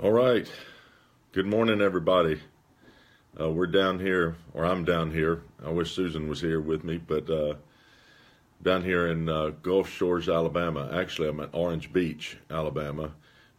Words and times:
All 0.00 0.12
right. 0.12 0.48
Good 1.32 1.46
morning, 1.46 1.80
everybody. 1.80 2.40
Uh, 3.38 3.50
we're 3.50 3.66
down 3.66 3.98
here, 3.98 4.36
or 4.54 4.64
I'm 4.64 4.84
down 4.84 5.10
here. 5.10 5.42
I 5.60 5.70
wish 5.70 5.90
Susan 5.92 6.28
was 6.28 6.40
here 6.40 6.60
with 6.60 6.84
me, 6.84 6.98
but 6.98 7.28
uh, 7.28 7.54
down 8.62 8.84
here 8.84 9.08
in 9.08 9.28
uh, 9.28 9.50
Gulf 9.60 9.90
Shores, 9.90 10.28
Alabama. 10.28 10.88
Actually, 10.92 11.30
I'm 11.30 11.40
at 11.40 11.50
Orange 11.52 11.92
Beach, 11.92 12.36
Alabama, 12.48 13.10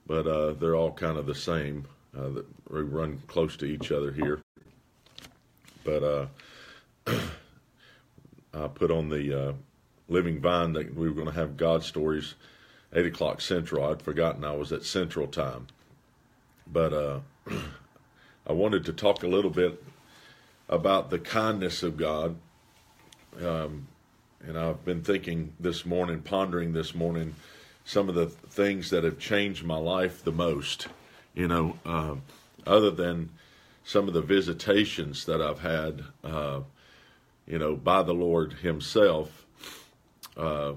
but 0.08 0.28
uh, 0.28 0.54
they're 0.54 0.78
all 0.78 0.94
kind 0.94 1.18
of 1.18 1.26
the 1.26 1.36
same. 1.36 1.86
Uh, 2.18 2.30
we 2.70 2.84
run 2.84 3.22
close 3.28 3.58
to 3.58 3.66
each 3.66 3.92
other 3.92 4.14
here. 4.14 4.40
But 5.84 6.04
uh, 6.04 6.28
I 8.54 8.68
put 8.70 8.92
on 8.92 9.10
the 9.10 9.56
Living 10.08 10.40
Vine 10.40 10.72
that 10.72 10.96
we 10.96 11.10
were 11.10 11.16
going 11.16 11.28
to 11.28 11.34
have 11.34 11.58
God 11.58 11.84
stories, 11.84 12.36
8 12.94 13.08
o'clock 13.08 13.42
Central. 13.42 13.92
I'd 13.92 14.02
forgotten 14.02 14.46
I 14.46 14.56
was 14.56 14.72
at 14.72 14.86
Central 14.86 15.28
Time 15.28 15.68
but 16.72 16.94
uh, 16.94 17.20
I 18.48 18.54
wanted 18.54 18.86
to 18.86 18.94
talk 18.94 19.24
a 19.24 19.28
little 19.28 19.52
bit 19.52 19.84
about 20.68 21.10
the 21.10 21.20
kindness 21.20 21.84
of 21.84 21.98
God. 21.98 22.36
Um, 23.44 23.88
and 24.46 24.58
I've 24.58 24.86
been 24.86 25.02
thinking 25.02 25.54
this 25.60 25.86
morning, 25.86 26.22
pondering 26.22 26.74
this 26.74 26.96
morning, 26.96 27.36
some 27.84 28.08
of 28.08 28.16
the 28.16 28.28
things 28.28 28.90
that 28.92 29.04
have 29.04 29.20
changed 29.20 29.64
my 29.64 29.78
life 29.78 30.24
the 30.24 30.32
most. 30.32 30.88
You 31.34 31.48
know, 31.48 31.80
uh, 31.86 32.16
other 32.66 32.92
than 32.92 33.32
some 33.84 34.08
of 34.08 34.14
the 34.14 34.22
visitations 34.22 35.26
that 35.26 35.42
I've 35.42 35.62
had, 35.62 36.04
uh, 36.24 36.62
you 37.48 37.58
know, 37.58 37.76
by 37.76 38.04
the 38.04 38.14
Lord 38.14 38.54
Himself, 38.54 39.46
uh, 40.38 40.74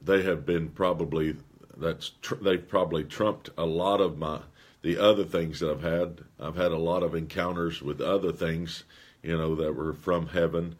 they 0.00 0.22
have 0.22 0.44
been 0.44 0.68
probably 0.68 1.36
that's 1.76 2.12
tr- 2.22 2.36
they've 2.36 2.66
probably 2.66 3.04
trumped 3.04 3.50
a 3.56 3.64
lot 3.64 4.00
of 4.00 4.18
my 4.18 4.40
the 4.82 4.98
other 4.98 5.24
things 5.24 5.60
that 5.60 5.70
I've 5.70 5.82
had. 5.82 6.20
I've 6.38 6.56
had 6.56 6.72
a 6.72 6.78
lot 6.78 7.02
of 7.02 7.14
encounters 7.14 7.80
with 7.80 8.00
other 8.00 8.32
things, 8.32 8.84
you 9.22 9.36
know, 9.36 9.54
that 9.56 9.74
were 9.74 9.94
from 9.94 10.28
heaven, 10.28 10.76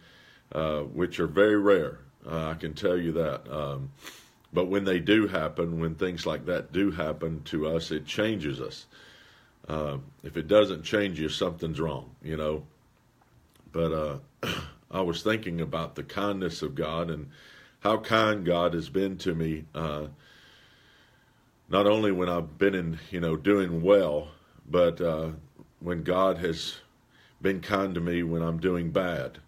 uh, 0.52 0.80
which 0.80 1.18
are 1.20 1.28
very 1.28 1.56
rare. 1.56 1.98
Uh, 2.28 2.50
I 2.50 2.54
can 2.54 2.74
tell 2.74 2.96
you 2.96 3.12
that. 3.12 3.50
Um, 3.50 3.90
but 4.52 4.66
when 4.66 4.84
they 4.84 4.98
do 4.98 5.28
happen, 5.28 5.80
when 5.80 5.94
things 5.94 6.26
like 6.26 6.46
that 6.46 6.72
do 6.72 6.90
happen 6.90 7.42
to 7.44 7.68
us, 7.68 7.90
it 7.90 8.04
changes 8.04 8.60
us. 8.60 8.86
Uh, 9.66 9.98
if 10.22 10.36
it 10.36 10.48
doesn't 10.48 10.82
change 10.82 11.18
you, 11.18 11.28
something's 11.28 11.80
wrong, 11.80 12.10
you 12.22 12.36
know. 12.36 12.64
But 13.70 13.92
uh, 13.92 14.18
I 14.90 15.00
was 15.00 15.22
thinking 15.22 15.60
about 15.60 15.94
the 15.94 16.02
kindness 16.02 16.60
of 16.62 16.74
God 16.74 17.10
and 17.10 17.30
how 17.80 17.98
kind 17.98 18.44
God 18.44 18.74
has 18.74 18.88
been 18.88 19.16
to 19.18 19.34
me 19.34 19.64
uh, 19.74 20.08
not 21.72 21.86
only 21.86 22.12
when 22.12 22.28
I've 22.28 22.58
been 22.58 22.74
in, 22.74 22.98
you 23.10 23.18
know, 23.18 23.34
doing 23.34 23.80
well, 23.80 24.28
but 24.68 25.00
uh, 25.00 25.30
when 25.80 26.02
God 26.02 26.36
has 26.38 26.76
been 27.40 27.60
kind 27.60 27.94
to 27.94 28.00
me 28.00 28.22
when 28.22 28.42
I'm 28.42 28.60
doing 28.60 28.90
bad, 28.90 29.38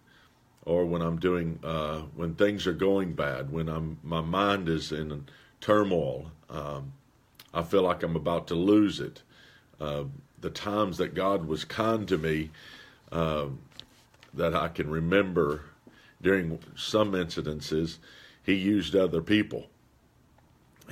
or 0.65 0.85
when 0.87 1.03
I'm 1.03 1.19
doing 1.19 1.59
uh, 1.63 1.99
when 2.15 2.33
things 2.33 2.65
are 2.65 2.73
going 2.73 3.13
bad, 3.13 3.51
when 3.51 3.69
I'm 3.69 3.99
my 4.03 4.21
mind 4.21 4.67
is 4.67 4.91
in 4.91 5.27
turmoil. 5.61 6.31
Um, 6.49 6.93
I 7.53 7.61
feel 7.61 7.83
like 7.83 8.01
I'm 8.01 8.15
about 8.15 8.47
to 8.47 8.55
lose 8.55 8.99
it. 8.99 9.21
Uh, 9.79 10.05
the 10.41 10.49
times 10.49 10.97
that 10.97 11.13
God 11.13 11.45
was 11.45 11.63
kind 11.63 12.07
to 12.07 12.17
me, 12.17 12.49
uh, 13.11 13.45
that 14.33 14.55
I 14.55 14.67
can 14.69 14.89
remember 14.89 15.61
during 16.21 16.59
some 16.75 17.11
incidences, 17.11 17.99
He 18.43 18.55
used 18.55 18.95
other 18.95 19.21
people. 19.21 19.67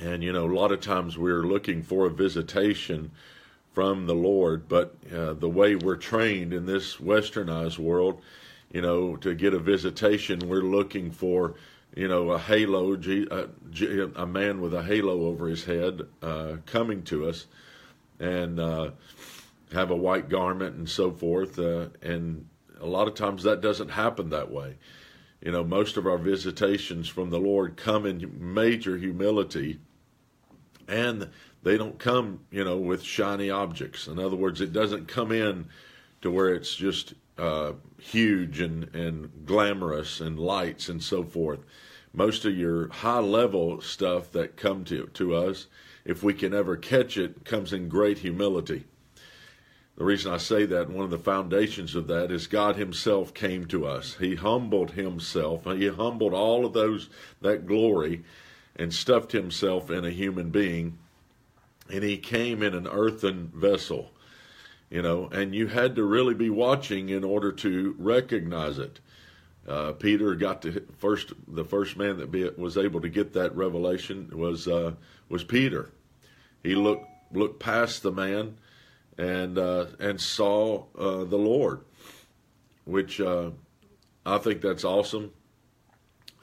And, 0.00 0.22
you 0.22 0.32
know, 0.32 0.46
a 0.46 0.54
lot 0.54 0.72
of 0.72 0.80
times 0.80 1.16
we're 1.16 1.44
looking 1.44 1.82
for 1.82 2.06
a 2.06 2.10
visitation 2.10 3.12
from 3.72 4.06
the 4.06 4.14
Lord, 4.14 4.68
but 4.68 4.94
uh, 5.14 5.34
the 5.34 5.48
way 5.48 5.74
we're 5.74 5.96
trained 5.96 6.52
in 6.52 6.66
this 6.66 6.96
westernized 6.96 7.78
world, 7.78 8.20
you 8.72 8.80
know, 8.80 9.16
to 9.16 9.34
get 9.34 9.54
a 9.54 9.58
visitation, 9.58 10.48
we're 10.48 10.62
looking 10.62 11.10
for, 11.10 11.54
you 11.94 12.08
know, 12.08 12.30
a 12.30 12.38
halo, 12.38 12.94
a, 12.94 13.48
a 14.16 14.26
man 14.26 14.60
with 14.60 14.74
a 14.74 14.82
halo 14.82 15.26
over 15.26 15.48
his 15.48 15.64
head 15.64 16.02
uh, 16.22 16.56
coming 16.66 17.02
to 17.04 17.28
us 17.28 17.46
and 18.20 18.60
uh, 18.60 18.90
have 19.72 19.90
a 19.90 19.96
white 19.96 20.28
garment 20.28 20.76
and 20.76 20.88
so 20.88 21.10
forth. 21.10 21.58
Uh, 21.58 21.88
and 22.02 22.46
a 22.80 22.86
lot 22.86 23.08
of 23.08 23.14
times 23.14 23.42
that 23.42 23.60
doesn't 23.60 23.88
happen 23.90 24.30
that 24.30 24.50
way. 24.50 24.76
You 25.40 25.52
know, 25.52 25.64
most 25.64 25.96
of 25.96 26.06
our 26.06 26.16
visitations 26.16 27.08
from 27.08 27.30
the 27.30 27.38
Lord 27.38 27.76
come 27.76 28.06
in 28.06 28.54
major 28.54 28.96
humility, 28.96 29.78
and 30.88 31.30
they 31.62 31.78
don't 31.78 31.98
come, 31.98 32.40
you 32.50 32.64
know, 32.64 32.76
with 32.76 33.02
shiny 33.02 33.50
objects. 33.50 34.06
In 34.06 34.18
other 34.18 34.36
words, 34.36 34.60
it 34.60 34.72
doesn't 34.72 35.08
come 35.08 35.32
in 35.32 35.66
to 36.22 36.30
where 36.30 36.54
it's 36.54 36.74
just 36.74 37.14
uh, 37.38 37.72
huge 37.98 38.60
and, 38.60 38.94
and 38.94 39.46
glamorous 39.46 40.20
and 40.20 40.38
lights 40.38 40.88
and 40.88 41.02
so 41.02 41.24
forth. 41.24 41.60
Most 42.12 42.44
of 42.44 42.56
your 42.56 42.88
high 42.88 43.18
level 43.18 43.80
stuff 43.80 44.30
that 44.32 44.56
come 44.56 44.84
to, 44.84 45.06
to 45.14 45.34
us, 45.34 45.66
if 46.04 46.22
we 46.22 46.32
can 46.32 46.54
ever 46.54 46.76
catch 46.76 47.16
it, 47.16 47.44
comes 47.44 47.72
in 47.72 47.88
great 47.88 48.18
humility. 48.18 48.84
The 49.96 50.04
reason 50.04 50.32
I 50.32 50.38
say 50.38 50.66
that, 50.66 50.90
one 50.90 51.04
of 51.04 51.10
the 51.10 51.18
foundations 51.18 51.94
of 51.94 52.08
that 52.08 52.30
is 52.30 52.46
God 52.46 52.76
Himself 52.76 53.32
came 53.32 53.66
to 53.66 53.86
us. 53.86 54.16
He 54.18 54.34
humbled 54.34 54.92
Himself. 54.92 55.64
He 55.64 55.88
humbled 55.88 56.34
all 56.34 56.66
of 56.66 56.72
those 56.72 57.08
that 57.40 57.66
glory 57.66 58.24
and 58.76 58.92
stuffed 58.92 59.32
Himself 59.32 59.90
in 59.90 60.04
a 60.04 60.10
human 60.10 60.50
being, 60.50 60.98
and 61.90 62.02
He 62.02 62.16
came 62.16 62.62
in 62.62 62.74
an 62.74 62.86
earthen 62.86 63.50
vessel. 63.54 64.10
You 64.90 65.02
know, 65.02 65.28
and 65.32 65.54
you 65.54 65.66
had 65.66 65.96
to 65.96 66.04
really 66.04 66.34
be 66.34 66.50
watching 66.50 67.08
in 67.08 67.24
order 67.24 67.50
to 67.52 67.96
recognize 67.98 68.78
it. 68.78 69.00
Uh, 69.66 69.92
Peter 69.92 70.34
got 70.34 70.62
to 70.62 70.86
first. 70.98 71.32
The 71.48 71.64
first 71.64 71.96
man 71.96 72.18
that 72.18 72.30
be, 72.30 72.48
was 72.50 72.76
able 72.76 73.00
to 73.00 73.08
get 73.08 73.32
that 73.32 73.56
revelation 73.56 74.30
was 74.32 74.68
uh, 74.68 74.92
was 75.28 75.42
Peter. 75.42 75.90
He 76.62 76.74
looked 76.74 77.06
looked 77.32 77.60
past 77.60 78.02
the 78.02 78.12
man 78.12 78.56
and 79.16 79.58
uh, 79.58 79.86
and 79.98 80.20
saw 80.20 80.84
uh, 80.98 81.24
the 81.24 81.38
Lord, 81.38 81.80
which 82.84 83.20
uh, 83.20 83.50
I 84.26 84.38
think 84.38 84.60
that's 84.60 84.84
awesome. 84.84 85.32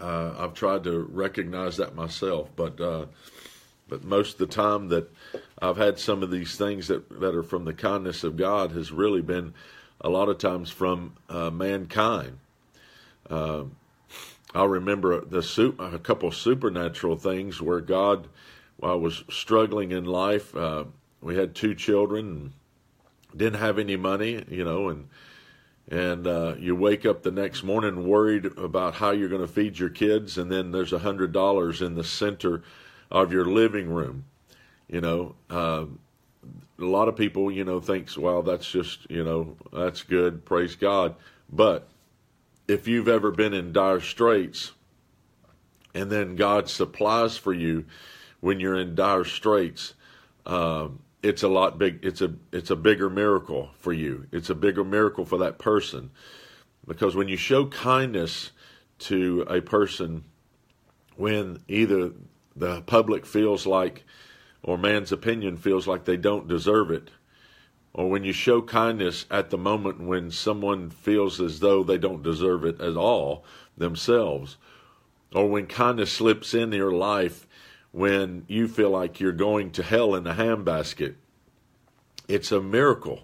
Uh, 0.02 0.34
I've 0.38 0.54
tried 0.54 0.84
to 0.86 1.00
recognize 1.00 1.78
that 1.78 1.96
myself, 1.96 2.50
but 2.56 2.80
uh, 2.82 3.06
but 3.88 4.04
most 4.04 4.34
of 4.34 4.38
the 4.40 4.48
time 4.48 4.88
that 4.90 5.10
I've 5.62 5.78
had 5.78 6.00
some 6.00 6.24
of 6.24 6.32
these 6.32 6.56
things 6.58 6.88
that 6.88 7.08
that 7.20 7.36
are 7.36 7.44
from 7.44 7.66
the 7.66 7.74
kindness 7.74 8.24
of 8.24 8.36
God 8.36 8.72
has 8.72 8.92
really 8.92 9.22
been 9.22 9.54
a 10.02 10.10
lot 10.10 10.30
of 10.30 10.40
times 10.40 10.72
from 10.72 11.14
uh, 11.30 11.52
mankind. 11.52 12.40
I 14.54 14.66
remember 14.66 15.24
the 15.24 15.42
soup, 15.42 15.80
a 15.80 15.98
couple 16.00 16.30
supernatural 16.32 17.16
things 17.16 17.62
where 17.62 17.80
God, 17.80 18.28
while 18.78 18.92
I 18.92 18.96
was 18.96 19.24
struggling 19.30 19.92
in 19.92 20.04
life, 20.04 20.54
we 21.22 21.38
had 21.38 21.56
two 21.56 21.76
children 21.76 22.52
didn't 23.36 23.60
have 23.60 23.80
any 23.80 23.96
money, 23.96 24.44
you 24.50 24.64
know, 24.64 24.90
and 24.90 25.08
and 25.92 26.26
uh, 26.26 26.56
you 26.58 26.74
wake 26.74 27.06
up 27.06 27.22
the 27.22 27.32
next 27.32 27.64
morning 27.64 28.08
worried 28.08 28.46
about 28.58 28.96
how 28.96 29.12
you're 29.12 29.30
going 29.30 29.42
to 29.42 29.48
feed 29.48 29.78
your 29.78 29.90
kids, 29.90 30.38
and 30.38 30.50
then 30.50 30.72
there's 30.72 30.94
a 30.94 31.00
hundred 31.00 31.34
dollars 31.34 31.82
in 31.82 31.96
the 31.96 32.04
center 32.04 32.64
of 33.12 33.34
your 33.34 33.46
living 33.46 33.90
room. 33.90 34.24
You 34.88 35.02
know, 35.02 35.36
uh, 35.50 35.86
a 36.80 36.86
lot 36.86 37.10
of 37.10 37.18
people, 37.18 37.52
you 37.52 37.66
know, 37.66 37.82
thinks, 37.82 38.18
well, 38.18 38.42
that's 38.42 38.72
just, 38.72 39.10
you 39.12 39.24
know, 39.24 39.58
that's 39.74 40.02
good, 40.04 40.46
praise 40.46 40.76
God. 40.76 41.16
But 41.52 41.90
if 42.70 42.88
you've 42.88 43.10
ever 43.10 43.30
been 43.30 43.54
in 43.54 43.74
dire 43.74 44.00
straits, 44.00 44.72
and 45.94 46.10
then 46.10 46.38
God 46.38 46.70
supplies 46.70 47.36
for 47.36 47.52
you 47.52 47.84
when 48.40 48.62
you're 48.62 48.80
in 48.80 48.96
dire 48.96 49.26
straits. 49.26 49.94
Um, 50.46 51.00
it's 51.24 51.44
a 51.44 51.48
lot 51.48 51.78
big 51.78 52.00
it's 52.04 52.22
a 52.22 52.34
it's 52.52 52.70
a 52.70 52.76
bigger 52.76 53.10
miracle 53.10 53.70
for 53.78 53.94
you 53.94 54.26
it's 54.32 54.50
a 54.50 54.56
bigger 54.56 54.84
miracle 54.84 55.26
for 55.26 55.38
that 55.38 55.60
person 55.60 56.12
because 56.88 57.16
when 57.16 57.28
you 57.28 57.38
show 57.38 57.66
kindness 57.68 58.52
to 58.98 59.46
a 59.48 59.62
person 59.62 60.24
when 61.16 61.60
either 61.68 62.12
the 62.56 62.82
public 62.82 63.26
feels 63.26 63.66
like 63.66 64.04
or 64.64 64.78
man's 64.78 65.12
opinion 65.12 65.58
feels 65.58 65.88
like 65.88 66.06
they 66.06 66.18
don't 66.18 66.48
deserve 66.48 66.92
it 66.92 67.12
or 67.94 68.10
when 68.10 68.24
you 68.24 68.32
show 68.32 68.62
kindness 68.62 69.26
at 69.30 69.50
the 69.50 69.58
moment 69.58 70.02
when 70.02 70.32
someone 70.32 70.90
feels 70.90 71.40
as 71.40 71.60
though 71.60 71.84
they 71.84 71.98
don't 71.98 72.24
deserve 72.24 72.66
it 72.66 72.80
at 72.82 72.96
all 72.96 73.44
themselves 73.78 74.58
or 75.34 75.48
when 75.48 75.68
kindness 75.68 76.12
slips 76.12 76.54
into 76.54 76.78
your 76.78 76.92
life 76.92 77.48
when 77.92 78.46
you 78.48 78.68
feel 78.68 78.90
like 78.90 79.20
you're 79.20 79.32
going 79.32 79.72
to 79.72 79.84
hell 79.84 80.16
in 80.16 80.26
a 80.26 80.34
handbasket. 80.34 81.16
It's 82.28 82.52
a 82.52 82.62
miracle. 82.62 83.22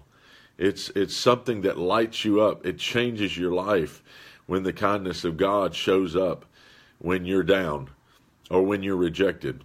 It's 0.58 0.90
it's 0.90 1.16
something 1.16 1.62
that 1.62 1.78
lights 1.78 2.24
you 2.24 2.40
up. 2.40 2.66
It 2.66 2.78
changes 2.78 3.38
your 3.38 3.52
life 3.52 4.02
when 4.46 4.64
the 4.64 4.72
kindness 4.72 5.24
of 5.24 5.36
God 5.36 5.74
shows 5.74 6.16
up 6.16 6.44
when 6.98 7.24
you're 7.24 7.42
down 7.42 7.90
or 8.50 8.62
when 8.62 8.82
you're 8.82 8.96
rejected. 8.96 9.62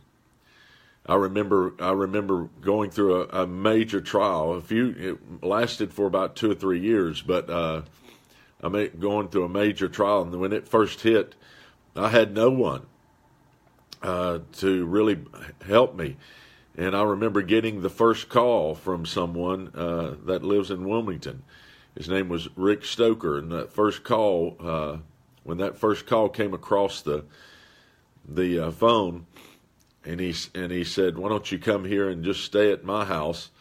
I 1.06 1.16
remember 1.16 1.74
I 1.80 1.92
remember 1.92 2.50
going 2.62 2.92
through 2.92 3.24
a, 3.24 3.44
a, 3.44 3.48
major 3.48 4.00
trial. 4.00 4.54
A 4.54 4.62
few 4.62 4.96
it 4.98 5.44
lasted 5.44 5.94
for 5.94 6.06
about 6.06 6.36
two 6.36 6.52
or 6.52 6.56
three 6.56 6.80
years, 6.80 7.22
but 7.22 7.50
uh, 7.50 7.82
I 8.62 8.70
mean 8.70 8.92
going 9.00 9.28
through 9.30 9.46
a 9.46 9.50
major 9.50 9.90
trial, 9.90 10.22
and 10.22 10.40
when 10.40 10.54
it 10.54 10.68
first 10.68 11.02
hit, 11.02 11.36
I 11.96 12.10
had 12.10 12.34
no 12.34 12.50
one 12.50 12.86
uh, 14.02 14.40
to 14.54 14.86
really 14.86 15.20
help 15.66 15.96
me. 15.96 16.18
And 16.76 16.96
I 16.96 17.04
remember 17.04 17.42
getting 17.42 17.82
the 17.82 17.90
first 17.90 18.30
call 18.30 18.74
from 18.74 19.06
someone 19.06 19.72
uh, 19.76 20.16
that 20.26 20.44
lives 20.44 20.72
in 20.72 20.88
Wilmington. 20.88 21.44
His 21.96 22.10
name 22.10 22.30
was 22.30 22.50
Rick 22.56 22.84
Stoker, 22.86 23.38
and 23.38 23.52
that 23.52 23.72
first 23.72 24.04
call, 24.04 24.58
uh, 24.60 24.98
when 25.44 25.60
that 25.60 25.78
first 25.78 26.08
call 26.08 26.30
came 26.30 26.54
across 26.54 27.02
the 27.02 27.26
the 28.28 28.58
uh, 28.58 28.72
phone, 28.72 29.28
and 30.04 30.20
he 30.20 30.34
and 30.56 30.72
he 30.72 30.84
said, 30.84 31.18
"Why 31.18 31.30
don't 31.30 31.52
you 31.52 31.60
come 31.60 31.86
here 31.86 32.10
and 32.10 32.24
just 32.24 32.44
stay 32.44 32.72
at 32.72 32.84
my 32.84 33.06
house?" 33.06 33.52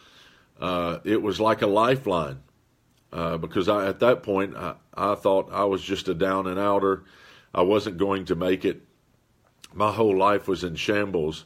Uh, 0.59 1.01
it 1.05 1.21
was 1.21 1.41
like 1.41 1.61
a 1.61 1.67
lifeline 1.67 2.39
uh, 3.13 3.37
because 3.37 3.69
I, 3.69 3.89
at 3.89 4.01
that 4.01 4.23
point 4.23 4.57
I, 4.57 4.75
I 4.95 5.15
thought 5.17 5.53
I 5.53 5.65
was 5.65 5.83
just 5.83 6.09
a 6.09 6.15
down 6.15 6.47
and 6.47 6.59
outer. 6.59 7.05
I 7.55 7.63
wasn't 7.63 7.99
going 7.99 8.25
to 8.27 8.35
make 8.35 8.65
it. 8.65 8.81
My 9.75 9.93
whole 9.93 10.17
life 10.17 10.49
was 10.49 10.65
in 10.65 10.77
shambles 10.77 11.45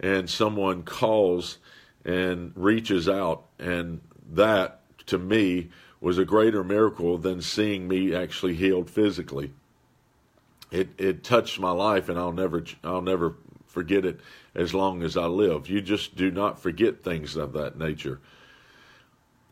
and 0.00 0.28
someone 0.28 0.82
calls 0.82 1.58
and 2.04 2.52
reaches 2.56 3.08
out, 3.08 3.44
and 3.58 4.00
that 4.32 4.80
to 5.06 5.18
me 5.18 5.68
was 6.00 6.18
a 6.18 6.24
greater 6.24 6.64
miracle 6.64 7.18
than 7.18 7.42
seeing 7.42 7.86
me 7.86 8.14
actually 8.14 8.54
healed 8.54 8.90
physically. 8.90 9.52
It 10.70 10.88
it 10.98 11.22
touched 11.22 11.60
my 11.60 11.72
life, 11.72 12.08
and 12.08 12.18
I'll 12.18 12.32
never 12.32 12.64
I'll 12.82 13.02
never 13.02 13.36
forget 13.66 14.04
it 14.04 14.20
as 14.54 14.74
long 14.74 15.02
as 15.02 15.16
I 15.16 15.26
live. 15.26 15.68
You 15.68 15.80
just 15.80 16.16
do 16.16 16.30
not 16.30 16.60
forget 16.60 17.02
things 17.02 17.36
of 17.36 17.52
that 17.52 17.78
nature. 17.78 18.20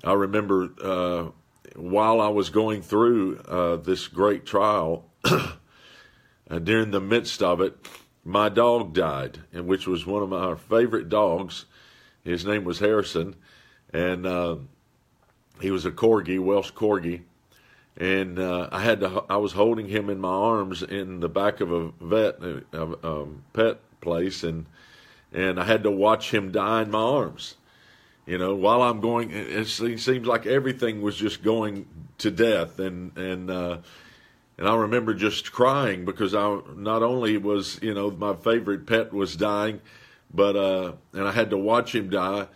I 0.02 0.12
remember 0.12 0.70
uh, 0.82 1.30
while 1.76 2.20
I 2.20 2.28
was 2.28 2.50
going 2.50 2.82
through 2.82 3.38
uh, 3.40 3.76
this 3.76 4.08
great 4.08 4.46
trial, 4.46 5.06
uh, 5.24 6.58
during 6.62 6.90
the 6.90 7.00
midst 7.00 7.42
of 7.42 7.60
it, 7.60 7.76
my 8.24 8.48
dog 8.48 8.92
died, 8.92 9.40
and 9.52 9.66
which 9.66 9.86
was 9.86 10.06
one 10.06 10.22
of 10.22 10.28
my 10.28 10.54
favorite 10.54 11.08
dogs. 11.08 11.64
His 12.24 12.44
name 12.44 12.64
was 12.64 12.78
Harrison, 12.78 13.36
and 13.92 14.26
uh, 14.26 14.56
he 15.60 15.70
was 15.70 15.86
a 15.86 15.90
corgi, 15.90 16.38
Welsh 16.38 16.72
corgi. 16.72 17.22
And 17.96 18.38
uh, 18.38 18.68
I 18.70 18.82
had 18.82 19.00
to. 19.00 19.24
I 19.28 19.38
was 19.38 19.52
holding 19.52 19.88
him 19.88 20.08
in 20.08 20.20
my 20.20 20.28
arms 20.28 20.82
in 20.82 21.18
the 21.18 21.28
back 21.28 21.60
of 21.60 21.72
a 21.72 21.90
vet, 22.00 22.40
a, 22.72 22.82
a 22.82 23.26
pet 23.52 23.78
place, 24.00 24.44
and 24.44 24.66
and 25.32 25.58
I 25.58 25.64
had 25.64 25.82
to 25.82 25.90
watch 25.90 26.32
him 26.32 26.52
die 26.52 26.82
in 26.82 26.90
my 26.90 27.00
arms. 27.00 27.56
You 28.24 28.38
know, 28.38 28.54
while 28.54 28.82
I'm 28.82 29.00
going, 29.00 29.30
it 29.32 29.66
seems 29.66 30.26
like 30.26 30.46
everything 30.46 31.00
was 31.00 31.16
just 31.16 31.42
going 31.42 31.86
to 32.18 32.30
death, 32.30 32.78
and 32.78 33.16
and 33.16 33.50
uh, 33.50 33.78
and 34.58 34.68
I 34.68 34.74
remember 34.74 35.14
just 35.14 35.52
crying 35.52 36.04
because 36.04 36.34
I 36.34 36.58
not 36.74 37.02
only 37.02 37.36
was 37.38 37.78
you 37.80 37.94
know 37.94 38.10
my 38.10 38.34
favorite 38.34 38.86
pet 38.86 39.12
was 39.12 39.36
dying, 39.36 39.80
but 40.34 40.56
uh, 40.56 40.92
and 41.12 41.26
I 41.26 41.32
had 41.32 41.50
to 41.50 41.56
watch 41.56 41.94
him 41.94 42.10
die, 42.10 42.48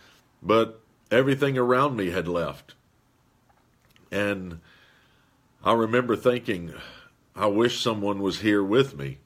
but 0.42 0.80
everything 1.10 1.56
around 1.56 1.96
me 1.96 2.10
had 2.10 2.26
left, 2.26 2.74
and 4.10 4.60
I 5.62 5.72
remember 5.74 6.16
thinking, 6.16 6.74
I 7.36 7.46
wish 7.46 7.80
someone 7.80 8.20
was 8.20 8.40
here 8.40 8.62
with 8.62 8.98
me, 8.98 9.18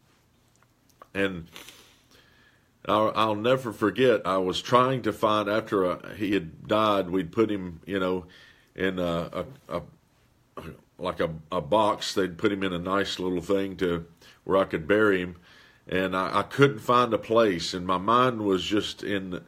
and. 1.15 1.49
I'll, 2.89 3.35
never 3.35 3.73
forget. 3.73 4.25
I 4.25 4.37
was 4.37 4.63
trying 4.63 5.03
to 5.03 5.13
find 5.13 5.49
after 5.49 5.83
a, 5.83 5.91
uh, 5.95 6.15
he 6.15 6.35
had 6.35 6.69
died. 6.69 7.11
We'd 7.11 7.33
put 7.33 7.51
him, 7.51 7.81
you 7.85 7.99
know, 7.99 8.27
in 8.77 9.01
a, 9.01 9.45
a, 9.69 9.79
a 9.79 9.83
like 10.99 11.21
a, 11.21 11.31
a 11.53 11.61
box. 11.61 12.15
They'd 12.15 12.39
put 12.39 12.53
him 12.53 12.63
in 12.63 12.73
a 12.73 12.79
nice 12.79 13.19
little 13.19 13.41
thing 13.41 13.77
to 13.79 14.07
where 14.45 14.59
I 14.59 14.65
could 14.65 14.87
bury 14.87 15.21
him, 15.21 15.37
and 15.87 16.17
I, 16.17 16.41
I 16.41 16.43
couldn't 16.43 16.79
find 16.79 17.13
a 17.13 17.19
place. 17.19 17.75
And 17.75 17.87
my 17.87 17.99
mind 17.99 18.43
was 18.43 18.65
just 18.65 19.03
in 19.03 19.43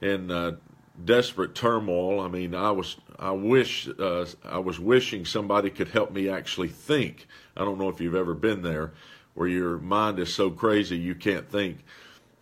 in 0.00 0.30
uh, 0.30 0.56
desperate 1.04 1.54
turmoil. 1.54 2.20
I 2.20 2.28
mean, 2.28 2.54
I 2.54 2.70
was 2.70 2.96
I 3.18 3.30
wish 3.32 3.88
uh, 3.98 4.26
I 4.44 4.58
was 4.58 4.80
wishing 4.80 5.24
somebody 5.24 5.70
could 5.70 5.88
help 5.88 6.12
me 6.12 6.28
actually 6.28 6.68
think. 6.68 7.26
I 7.56 7.64
don't 7.64 7.78
know 7.78 7.88
if 7.88 8.00
you've 8.00 8.14
ever 8.14 8.34
been 8.34 8.62
there, 8.62 8.92
where 9.34 9.48
your 9.48 9.78
mind 9.78 10.18
is 10.18 10.32
so 10.32 10.50
crazy 10.50 10.96
you 10.96 11.14
can't 11.14 11.48
think. 11.50 11.84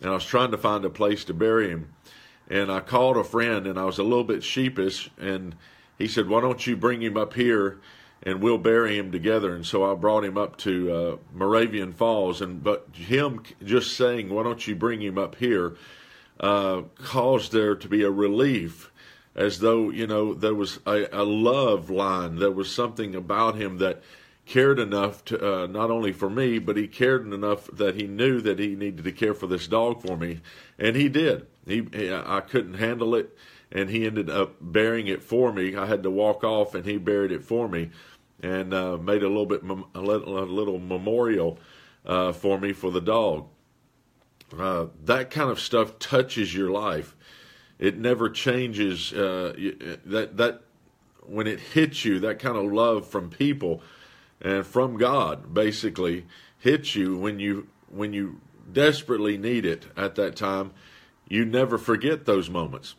And 0.01 0.09
I 0.09 0.13
was 0.13 0.25
trying 0.25 0.51
to 0.51 0.57
find 0.57 0.85
a 0.85 0.89
place 0.89 1.25
to 1.25 1.33
bury 1.33 1.69
him, 1.69 1.93
and 2.49 2.71
I 2.71 2.79
called 2.79 3.17
a 3.17 3.23
friend, 3.23 3.67
and 3.67 3.77
I 3.77 3.83
was 3.83 3.99
a 3.99 4.03
little 4.03 4.23
bit 4.23 4.43
sheepish, 4.43 5.11
and 5.19 5.55
he 5.97 6.07
said, 6.07 6.29
"Why 6.29 6.39
don't 6.41 6.65
you 6.65 6.77
bring 6.77 7.01
him 7.01 7.17
up 7.17 7.33
here?" 7.33 7.79
And 8.23 8.41
we'll 8.41 8.57
bury 8.57 8.97
him 8.97 9.11
together. 9.11 9.53
And 9.55 9.65
so 9.65 9.89
I 9.89 9.95
brought 9.95 10.25
him 10.25 10.37
up 10.37 10.57
to 10.57 10.91
uh, 10.93 11.17
Moravian 11.33 11.93
Falls, 11.93 12.41
and 12.41 12.63
but 12.63 12.87
him 12.93 13.43
just 13.63 13.95
saying, 13.95 14.29
"Why 14.29 14.43
don't 14.43 14.67
you 14.67 14.75
bring 14.75 15.01
him 15.01 15.17
up 15.17 15.35
here?" 15.35 15.75
Uh, 16.39 16.83
caused 17.03 17.51
there 17.51 17.75
to 17.75 17.87
be 17.87 18.03
a 18.03 18.11
relief, 18.11 18.91
as 19.35 19.59
though 19.59 19.89
you 19.89 20.07
know 20.07 20.33
there 20.33 20.55
was 20.55 20.79
a, 20.85 21.07
a 21.11 21.23
love 21.23 21.89
line. 21.89 22.37
There 22.37 22.51
was 22.51 22.73
something 22.73 23.15
about 23.15 23.55
him 23.55 23.77
that 23.77 24.01
cared 24.45 24.79
enough 24.79 25.23
to 25.25 25.63
uh, 25.63 25.67
not 25.67 25.91
only 25.91 26.11
for 26.11 26.29
me, 26.29 26.57
but 26.57 26.75
he 26.75 26.87
cared 26.87 27.31
enough 27.31 27.67
that 27.71 27.95
he 27.95 28.07
knew 28.07 28.41
that 28.41 28.57
he 28.57 28.75
needed 28.75 29.03
to 29.03 29.11
care 29.11 29.33
for 29.33 29.47
this 29.47 29.67
dog 29.67 30.01
for 30.01 30.17
me, 30.17 30.41
and 30.77 30.95
he 30.95 31.07
did. 31.07 31.45
He, 31.65 31.87
he 31.93 32.11
I 32.11 32.41
couldn't 32.41 32.75
handle 32.75 33.15
it 33.15 33.37
and 33.71 33.89
he 33.89 34.05
ended 34.05 34.29
up 34.29 34.55
burying 34.59 35.07
it 35.07 35.23
for 35.23 35.51
me. 35.53 35.75
I 35.75 35.85
had 35.85 36.03
to 36.03 36.09
walk 36.09 36.43
off, 36.43 36.73
and 36.75 36.85
he 36.85 36.97
buried 36.97 37.31
it 37.31 37.43
for 37.43 37.67
me, 37.67 37.91
and 38.41 38.73
uh, 38.73 38.97
made 38.97 39.23
a 39.23 39.27
little 39.27 39.45
bit 39.45 39.61
a 39.63 40.01
little, 40.01 40.39
a 40.39 40.45
little 40.45 40.79
memorial 40.79 41.59
uh, 42.05 42.31
for 42.31 42.59
me 42.59 42.73
for 42.73 42.91
the 42.91 43.01
dog. 43.01 43.47
Uh, 44.57 44.87
that 45.05 45.29
kind 45.29 45.51
of 45.51 45.59
stuff 45.59 45.99
touches 45.99 46.53
your 46.53 46.71
life. 46.71 47.15
It 47.77 47.97
never 47.97 48.29
changes. 48.29 49.13
Uh, 49.13 49.53
that 50.05 50.37
that 50.37 50.61
when 51.25 51.47
it 51.47 51.59
hits 51.59 52.03
you, 52.03 52.19
that 52.19 52.39
kind 52.39 52.57
of 52.57 52.71
love 52.71 53.07
from 53.07 53.29
people 53.29 53.83
and 54.41 54.65
from 54.65 54.97
God 54.97 55.53
basically 55.53 56.25
hits 56.57 56.95
you 56.95 57.17
when 57.17 57.39
you 57.39 57.67
when 57.87 58.13
you 58.13 58.41
desperately 58.71 59.37
need 59.37 59.65
it 59.65 59.85
at 59.95 60.15
that 60.15 60.35
time. 60.35 60.71
You 61.27 61.45
never 61.45 61.77
forget 61.77 62.25
those 62.25 62.49
moments 62.49 62.95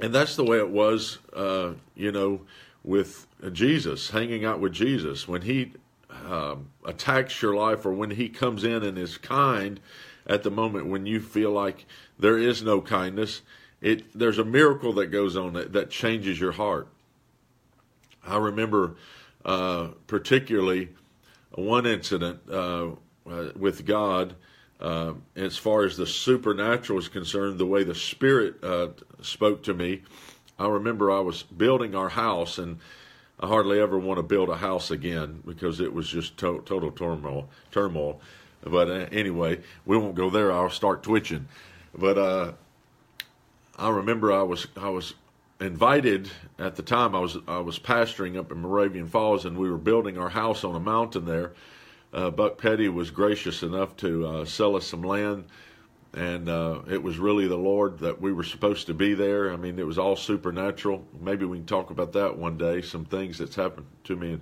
and 0.00 0.14
that's 0.14 0.36
the 0.36 0.44
way 0.44 0.58
it 0.58 0.70
was, 0.70 1.18
uh, 1.34 1.72
you 1.94 2.12
know, 2.12 2.42
with 2.82 3.26
Jesus, 3.52 4.10
hanging 4.10 4.44
out 4.44 4.60
with 4.60 4.72
Jesus. 4.72 5.28
When 5.28 5.42
he 5.42 5.72
um, 6.10 6.70
attacks 6.84 7.40
your 7.42 7.54
life 7.54 7.84
or 7.84 7.92
when 7.92 8.10
he 8.10 8.28
comes 8.28 8.64
in 8.64 8.82
and 8.82 8.98
is 8.98 9.18
kind 9.18 9.80
at 10.26 10.42
the 10.42 10.50
moment 10.50 10.86
when 10.86 11.06
you 11.06 11.20
feel 11.20 11.50
like 11.50 11.86
there 12.18 12.38
is 12.38 12.62
no 12.62 12.80
kindness, 12.80 13.42
it 13.80 14.18
there's 14.18 14.38
a 14.38 14.44
miracle 14.44 14.92
that 14.94 15.06
goes 15.06 15.36
on 15.36 15.54
that, 15.54 15.72
that 15.72 15.90
changes 15.90 16.40
your 16.40 16.52
heart. 16.52 16.88
I 18.26 18.36
remember 18.36 18.96
uh, 19.44 19.88
particularly 20.06 20.90
one 21.52 21.86
incident 21.86 22.40
uh, 22.50 22.90
uh 23.28 23.52
with 23.56 23.84
God 23.84 24.34
uh, 24.80 25.12
as 25.36 25.56
far 25.56 25.84
as 25.84 25.96
the 25.96 26.06
supernatural 26.06 26.98
is 26.98 27.08
concerned, 27.08 27.58
the 27.58 27.66
way 27.66 27.84
the 27.84 27.94
Spirit 27.94 28.62
uh, 28.64 28.88
spoke 29.20 29.62
to 29.64 29.74
me, 29.74 30.02
I 30.58 30.68
remember 30.68 31.10
I 31.10 31.20
was 31.20 31.42
building 31.42 31.94
our 31.94 32.08
house, 32.08 32.58
and 32.58 32.78
I 33.38 33.46
hardly 33.46 33.80
ever 33.80 33.98
want 33.98 34.18
to 34.18 34.22
build 34.22 34.48
a 34.48 34.56
house 34.56 34.90
again 34.90 35.42
because 35.46 35.80
it 35.80 35.92
was 35.92 36.08
just 36.08 36.36
to- 36.38 36.62
total 36.64 36.90
turmoil. 36.90 37.48
Turmoil. 37.70 38.20
But 38.62 38.90
uh, 38.90 39.06
anyway, 39.12 39.60
we 39.84 39.96
won't 39.96 40.14
go 40.14 40.30
there. 40.30 40.52
I'll 40.52 40.70
start 40.70 41.02
twitching. 41.02 41.48
But 41.94 42.18
uh, 42.18 42.52
I 43.78 43.90
remember 43.90 44.32
I 44.32 44.42
was 44.42 44.66
I 44.76 44.90
was 44.90 45.14
invited 45.60 46.30
at 46.58 46.76
the 46.76 46.82
time. 46.82 47.14
I 47.14 47.20
was 47.20 47.38
I 47.48 47.58
was 47.58 47.78
pastoring 47.78 48.38
up 48.38 48.52
in 48.52 48.58
Moravian 48.58 49.08
Falls, 49.08 49.44
and 49.44 49.56
we 49.56 49.70
were 49.70 49.78
building 49.78 50.18
our 50.18 50.28
house 50.28 50.62
on 50.62 50.74
a 50.74 50.80
mountain 50.80 51.24
there 51.24 51.52
uh, 52.12 52.30
Buck 52.30 52.58
Petty 52.58 52.88
was 52.88 53.10
gracious 53.10 53.62
enough 53.62 53.96
to 53.98 54.26
uh, 54.26 54.44
sell 54.44 54.76
us 54.76 54.86
some 54.86 55.02
land, 55.02 55.44
and 56.12 56.48
uh, 56.48 56.80
it 56.88 57.02
was 57.02 57.18
really 57.18 57.46
the 57.46 57.56
Lord 57.56 57.98
that 58.00 58.20
we 58.20 58.32
were 58.32 58.42
supposed 58.42 58.86
to 58.88 58.94
be 58.94 59.14
there. 59.14 59.52
I 59.52 59.56
mean, 59.56 59.78
it 59.78 59.86
was 59.86 59.98
all 59.98 60.16
supernatural. 60.16 61.04
Maybe 61.20 61.44
we 61.44 61.58
can 61.58 61.66
talk 61.66 61.90
about 61.90 62.12
that 62.14 62.36
one 62.36 62.58
day. 62.58 62.82
Some 62.82 63.04
things 63.04 63.38
that's 63.38 63.54
happened 63.54 63.86
to 64.04 64.16
me 64.16 64.32
in 64.32 64.40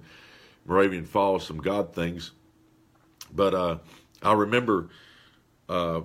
Moravian 0.65 1.05
Falls, 1.05 1.47
some 1.47 1.59
God 1.59 1.95
things. 1.95 2.33
But 3.31 3.55
uh, 3.55 3.79
I 4.23 4.33
remember 4.33 4.89
uh, 5.69 6.01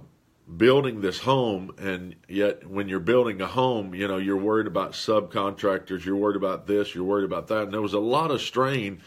building 0.58 1.00
this 1.00 1.20
home, 1.20 1.74
and 1.78 2.16
yet 2.28 2.68
when 2.70 2.90
you're 2.90 3.00
building 3.00 3.40
a 3.42 3.48
home, 3.48 3.96
you 3.96 4.08
know, 4.08 4.18
you're 4.18 4.36
worried 4.36 4.68
about 4.68 4.92
subcontractors, 4.92 6.04
you're 6.04 6.18
worried 6.18 6.36
about 6.36 6.68
this, 6.68 6.94
you're 6.94 7.06
worried 7.06 7.24
about 7.24 7.48
that, 7.48 7.64
and 7.64 7.74
there 7.74 7.82
was 7.82 7.94
a 7.94 8.00
lot 8.00 8.32
of 8.32 8.42
strain 8.42 9.02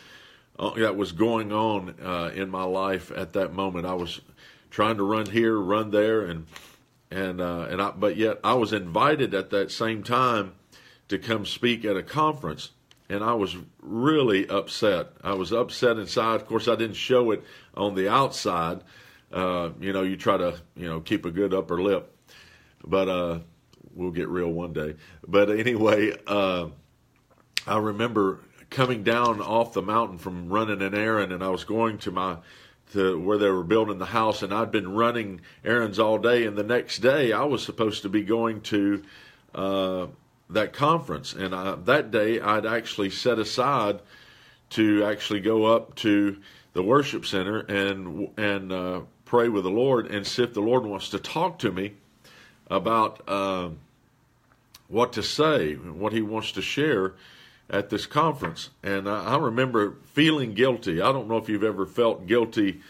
that 0.58 0.96
was 0.96 1.12
going 1.12 1.52
on 1.52 1.94
uh, 2.02 2.30
in 2.34 2.50
my 2.50 2.64
life 2.64 3.10
at 3.10 3.32
that 3.34 3.52
moment. 3.52 3.86
I 3.86 3.94
was 3.94 4.20
trying 4.70 4.96
to 4.96 5.04
run 5.04 5.26
here, 5.26 5.58
run 5.58 5.90
there, 5.90 6.22
and 6.22 6.46
and 7.10 7.40
uh, 7.40 7.66
and 7.70 7.80
I, 7.80 7.90
but 7.92 8.16
yet 8.16 8.38
I 8.42 8.54
was 8.54 8.72
invited 8.72 9.34
at 9.34 9.50
that 9.50 9.70
same 9.70 10.02
time 10.02 10.54
to 11.08 11.18
come 11.18 11.46
speak 11.46 11.84
at 11.84 11.96
a 11.96 12.02
conference, 12.02 12.70
and 13.08 13.22
I 13.22 13.34
was 13.34 13.56
really 13.80 14.48
upset. 14.48 15.08
I 15.22 15.34
was 15.34 15.52
upset 15.52 15.98
inside. 15.98 16.36
Of 16.36 16.46
course, 16.46 16.68
I 16.68 16.76
didn't 16.76 16.96
show 16.96 17.30
it 17.30 17.44
on 17.74 17.94
the 17.94 18.08
outside. 18.08 18.80
Uh, 19.32 19.70
you 19.80 19.92
know, 19.92 20.02
you 20.02 20.16
try 20.16 20.36
to 20.36 20.56
you 20.74 20.88
know 20.88 21.00
keep 21.00 21.24
a 21.24 21.30
good 21.30 21.54
upper 21.54 21.80
lip, 21.80 22.16
but 22.84 23.08
uh, 23.08 23.38
we'll 23.94 24.10
get 24.10 24.28
real 24.28 24.48
one 24.50 24.72
day. 24.72 24.96
But 25.26 25.50
anyway, 25.50 26.12
uh, 26.26 26.68
I 27.66 27.78
remember 27.78 28.40
coming 28.70 29.02
down 29.02 29.40
off 29.40 29.72
the 29.72 29.82
mountain 29.82 30.18
from 30.18 30.48
running 30.48 30.82
an 30.82 30.94
errand, 30.94 31.32
and 31.32 31.42
I 31.42 31.48
was 31.48 31.64
going 31.64 31.98
to 31.98 32.10
my 32.10 32.38
to 32.92 33.18
where 33.18 33.38
they 33.38 33.50
were 33.50 33.64
building 33.64 33.98
the 33.98 34.06
house, 34.06 34.42
and 34.42 34.54
I'd 34.54 34.70
been 34.70 34.94
running 34.94 35.40
errands 35.64 35.98
all 35.98 36.18
day. 36.18 36.46
And 36.46 36.56
the 36.56 36.62
next 36.62 36.98
day, 36.98 37.32
I 37.32 37.42
was 37.44 37.64
supposed 37.64 38.02
to 38.02 38.08
be 38.08 38.22
going 38.22 38.60
to 38.62 39.02
uh, 39.54 40.06
that 40.50 40.72
conference, 40.72 41.32
and 41.32 41.54
I, 41.54 41.74
that 41.74 42.10
day 42.10 42.40
I'd 42.40 42.66
actually 42.66 43.10
set 43.10 43.38
aside 43.38 44.00
to 44.70 45.04
actually 45.04 45.40
go 45.40 45.64
up 45.66 45.94
to 45.96 46.38
the 46.72 46.82
worship 46.82 47.24
center 47.24 47.60
and 47.60 48.28
and 48.36 48.72
uh, 48.72 49.00
pray 49.24 49.48
with 49.48 49.64
the 49.64 49.70
Lord 49.70 50.06
and 50.06 50.26
see 50.26 50.42
if 50.42 50.54
the 50.54 50.60
Lord 50.60 50.84
wants 50.84 51.08
to 51.10 51.18
talk 51.18 51.58
to 51.60 51.72
me 51.72 51.94
about 52.68 53.22
uh, 53.28 53.70
what 54.88 55.12
to 55.14 55.22
say, 55.22 55.74
what 55.74 56.12
He 56.12 56.22
wants 56.22 56.52
to 56.52 56.62
share 56.62 57.14
at 57.68 57.90
this 57.90 58.06
conference. 58.06 58.70
And 58.82 59.08
I, 59.08 59.36
remember 59.36 59.96
feeling 60.12 60.54
guilty. 60.54 61.00
I 61.00 61.12
don't 61.12 61.28
know 61.28 61.36
if 61.36 61.48
you've 61.48 61.64
ever 61.64 61.86
felt 61.86 62.26
guilty 62.26 62.80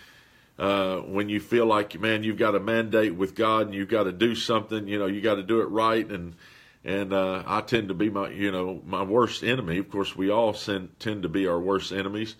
uh, 0.59 0.99
when 0.99 1.29
you 1.29 1.41
feel 1.41 1.67
like, 1.67 1.99
man, 1.99 2.23
you've 2.23 2.39
got 2.39 2.55
a 2.55 2.61
mandate 2.61 3.15
with 3.15 3.35
God 3.35 3.67
and 3.67 3.75
you've 3.75 3.89
got 3.89 4.05
to 4.05 4.13
do 4.13 4.35
something. 4.35 4.87
You 4.87 4.99
know, 4.99 5.07
you 5.07 5.21
got 5.21 5.37
to 5.37 5.43
do 5.43 5.61
it 5.61 5.67
right. 5.67 6.09
And 6.09 6.35
and 6.85 7.13
uh, 7.13 7.43
I 7.45 7.63
tend 7.63 7.89
to 7.89 7.95
be 7.95 8.11
my, 8.11 8.31
you 8.31 8.53
know, 8.53 8.81
my 8.87 9.03
worst 9.03 9.43
enemy. 9.43 9.79
Of 9.79 9.91
course, 9.91 10.15
we 10.15 10.31
all 10.31 10.53
tend 10.55 11.01
to 11.01 11.29
be 11.29 11.49
our 11.49 11.59
worst 11.59 11.91
enemies. 11.91 12.37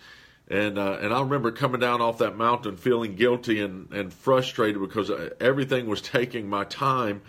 And 0.49 0.79
uh, 0.79 0.99
and 1.01 1.13
I 1.13 1.21
remember 1.21 1.51
coming 1.51 1.81
down 1.81 2.01
off 2.01 2.19
that 2.19 2.37
mountain 2.37 2.77
feeling 2.77 3.17
guilty 3.17 3.61
and, 3.61 3.93
and 3.93 4.13
frustrated 4.13 4.81
because 4.81 5.11
uh, 5.11 5.31
everything 5.41 5.87
was 5.87 6.01
taking 6.01 6.49
my 6.49 6.65
time 6.65 7.23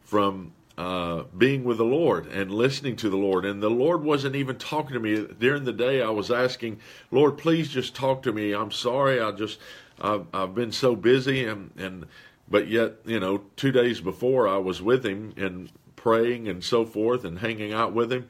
from 0.00 0.52
uh, 0.78 1.24
being 1.36 1.64
with 1.64 1.78
the 1.78 1.84
Lord 1.84 2.26
and 2.26 2.50
listening 2.50 2.96
to 2.96 3.10
the 3.10 3.16
Lord. 3.16 3.44
And 3.44 3.62
the 3.62 3.70
Lord 3.70 4.02
wasn't 4.02 4.36
even 4.36 4.56
talking 4.56 4.94
to 4.94 5.00
me 5.00 5.26
during 5.38 5.64
the 5.64 5.72
day. 5.72 6.02
I 6.02 6.10
was 6.10 6.30
asking, 6.30 6.80
Lord, 7.10 7.38
please 7.38 7.68
just 7.68 7.94
talk 7.94 8.22
to 8.22 8.32
me. 8.32 8.52
I'm 8.52 8.70
sorry. 8.70 9.20
I 9.20 9.32
just 9.32 9.58
I've, 10.00 10.26
I've 10.32 10.54
been 10.54 10.72
so 10.72 10.96
busy 10.96 11.44
and 11.44 11.70
and 11.76 12.06
but 12.48 12.68
yet 12.68 12.94
you 13.04 13.20
know 13.20 13.42
two 13.56 13.72
days 13.72 14.00
before 14.00 14.48
I 14.48 14.56
was 14.56 14.80
with 14.80 15.04
him 15.04 15.34
and 15.36 15.70
praying 15.96 16.48
and 16.48 16.64
so 16.64 16.84
forth 16.84 17.24
and 17.24 17.38
hanging 17.38 17.72
out 17.72 17.92
with 17.92 18.12
him. 18.12 18.28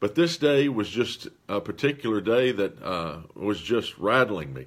But 0.00 0.14
this 0.14 0.36
day 0.36 0.68
was 0.68 0.88
just 0.88 1.28
a 1.48 1.60
particular 1.60 2.20
day 2.20 2.52
that 2.52 2.82
uh, 2.82 3.18
was 3.34 3.60
just 3.60 3.96
rattling 3.98 4.52
me. 4.52 4.66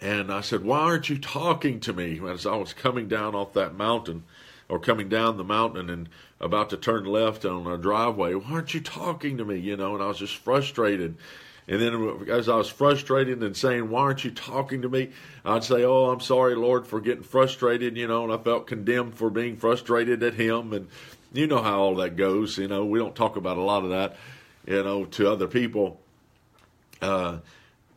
And 0.00 0.32
I 0.32 0.42
said, 0.42 0.64
Why 0.64 0.80
aren't 0.80 1.08
you 1.08 1.18
talking 1.18 1.80
to 1.80 1.92
me? 1.92 2.20
As 2.28 2.46
I 2.46 2.56
was 2.56 2.72
coming 2.72 3.08
down 3.08 3.34
off 3.34 3.52
that 3.54 3.74
mountain 3.74 4.24
or 4.68 4.78
coming 4.78 5.08
down 5.08 5.36
the 5.36 5.44
mountain 5.44 5.88
and 5.88 6.08
about 6.40 6.70
to 6.70 6.76
turn 6.76 7.04
left 7.04 7.44
on 7.44 7.66
a 7.66 7.78
driveway, 7.78 8.34
why 8.34 8.52
aren't 8.52 8.74
you 8.74 8.80
talking 8.80 9.38
to 9.38 9.44
me? 9.44 9.56
You 9.58 9.76
know, 9.76 9.94
and 9.94 10.02
I 10.02 10.08
was 10.08 10.18
just 10.18 10.36
frustrated. 10.36 11.16
And 11.66 11.80
then 11.82 12.26
as 12.30 12.48
I 12.48 12.56
was 12.56 12.68
frustrated 12.68 13.42
and 13.42 13.56
saying, 13.56 13.90
Why 13.90 14.02
aren't 14.02 14.24
you 14.24 14.30
talking 14.30 14.82
to 14.82 14.88
me? 14.88 15.10
I'd 15.44 15.64
say, 15.64 15.84
Oh, 15.84 16.06
I'm 16.10 16.20
sorry, 16.20 16.54
Lord, 16.54 16.86
for 16.86 17.00
getting 17.00 17.22
frustrated, 17.22 17.96
you 17.96 18.08
know, 18.08 18.24
and 18.24 18.32
I 18.32 18.38
felt 18.38 18.66
condemned 18.66 19.16
for 19.16 19.28
being 19.28 19.56
frustrated 19.56 20.22
at 20.22 20.34
Him. 20.34 20.72
And 20.72 20.88
you 21.32 21.46
know 21.46 21.62
how 21.62 21.78
all 21.80 21.96
that 21.96 22.16
goes. 22.16 22.56
You 22.56 22.68
know, 22.68 22.86
we 22.86 22.98
don't 22.98 23.14
talk 23.14 23.36
about 23.36 23.58
a 23.58 23.62
lot 23.62 23.84
of 23.84 23.90
that, 23.90 24.16
you 24.66 24.82
know, 24.82 25.04
to 25.04 25.30
other 25.30 25.46
people. 25.46 26.00
Uh, 27.02 27.38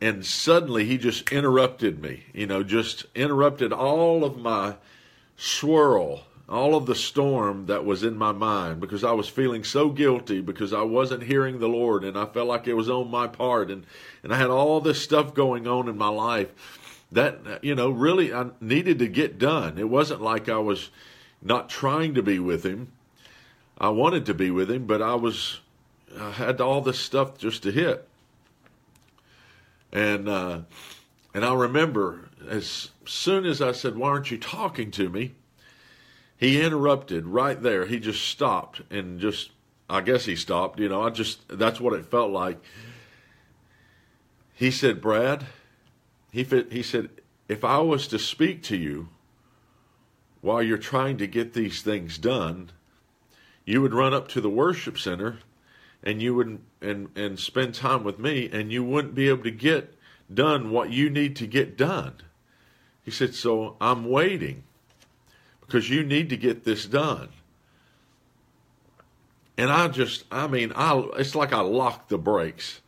and 0.02 0.26
suddenly 0.26 0.84
he 0.84 0.98
just 0.98 1.30
interrupted 1.30 2.02
me, 2.02 2.24
you 2.32 2.46
know, 2.46 2.62
just 2.62 3.06
interrupted 3.14 3.72
all 3.72 4.24
of 4.24 4.36
my 4.36 4.74
swirl 5.36 6.22
all 6.48 6.74
of 6.74 6.86
the 6.86 6.94
storm 6.94 7.66
that 7.66 7.84
was 7.84 8.02
in 8.02 8.16
my 8.16 8.32
mind 8.32 8.80
because 8.80 9.04
I 9.04 9.12
was 9.12 9.28
feeling 9.28 9.64
so 9.64 9.88
guilty 9.88 10.40
because 10.40 10.72
I 10.72 10.82
wasn't 10.82 11.22
hearing 11.22 11.58
the 11.58 11.68
Lord 11.68 12.04
and 12.04 12.18
I 12.18 12.26
felt 12.26 12.48
like 12.48 12.66
it 12.66 12.74
was 12.74 12.90
on 12.90 13.10
my 13.10 13.26
part 13.26 13.70
and 13.70 13.86
and 14.22 14.34
I 14.34 14.36
had 14.36 14.50
all 14.50 14.80
this 14.80 15.02
stuff 15.02 15.34
going 15.34 15.66
on 15.66 15.88
in 15.88 15.96
my 15.96 16.08
life 16.08 16.48
that 17.12 17.62
you 17.62 17.74
know 17.74 17.90
really 17.90 18.34
I 18.34 18.50
needed 18.60 18.98
to 18.98 19.08
get 19.08 19.38
done. 19.38 19.78
It 19.78 19.88
wasn't 19.88 20.20
like 20.20 20.48
I 20.48 20.58
was 20.58 20.90
not 21.40 21.68
trying 21.68 22.14
to 22.14 22.22
be 22.22 22.38
with 22.38 22.64
him. 22.64 22.92
I 23.78 23.88
wanted 23.90 24.26
to 24.26 24.34
be 24.34 24.50
with 24.50 24.70
him, 24.70 24.86
but 24.86 25.02
I 25.02 25.14
was 25.14 25.60
I 26.18 26.30
had 26.32 26.60
all 26.60 26.80
this 26.80 26.98
stuff 26.98 27.38
just 27.38 27.62
to 27.62 27.70
hit. 27.70 28.08
And 29.92 30.28
uh, 30.28 30.60
and 31.34 31.44
I 31.44 31.54
remember 31.54 32.30
as 32.48 32.90
soon 33.04 33.44
as 33.46 33.60
I 33.60 33.72
said, 33.72 33.96
"Why 33.96 34.08
aren't 34.08 34.30
you 34.30 34.38
talking 34.38 34.90
to 34.92 35.08
me?" 35.08 35.34
He 36.42 36.60
interrupted 36.60 37.24
right 37.24 37.62
there. 37.62 37.86
He 37.86 38.00
just 38.00 38.24
stopped 38.24 38.82
and 38.90 39.20
just, 39.20 39.52
I 39.88 40.00
guess 40.00 40.24
he 40.24 40.34
stopped. 40.34 40.80
You 40.80 40.88
know, 40.88 41.00
I 41.00 41.10
just, 41.10 41.46
that's 41.46 41.80
what 41.80 41.92
it 41.92 42.04
felt 42.04 42.32
like. 42.32 42.60
He 44.52 44.72
said, 44.72 45.00
Brad, 45.00 45.46
he, 46.32 46.42
he 46.42 46.82
said, 46.82 47.10
if 47.48 47.62
I 47.62 47.78
was 47.78 48.08
to 48.08 48.18
speak 48.18 48.60
to 48.64 48.76
you 48.76 49.10
while 50.40 50.60
you're 50.60 50.78
trying 50.78 51.16
to 51.18 51.28
get 51.28 51.52
these 51.52 51.80
things 51.80 52.18
done, 52.18 52.72
you 53.64 53.80
would 53.80 53.94
run 53.94 54.12
up 54.12 54.26
to 54.30 54.40
the 54.40 54.50
worship 54.50 54.98
center 54.98 55.38
and 56.02 56.20
you 56.20 56.34
would 56.34 56.58
and 56.80 57.08
and 57.14 57.38
spend 57.38 57.76
time 57.76 58.02
with 58.02 58.18
me 58.18 58.50
and 58.52 58.72
you 58.72 58.82
wouldn't 58.82 59.14
be 59.14 59.28
able 59.28 59.44
to 59.44 59.52
get 59.52 59.94
done 60.34 60.70
what 60.70 60.90
you 60.90 61.08
need 61.08 61.36
to 61.36 61.46
get 61.46 61.78
done. 61.78 62.14
He 63.04 63.12
said, 63.12 63.36
so 63.36 63.76
I'm 63.80 64.10
waiting 64.10 64.64
because 65.62 65.88
you 65.88 66.04
need 66.04 66.28
to 66.28 66.36
get 66.36 66.64
this 66.64 66.86
done. 66.86 67.28
And 69.56 69.70
I 69.70 69.88
just, 69.88 70.24
I 70.30 70.46
mean, 70.46 70.72
I 70.74 70.98
it's 71.18 71.34
like 71.34 71.52
I 71.52 71.60
locked 71.60 72.08
the 72.08 72.18
brakes 72.18 72.80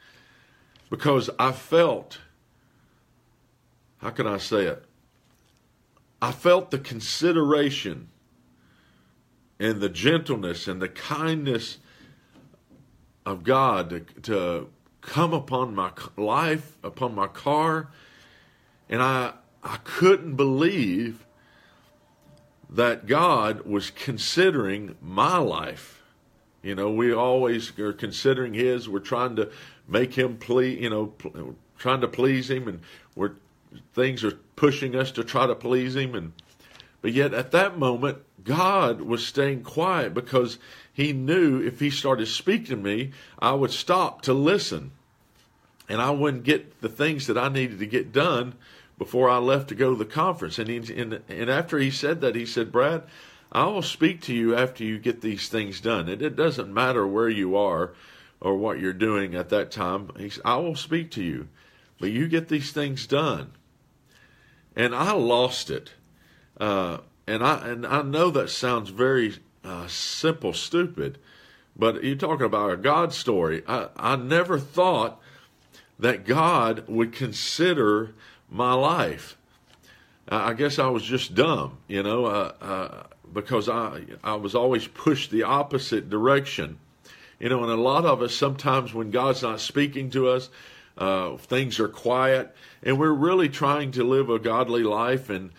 because 0.90 1.31
I 1.38 1.52
felt, 1.52 2.19
how 3.99 4.11
can 4.11 4.26
I 4.26 4.38
say 4.38 4.66
it? 4.66 4.85
I 6.21 6.33
felt 6.33 6.71
the 6.71 6.78
consideration 6.78 8.09
and 9.61 9.81
the 9.81 9.88
gentleness 9.88 10.66
and 10.66 10.81
the 10.81 10.88
kindness 10.88 11.78
of 13.26 13.45
God 13.45 13.90
to, 13.90 14.00
to 14.23 14.69
come 15.00 15.33
upon 15.33 15.75
my 15.75 15.93
life, 16.16 16.76
upon 16.83 17.14
my 17.14 17.26
car, 17.26 17.88
and 18.88 19.02
I 19.02 19.35
I 19.62 19.78
couldn't 19.85 20.37
believe 20.37 21.24
that 22.75 23.07
God 23.07 23.62
was 23.62 23.90
considering 23.90 24.97
my 25.00 25.38
life. 25.38 26.02
You 26.62 26.75
know, 26.75 26.90
we 26.90 27.12
always 27.12 27.78
are 27.78 27.93
considering 27.93 28.54
His. 28.54 28.88
We're 28.88 28.99
trying 28.99 29.37
to 29.37 29.50
make 29.87 30.14
Him 30.14 30.37
please, 30.37 30.81
you 30.81 30.90
know, 30.90 31.14
trying 31.78 32.00
to 32.00 32.09
please 32.09 32.50
Him, 32.50 32.66
and 32.66 32.81
we're 33.14 33.33
things 33.93 34.25
are 34.25 34.38
pushing 34.57 34.95
us 34.97 35.11
to 35.12 35.25
try 35.25 35.47
to 35.47 35.54
please 35.54 35.95
Him. 35.95 36.14
And 36.14 36.33
but 37.00 37.12
yet 37.12 37.33
at 37.33 37.52
that 37.52 37.78
moment, 37.78 38.19
God 38.43 39.02
was 39.02 39.25
staying 39.25 39.62
quiet 39.62 40.12
because 40.12 40.59
He 40.93 41.12
knew 41.12 41.62
if 41.62 41.78
He 41.78 41.90
started 41.90 42.26
speaking 42.26 42.66
to 42.66 42.76
me, 42.76 43.12
I 43.38 43.52
would 43.52 43.71
stop 43.71 44.23
to 44.23 44.33
listen, 44.33 44.90
and 45.88 46.02
I 46.02 46.11
wouldn't 46.11 46.43
get 46.43 46.81
the 46.81 46.88
things 46.88 47.28
that 47.28 47.38
I 47.38 47.49
needed 47.49 47.78
to 47.78 47.87
get 47.87 48.12
done 48.12 48.54
before 48.98 49.28
I 49.28 49.38
left 49.38 49.68
to 49.68 49.74
go 49.74 49.90
to 49.90 49.96
the 49.96 50.04
conference. 50.04 50.58
And, 50.58 50.68
he, 50.68 50.76
and, 50.94 51.20
and 51.28 51.50
after 51.50 51.78
he 51.78 51.90
said 51.90 52.20
that, 52.20 52.34
he 52.34 52.46
said, 52.46 52.72
Brad, 52.72 53.02
I 53.52 53.66
will 53.66 53.82
speak 53.82 54.20
to 54.22 54.34
you 54.34 54.56
after 54.56 54.84
you 54.84 54.98
get 54.98 55.20
these 55.20 55.48
things 55.48 55.80
done. 55.80 56.08
And 56.08 56.22
it 56.22 56.36
doesn't 56.36 56.72
matter 56.72 57.06
where 57.06 57.28
you 57.28 57.56
are 57.56 57.92
or 58.40 58.56
what 58.56 58.78
you're 58.78 58.92
doing 58.92 59.34
at 59.34 59.48
that 59.50 59.70
time. 59.70 60.10
He 60.18 60.30
said, 60.30 60.42
I 60.44 60.56
will 60.56 60.76
speak 60.76 61.10
to 61.12 61.22
you, 61.22 61.48
but 61.98 62.10
you 62.10 62.28
get 62.28 62.48
these 62.48 62.72
things 62.72 63.06
done. 63.06 63.52
And 64.76 64.94
I 64.94 65.12
lost 65.12 65.70
it. 65.70 65.92
Uh, 66.58 66.98
and 67.26 67.42
I 67.42 67.68
and 67.68 67.86
I 67.86 68.02
know 68.02 68.30
that 68.30 68.50
sounds 68.50 68.90
very 68.90 69.36
uh, 69.64 69.86
simple, 69.86 70.52
stupid, 70.52 71.18
but 71.76 72.04
you're 72.04 72.16
talking 72.16 72.46
about 72.46 72.70
a 72.70 72.76
God 72.76 73.12
story. 73.12 73.62
I, 73.66 73.88
I 73.96 74.16
never 74.16 74.58
thought 74.58 75.20
that 75.98 76.26
God 76.26 76.86
would 76.88 77.12
consider 77.12 78.14
my 78.54 78.73
life. 78.73 79.37
I 80.28 80.54
guess 80.54 80.78
I 80.78 80.87
was 80.87 81.02
just 81.02 81.34
dumb, 81.34 81.78
you 81.88 82.02
know, 82.02 82.25
uh, 82.25 82.52
uh, 82.61 83.02
because 83.30 83.68
I 83.68 84.04
I 84.23 84.37
was 84.37 84.54
always 84.54 84.87
pushed 84.87 85.30
the 85.30 85.42
opposite 85.42 86.08
direction, 86.08 86.78
you 87.38 87.50
know. 87.50 87.62
And 87.62 87.70
a 87.70 87.76
lot 87.76 88.06
of 88.06 88.23
us 88.23 88.34
sometimes 88.34 88.94
when 88.94 89.11
God's 89.11 89.42
not 89.42 89.61
speaking 89.61 90.08
to 90.11 90.28
us, 90.28 90.49
uh, 90.96 91.37
things 91.37 91.78
are 91.78 91.88
quiet, 91.88 92.54
and 92.82 92.99
we're 92.99 93.11
really 93.11 93.50
trying 93.50 93.90
to 93.92 94.04
live 94.04 94.30
a 94.30 94.38
godly 94.38 94.84
life, 94.84 95.28
and 95.28 95.50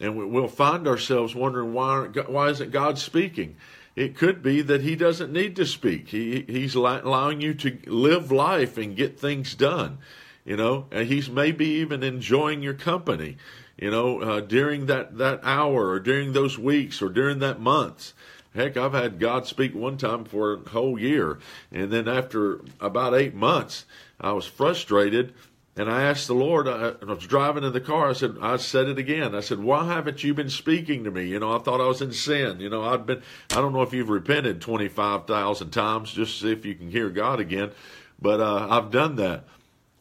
and 0.00 0.16
we'll 0.32 0.48
find 0.48 0.88
ourselves 0.88 1.34
wondering 1.34 1.74
why 1.74 2.06
why 2.06 2.48
isn't 2.48 2.70
God 2.70 2.98
speaking? 2.98 3.56
It 3.94 4.16
could 4.16 4.42
be 4.42 4.62
that 4.62 4.80
He 4.80 4.96
doesn't 4.96 5.32
need 5.32 5.56
to 5.56 5.66
speak. 5.66 6.08
He 6.08 6.44
He's 6.46 6.74
allowing 6.76 7.42
you 7.42 7.52
to 7.54 7.78
live 7.86 8.32
life 8.32 8.78
and 8.78 8.96
get 8.96 9.20
things 9.20 9.54
done. 9.54 9.98
You 10.44 10.56
know, 10.56 10.86
and 10.90 11.08
He's 11.08 11.30
maybe 11.30 11.66
even 11.66 12.02
enjoying 12.02 12.62
your 12.62 12.74
company. 12.74 13.36
You 13.76 13.90
know, 13.90 14.20
uh, 14.20 14.40
during 14.40 14.86
that 14.86 15.18
that 15.18 15.40
hour 15.42 15.88
or 15.88 16.00
during 16.00 16.32
those 16.32 16.58
weeks 16.58 17.02
or 17.02 17.08
during 17.08 17.40
that 17.40 17.60
months. 17.60 18.14
Heck, 18.54 18.76
I've 18.76 18.92
had 18.92 19.18
God 19.18 19.48
speak 19.48 19.74
one 19.74 19.96
time 19.96 20.24
for 20.24 20.52
a 20.52 20.68
whole 20.68 20.96
year, 20.96 21.40
and 21.72 21.90
then 21.90 22.06
after 22.06 22.60
about 22.80 23.12
eight 23.12 23.34
months, 23.34 23.84
I 24.20 24.30
was 24.30 24.46
frustrated 24.46 25.34
and 25.76 25.90
I 25.90 26.02
asked 26.02 26.28
the 26.28 26.34
Lord, 26.34 26.68
I, 26.68 26.92
I, 27.02 27.04
was 27.04 27.26
driving 27.26 27.64
in 27.64 27.72
the 27.72 27.80
car, 27.80 28.10
I 28.10 28.12
said, 28.12 28.36
I 28.40 28.56
said 28.58 28.88
it 28.88 28.98
again. 28.98 29.34
I 29.34 29.40
said, 29.40 29.58
why 29.58 29.86
haven't 29.86 30.22
you 30.22 30.32
been 30.32 30.50
speaking 30.50 31.02
to 31.04 31.10
me? 31.10 31.26
You 31.26 31.40
know, 31.40 31.54
I 31.54 31.58
thought 31.58 31.80
I 31.80 31.86
was 31.86 32.00
in 32.00 32.12
sin. 32.12 32.60
You 32.60 32.70
know, 32.70 32.84
I've 32.84 33.06
been, 33.06 33.22
I 33.50 33.56
don't 33.56 33.72
know 33.72 33.82
if 33.82 33.92
you've 33.92 34.08
repented 34.08 34.60
25,000 34.60 35.70
times 35.70 36.12
just 36.12 36.38
to 36.38 36.42
see 36.44 36.52
if 36.52 36.64
you 36.64 36.76
can 36.76 36.90
hear 36.90 37.10
God 37.10 37.40
again, 37.40 37.72
but 38.20 38.40
uh, 38.40 38.68
I've 38.70 38.92
done 38.92 39.16
that. 39.16 39.46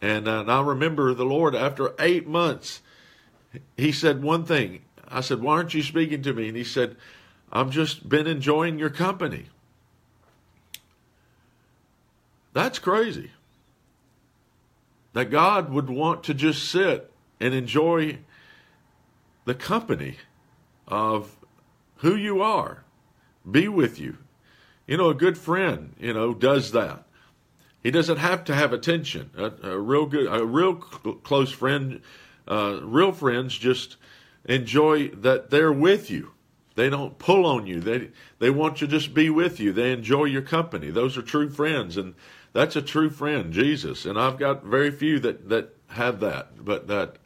And, 0.04 0.28
uh, 0.28 0.42
and 0.42 0.52
I 0.52 0.60
remember 0.60 1.14
the 1.14 1.24
Lord, 1.24 1.56
after 1.56 1.94
eight 1.98 2.28
months, 2.28 2.82
he 3.78 3.94
said 3.94 4.22
one 4.22 4.44
thing. 4.44 4.82
I 5.08 5.22
said, 5.22 5.42
why 5.42 5.54
aren't 5.54 5.74
you 5.74 5.82
speaking 5.82 6.22
to 6.24 6.34
me? 6.34 6.50
And 6.50 6.58
he 6.58 6.66
said, 6.66 6.98
I've 7.54 7.70
just 7.70 8.10
been 8.10 8.28
enjoying 8.28 8.78
your 8.78 8.90
company. 8.90 9.46
That's 12.52 12.80
crazy 12.80 13.32
that 15.14 15.32
God 15.32 15.72
would 15.72 15.90
want 15.90 16.26
to 16.26 16.34
just 16.34 16.70
sit 16.70 17.10
and 17.40 17.54
enjoy 17.54 18.18
the 19.46 19.56
company 19.56 20.18
of 20.86 21.34
who 21.98 22.14
you 22.14 22.42
are, 22.42 22.84
be 23.50 23.70
with 23.70 24.02
you. 24.02 24.18
You 24.86 24.98
know, 24.98 25.10
a 25.10 25.16
good 25.16 25.38
friend, 25.38 25.96
you 25.98 26.14
know, 26.14 26.34
does 26.34 26.74
that. 26.74 27.06
He 27.84 27.92
doesn't 27.92 28.18
have 28.18 28.46
to 28.46 28.56
have 28.56 28.72
attention. 28.72 29.30
A, 29.38 29.52
a 29.72 29.78
real 29.78 30.06
good, 30.06 30.28
a 30.28 30.46
real 30.46 30.82
cl- 30.82 31.18
close 31.18 31.52
friend, 31.52 32.02
uh, 32.48 32.80
real 32.82 33.12
friends 33.12 33.58
just 33.58 33.98
enjoy 34.46 35.10
that 35.10 35.50
they're 35.50 35.74
with 35.74 36.10
you. 36.10 36.32
They 36.76 36.90
don't 36.90 37.20
pull 37.20 37.46
on 37.46 37.68
you. 37.68 37.82
They 37.82 38.10
they 38.40 38.50
want 38.50 38.78
to 38.78 38.88
just 38.88 39.14
be 39.14 39.30
with 39.30 39.60
you. 39.60 39.72
They 39.74 39.92
enjoy 39.92 40.26
your 40.26 40.42
company. 40.42 40.90
Those 40.90 41.18
are 41.18 41.22
true 41.22 41.50
friends, 41.50 41.98
and 41.98 42.16
that's 42.54 42.76
a 42.76 42.82
true 42.82 43.10
friend, 43.10 43.54
Jesus. 43.54 44.06
And 44.06 44.18
I've 44.18 44.40
got 44.40 44.64
very 44.64 44.90
few 44.90 45.20
that 45.20 45.50
that 45.50 45.76
have 45.90 46.20
that, 46.22 46.66
but 46.66 46.88
that 46.88 47.18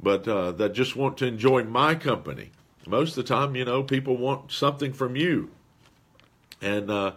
but 0.00 0.26
uh, 0.26 0.52
that 0.52 0.72
just 0.72 0.96
want 0.96 1.18
to 1.18 1.26
enjoy 1.26 1.64
my 1.64 1.94
company. 1.94 2.52
Most 2.86 3.16
of 3.18 3.26
the 3.26 3.34
time, 3.34 3.56
you 3.56 3.64
know, 3.64 3.82
people 3.82 4.16
want 4.16 4.52
something 4.52 4.92
from 4.92 5.16
you, 5.16 5.50
and 6.62 6.90
uh, 6.90 7.12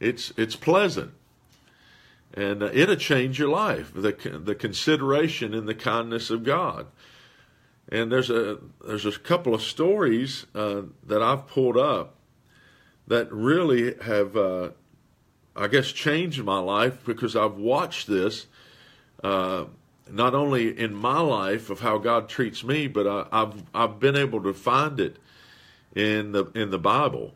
it's 0.00 0.32
it's 0.36 0.56
pleasant, 0.56 1.12
and 2.34 2.62
uh, 2.62 2.70
it'll 2.72 2.96
change 2.96 3.38
your 3.38 3.48
life. 3.48 3.92
The 3.94 4.12
the 4.44 4.54
consideration 4.54 5.54
and 5.54 5.68
the 5.68 5.74
kindness 5.74 6.30
of 6.30 6.44
God. 6.44 6.86
And 7.90 8.10
there's 8.12 8.30
a 8.30 8.58
there's 8.86 9.06
a 9.06 9.18
couple 9.18 9.54
of 9.54 9.62
stories 9.62 10.46
uh, 10.54 10.82
that 11.06 11.22
I've 11.22 11.46
pulled 11.46 11.76
up 11.76 12.16
that 13.08 13.32
really 13.32 13.94
have 14.02 14.36
uh, 14.36 14.70
I 15.56 15.68
guess, 15.68 15.92
changed 15.92 16.42
my 16.44 16.58
life 16.58 17.04
because 17.04 17.34
I've 17.34 17.56
watched 17.56 18.06
this 18.06 18.46
uh, 19.22 19.64
not 20.10 20.34
only 20.34 20.78
in 20.78 20.94
my 20.94 21.20
life 21.20 21.70
of 21.70 21.80
how 21.80 21.98
God 21.98 22.28
treats 22.28 22.64
me, 22.64 22.86
but 22.86 23.06
I, 23.06 23.26
have 23.40 23.64
I've 23.74 24.00
been 24.00 24.16
able 24.16 24.42
to 24.44 24.54
find 24.54 24.98
it 24.98 25.18
in 25.94 26.32
the 26.32 26.46
in 26.54 26.70
the 26.70 26.78
Bible, 26.78 27.34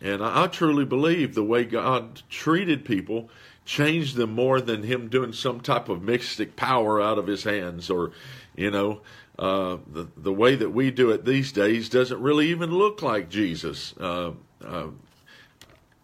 and 0.00 0.22
I, 0.22 0.44
I 0.44 0.46
truly 0.46 0.84
believe 0.84 1.34
the 1.34 1.44
way 1.44 1.64
God 1.64 2.22
treated 2.30 2.84
people 2.84 3.28
changed 3.64 4.16
them 4.16 4.32
more 4.32 4.60
than 4.60 4.82
Him 4.82 5.08
doing 5.08 5.32
some 5.32 5.60
type 5.60 5.88
of 5.88 6.02
mystic 6.02 6.56
power 6.56 7.00
out 7.00 7.18
of 7.18 7.26
His 7.26 7.44
hands, 7.44 7.90
or 7.90 8.12
you 8.56 8.70
know. 8.70 9.00
Uh, 9.38 9.78
the 9.90 10.06
the 10.14 10.32
way 10.32 10.54
that 10.54 10.70
we 10.70 10.90
do 10.90 11.10
it 11.10 11.24
these 11.24 11.52
days 11.52 11.88
doesn't 11.88 12.20
really 12.20 12.48
even 12.48 12.70
look 12.70 13.00
like 13.00 13.30
Jesus, 13.30 13.94
uh, 13.98 14.32
uh 14.62 14.88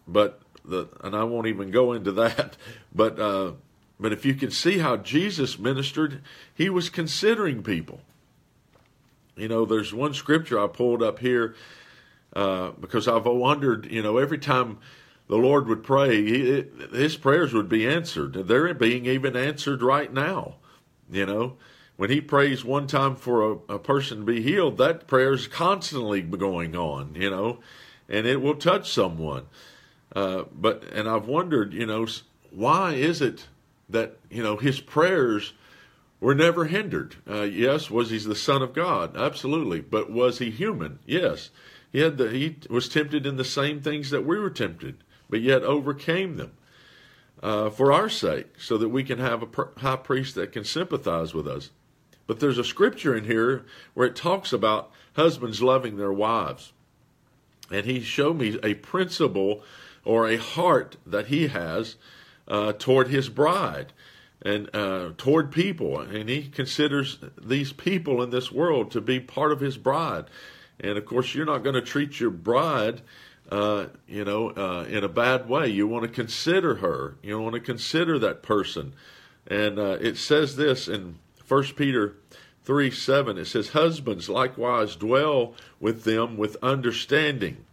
but 0.07 0.41
the, 0.65 0.87
and 1.03 1.15
I 1.15 1.23
won't 1.23 1.47
even 1.47 1.69
go 1.69 1.93
into 1.93 2.11
that, 2.13 2.57
but 2.93 3.19
uh, 3.19 3.51
but 3.99 4.13
if 4.13 4.25
you 4.25 4.33
can 4.33 4.51
see 4.51 4.77
how 4.77 4.97
Jesus 4.97 5.59
ministered, 5.59 6.21
he 6.53 6.69
was 6.69 6.89
considering 6.89 7.63
people. 7.63 7.99
You 9.35 9.47
know, 9.47 9.65
there's 9.65 9.93
one 9.93 10.13
scripture 10.13 10.59
I 10.59 10.67
pulled 10.67 11.03
up 11.03 11.19
here 11.19 11.55
uh, 12.33 12.71
because 12.79 13.07
I've 13.07 13.25
wondered, 13.25 13.87
you 13.89 14.01
know, 14.01 14.17
every 14.17 14.37
time 14.37 14.79
the 15.29 15.37
Lord 15.37 15.67
would 15.67 15.83
pray, 15.83 16.65
his 16.91 17.15
prayers 17.15 17.53
would 17.53 17.69
be 17.69 17.87
answered. 17.87 18.33
They're 18.33 18.73
being 18.73 19.05
even 19.05 19.37
answered 19.37 19.83
right 19.83 20.11
now. 20.11 20.55
You 21.09 21.25
know, 21.25 21.57
when 21.97 22.09
he 22.09 22.19
prays 22.19 22.65
one 22.65 22.87
time 22.87 23.15
for 23.15 23.51
a, 23.51 23.75
a 23.75 23.79
person 23.79 24.19
to 24.19 24.25
be 24.25 24.41
healed, 24.41 24.77
that 24.79 25.07
prayer 25.07 25.33
is 25.33 25.47
constantly 25.47 26.21
going 26.21 26.75
on, 26.75 27.13
you 27.15 27.29
know, 27.29 27.59
and 28.09 28.25
it 28.25 28.41
will 28.41 28.55
touch 28.55 28.91
someone. 28.91 29.45
Uh, 30.15 30.45
but 30.51 30.83
and 30.91 31.07
I've 31.07 31.27
wondered, 31.27 31.73
you 31.73 31.85
know, 31.85 32.07
why 32.49 32.93
is 32.93 33.21
it 33.21 33.47
that 33.87 34.17
you 34.31 34.41
know 34.41 34.57
his 34.57 34.79
prayers 34.79 35.53
were 36.19 36.33
never 36.33 36.65
hindered? 36.65 37.17
Uh, 37.29 37.43
yes, 37.43 37.91
was 37.91 38.09
he 38.09 38.17
the 38.17 38.33
Son 38.35 38.63
of 38.63 38.73
God? 38.73 39.15
Absolutely, 39.15 39.81
but 39.81 40.11
was 40.11 40.39
he 40.39 40.49
human? 40.49 40.97
Yes, 41.05 41.51
he 41.91 41.99
had 41.99 42.17
the 42.17 42.31
he 42.31 42.55
was 42.67 42.89
tempted 42.89 43.27
in 43.27 43.37
the 43.37 43.45
same 43.45 43.81
things 43.81 44.09
that 44.09 44.25
we 44.25 44.39
were 44.39 44.49
tempted, 44.49 45.03
but 45.29 45.41
yet 45.41 45.63
overcame 45.63 46.37
them 46.37 46.53
uh, 47.41 47.69
for 47.69 47.91
our 47.91 48.09
sake, 48.09 48.59
so 48.59 48.77
that 48.77 48.89
we 48.89 49.03
can 49.03 49.19
have 49.19 49.43
a 49.43 49.79
high 49.79 49.95
priest 49.95 50.35
that 50.35 50.51
can 50.51 50.63
sympathize 50.63 51.33
with 51.33 51.47
us. 51.47 51.69
But 52.27 52.39
there's 52.39 52.57
a 52.57 52.63
scripture 52.63 53.15
in 53.15 53.25
here 53.25 53.65
where 53.93 54.07
it 54.07 54.15
talks 54.15 54.53
about 54.53 54.91
husbands 55.13 55.61
loving 55.61 55.97
their 55.97 56.13
wives, 56.13 56.73
and 57.71 57.85
he 57.85 58.01
showed 58.01 58.37
me 58.37 58.59
a 58.61 58.73
principle 58.75 59.63
or 60.05 60.27
a 60.27 60.37
heart 60.37 60.97
that 61.05 61.27
he 61.27 61.47
has 61.47 61.95
uh, 62.47 62.73
toward 62.73 63.07
his 63.09 63.29
bride 63.29 63.93
and 64.41 64.73
uh, 64.73 65.11
toward 65.17 65.51
people. 65.51 65.99
And 65.99 66.29
he 66.29 66.43
considers 66.43 67.19
these 67.41 67.73
people 67.73 68.23
in 68.23 68.29
this 68.29 68.51
world 68.51 68.91
to 68.91 69.01
be 69.01 69.19
part 69.19 69.51
of 69.51 69.59
his 69.59 69.77
bride. 69.77 70.25
And 70.79 70.97
of 70.97 71.05
course, 71.05 71.35
you're 71.35 71.45
not 71.45 71.63
going 71.63 71.75
to 71.75 71.81
treat 71.81 72.19
your 72.19 72.29
bride, 72.29 73.01
uh, 73.49 73.87
you 74.07 74.23
know, 74.23 74.49
uh, 74.49 74.85
in 74.87 75.03
a 75.03 75.09
bad 75.09 75.49
way. 75.49 75.67
You 75.67 75.87
want 75.87 76.03
to 76.03 76.09
consider 76.09 76.75
her. 76.75 77.15
You 77.23 77.39
want 77.39 77.55
to 77.55 77.59
consider 77.61 78.19
that 78.19 78.43
person. 78.43 78.93
And 79.47 79.79
uh, 79.79 79.97
it 79.99 80.17
says 80.17 80.55
this 80.55 80.87
in 80.87 81.17
First 81.43 81.75
Peter 81.75 82.15
3 82.63 82.91
7. 82.91 83.37
It 83.37 83.45
says, 83.45 83.69
Husbands 83.69 84.29
likewise 84.29 84.95
dwell 84.95 85.55
with 85.79 86.03
them 86.03 86.37
with 86.37 86.57
understanding. 86.61 87.65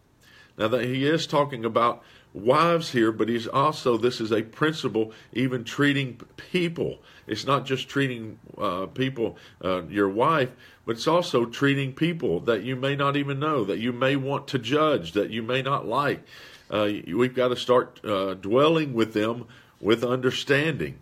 Now, 0.57 0.69
that 0.69 0.85
he 0.87 1.07
is 1.07 1.27
talking 1.27 1.67
about 1.67 2.03
wives 2.37 2.91
here, 2.91 3.11
but 3.11 3.29
he's 3.29 3.47
also, 3.47 3.97
this 3.97 4.21
is 4.21 4.31
a 4.31 4.43
principle, 4.43 5.13
even 5.33 5.65
treating 5.65 6.21
people. 6.37 6.99
It's 7.27 7.47
not 7.47 7.65
just 7.65 7.89
treating 7.89 8.39
uh, 8.59 8.87
people, 8.87 9.37
uh, 9.65 9.85
your 9.85 10.09
wife, 10.09 10.51
but 10.85 10.97
it's 10.97 11.07
also 11.07 11.47
treating 11.47 11.93
people 11.95 12.41
that 12.41 12.63
you 12.63 12.77
may 12.77 12.95
not 12.95 13.17
even 13.17 13.41
know, 13.41 13.65
that 13.65 13.79
you 13.79 13.93
may 13.93 14.17
want 14.17 14.47
to 14.49 14.59
judge, 14.59 15.13
that 15.13 15.31
you 15.31 15.43
may 15.43 15.63
not 15.63 15.87
like. 15.87 16.25
Uh, 16.71 16.91
we've 17.13 17.35
got 17.35 17.49
to 17.49 17.57
start 17.57 18.05
uh, 18.05 18.35
dwelling 18.35 18.93
with 18.93 19.15
them 19.15 19.47
with 19.81 20.05
understanding. 20.05 20.99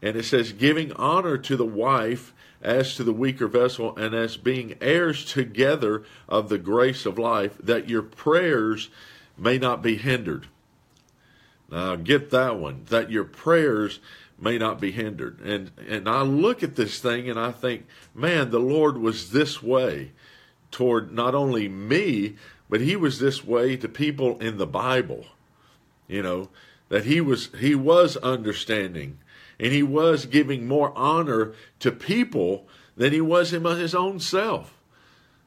And 0.00 0.16
it 0.16 0.24
says, 0.24 0.52
giving 0.52 0.92
honor 0.92 1.36
to 1.38 1.56
the 1.56 1.66
wife 1.66 2.32
as 2.62 2.94
to 2.96 3.04
the 3.04 3.12
weaker 3.12 3.46
vessel, 3.46 3.94
and 3.98 4.14
as 4.14 4.38
being 4.38 4.74
heirs 4.80 5.26
together 5.26 6.02
of 6.26 6.48
the 6.48 6.56
grace 6.56 7.04
of 7.04 7.18
life, 7.18 7.58
that 7.62 7.90
your 7.90 8.02
prayers 8.02 8.88
may 9.36 9.58
not 9.58 9.82
be 9.82 9.96
hindered. 9.96 10.48
Now 11.70 11.96
get 11.96 12.30
that 12.30 12.56
one, 12.58 12.84
that 12.90 13.10
your 13.10 13.24
prayers 13.24 14.00
may 14.38 14.58
not 14.58 14.80
be 14.80 14.92
hindered. 14.92 15.40
And 15.40 15.70
and 15.88 16.08
I 16.08 16.22
look 16.22 16.62
at 16.62 16.76
this 16.76 16.98
thing 17.00 17.28
and 17.28 17.38
I 17.38 17.52
think, 17.52 17.86
man, 18.14 18.50
the 18.50 18.60
Lord 18.60 18.98
was 18.98 19.30
this 19.30 19.62
way 19.62 20.12
toward 20.70 21.12
not 21.12 21.34
only 21.34 21.68
me, 21.68 22.36
but 22.68 22.80
he 22.80 22.96
was 22.96 23.18
this 23.18 23.44
way 23.44 23.76
to 23.76 23.88
people 23.88 24.38
in 24.40 24.58
the 24.58 24.66
Bible. 24.66 25.26
You 26.08 26.22
know, 26.22 26.50
that 26.88 27.04
he 27.04 27.20
was 27.20 27.50
he 27.58 27.74
was 27.74 28.16
understanding 28.18 29.18
and 29.58 29.72
he 29.72 29.82
was 29.82 30.26
giving 30.26 30.66
more 30.66 30.92
honor 30.96 31.54
to 31.80 31.92
people 31.92 32.66
than 32.96 33.12
he 33.12 33.20
was 33.20 33.52
him 33.52 33.64
his 33.64 33.94
own 33.94 34.20
self. 34.20 34.74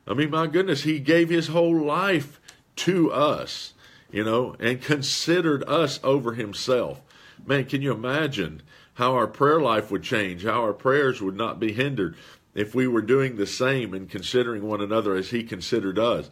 I 0.07 0.13
mean, 0.13 0.29
my 0.29 0.47
goodness, 0.47 0.83
he 0.83 0.99
gave 0.99 1.29
his 1.29 1.47
whole 1.47 1.79
life 1.79 2.39
to 2.77 3.11
us 3.11 3.73
you 4.11 4.23
know, 4.23 4.55
and 4.59 4.81
considered 4.81 5.63
us 5.67 5.99
over 6.03 6.33
himself. 6.33 7.01
Man, 7.45 7.65
can 7.65 7.81
you 7.81 7.91
imagine 7.91 8.61
how 8.95 9.13
our 9.13 9.27
prayer 9.27 9.61
life 9.61 9.91
would 9.91 10.03
change, 10.03 10.43
how 10.43 10.61
our 10.63 10.73
prayers 10.73 11.21
would 11.21 11.35
not 11.35 11.59
be 11.59 11.71
hindered? 11.71 12.15
if 12.57 12.73
we 12.73 12.87
were 12.87 13.03
doing 13.03 13.35
the 13.35 13.45
same 13.45 13.93
and 13.93 14.09
considering 14.09 14.63
one 14.63 14.81
another 14.81 15.15
as 15.15 15.29
he 15.29 15.43
considered 15.43 15.99
us. 15.99 16.29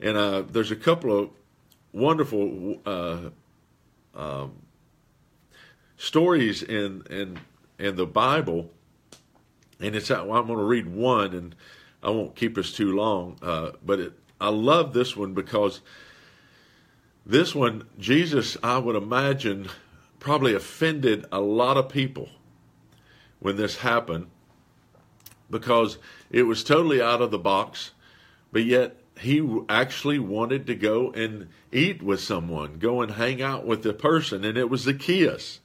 And 0.00 0.16
uh, 0.16 0.42
there's 0.42 0.70
a 0.70 0.76
couple 0.76 1.18
of 1.18 1.30
wonderful 1.92 2.80
uh, 2.86 3.30
um, 4.14 4.52
stories 5.96 6.62
in 6.62 7.02
in 7.10 7.40
in 7.78 7.96
the 7.96 8.06
Bible, 8.06 8.70
and 9.80 9.96
it's 9.96 10.08
I'm 10.10 10.28
going 10.28 10.46
to 10.46 10.56
read 10.56 10.86
one, 10.86 11.34
and 11.34 11.54
I 12.00 12.10
won't 12.10 12.36
keep 12.36 12.56
us 12.56 12.72
too 12.72 12.94
long, 12.94 13.36
uh, 13.42 13.72
but 13.84 13.98
it, 13.98 14.12
I 14.40 14.50
love 14.50 14.92
this 14.92 15.16
one 15.16 15.34
because 15.34 15.80
this 17.26 17.54
one 17.54 17.88
Jesus 17.98 18.56
I 18.62 18.78
would 18.78 18.96
imagine 18.96 19.68
probably 20.20 20.54
offended 20.54 21.26
a 21.32 21.40
lot 21.40 21.76
of 21.76 21.88
people 21.88 22.28
when 23.40 23.56
this 23.56 23.78
happened 23.78 24.28
because 25.50 25.98
it 26.30 26.44
was 26.44 26.64
totally 26.64 27.00
out 27.00 27.22
of 27.22 27.30
the 27.30 27.38
box, 27.38 27.92
but 28.52 28.64
yet 28.64 28.96
he 29.18 29.60
actually 29.68 30.18
wanted 30.18 30.66
to 30.66 30.74
go 30.74 31.10
and 31.12 31.48
eat 31.72 32.02
with 32.02 32.20
someone, 32.20 32.78
go 32.78 33.00
and 33.00 33.12
hang 33.12 33.40
out 33.40 33.64
with 33.64 33.82
the 33.82 33.92
person, 33.92 34.44
and 34.44 34.58
it 34.58 34.70
was 34.70 34.82
Zacchaeus. 34.82 35.60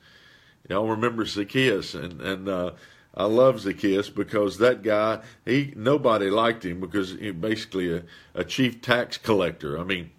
Y'all 0.70 0.88
remember 0.88 1.26
Zacchaeus, 1.26 1.94
and 1.94 2.22
and 2.22 2.48
uh, 2.48 2.72
I 3.14 3.26
love 3.26 3.60
Zacchaeus 3.60 4.10
because 4.10 4.58
that 4.60 4.84
guy, 4.84 5.20
he 5.46 5.74
nobody 5.76 6.30
liked 6.30 6.66
him 6.66 6.80
because 6.80 7.12
he 7.12 7.32
basically 7.32 7.94
a, 7.94 8.04
a 8.34 8.44
chief 8.44 8.82
tax 8.82 9.18
collector. 9.18 9.78
I 9.78 9.84
mean, 9.84 10.12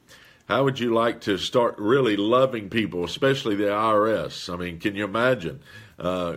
how 0.53 0.65
would 0.65 0.79
you 0.79 0.93
like 0.93 1.23
to 1.23 1.39
start 1.39 1.79
really 1.79 2.15
loving 2.15 2.69
people, 2.69 3.05
especially 3.05 3.55
the 3.55 3.65
IRS? 3.65 4.53
I 4.53 4.57
mean, 4.59 4.79
can 4.79 4.95
you 4.95 5.03
imagine 5.03 5.61
uh, 5.99 6.37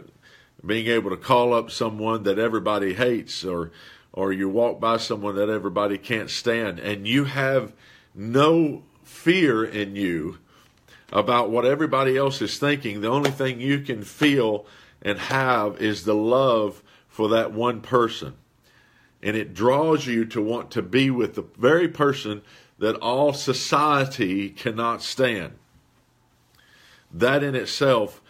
being 0.65 0.87
able 0.87 1.09
to 1.09 1.17
call 1.17 1.53
up 1.53 1.69
someone 1.69 2.23
that 2.23 2.39
everybody 2.39 2.93
hates, 2.93 3.43
or 3.43 3.71
or 4.13 4.31
you 4.31 4.47
walk 4.47 4.79
by 4.79 4.95
someone 4.95 5.35
that 5.35 5.49
everybody 5.49 5.97
can't 5.97 6.29
stand, 6.29 6.79
and 6.79 7.05
you 7.05 7.25
have 7.25 7.73
no 8.13 8.83
fear 9.03 9.65
in 9.65 9.97
you 9.97 10.37
about 11.11 11.49
what 11.49 11.65
everybody 11.65 12.15
else 12.15 12.41
is 12.41 12.57
thinking. 12.57 13.01
The 13.01 13.09
only 13.09 13.31
thing 13.31 13.59
you 13.59 13.81
can 13.81 14.01
feel 14.01 14.65
and 15.01 15.19
have 15.19 15.81
is 15.81 16.05
the 16.05 16.15
love 16.15 16.81
for 17.09 17.27
that 17.27 17.51
one 17.51 17.81
person. 17.81 18.35
And 19.21 19.35
it 19.35 19.53
draws 19.53 20.07
you 20.07 20.23
to 20.27 20.41
want 20.41 20.71
to 20.71 20.81
be 20.81 21.09
with 21.09 21.35
the 21.35 21.43
very 21.57 21.89
person 21.89 22.43
that 22.79 22.95
all 22.97 23.33
society 23.33 24.49
cannot 24.49 25.01
stand. 25.01 25.53
That 27.11 27.43
in 27.43 27.55
itself 27.55 28.21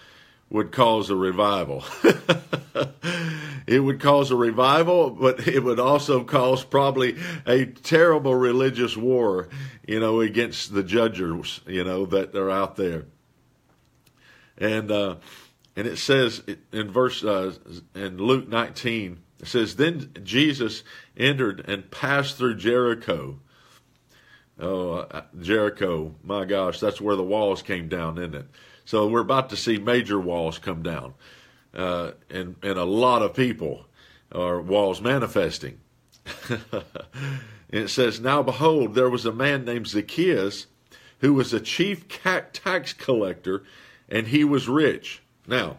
would 0.50 0.72
cause 0.72 1.10
a 1.10 1.16
revival. 1.16 1.84
it 3.68 3.80
would 3.80 4.00
cause 4.00 4.30
a 4.30 4.36
revival, 4.36 5.10
but 5.10 5.48
it 5.48 5.64
would 5.64 5.80
also 5.80 6.24
cause 6.24 6.64
probably 6.64 7.18
a 7.48 7.66
terrible 7.66 8.36
religious 8.36 8.96
war, 8.96 9.50
you 9.88 10.00
know, 10.00 10.22
against 10.22 10.74
the 10.74 10.84
judges, 10.84 11.62
you 11.66 11.84
know, 11.84 12.06
that 12.06 12.36
are 12.36 12.52
out 12.52 12.76
there. 12.76 13.06
And 14.58 14.92
uh, 14.92 15.16
and 15.76 15.88
it 15.88 15.98
says 15.98 16.44
in 16.72 16.92
verse 16.92 17.24
uh, 17.24 17.54
in 17.94 18.18
Luke 18.18 18.48
19, 18.48 19.20
it 19.42 19.48
says, 19.48 19.76
"Then 19.76 20.12
Jesus 20.24 20.84
entered 21.18 21.66
and 21.68 21.92
passed 21.92 22.38
through 22.38 22.56
Jericho." 22.56 23.40
Oh, 24.60 24.94
uh, 24.94 25.24
Jericho! 25.42 26.16
My 26.24 26.46
gosh, 26.46 26.80
that's 26.80 27.02
where 27.02 27.16
the 27.16 27.24
walls 27.24 27.62
came 27.62 27.90
down, 27.90 28.18
isn't 28.18 28.36
it? 28.36 28.46
So 28.86 29.08
we're 29.08 29.20
about 29.20 29.50
to 29.50 29.58
see 29.58 29.78
major 29.78 30.20
walls 30.20 30.60
come 30.60 30.82
down, 30.82 31.14
uh, 31.74 32.12
and 32.30 32.56
and 32.64 32.78
a 32.78 32.86
lot 32.86 33.22
of 33.22 33.34
people 33.34 33.86
are 34.32 34.62
walls 34.62 35.02
manifesting. 35.02 35.80
it 37.70 37.90
says, 37.90 38.22
"Now 38.22 38.44
behold, 38.44 38.96
there 38.96 39.10
was 39.10 39.26
a 39.26 39.34
man 39.34 39.66
named 39.66 39.88
Zacchaeus, 39.88 40.68
who 41.20 41.34
was 41.34 41.52
a 41.52 41.60
chief 41.60 42.08
tax 42.08 42.94
collector, 42.94 43.64
and 44.08 44.28
he 44.28 44.46
was 44.46 44.70
rich." 44.70 45.22
Now, 45.46 45.78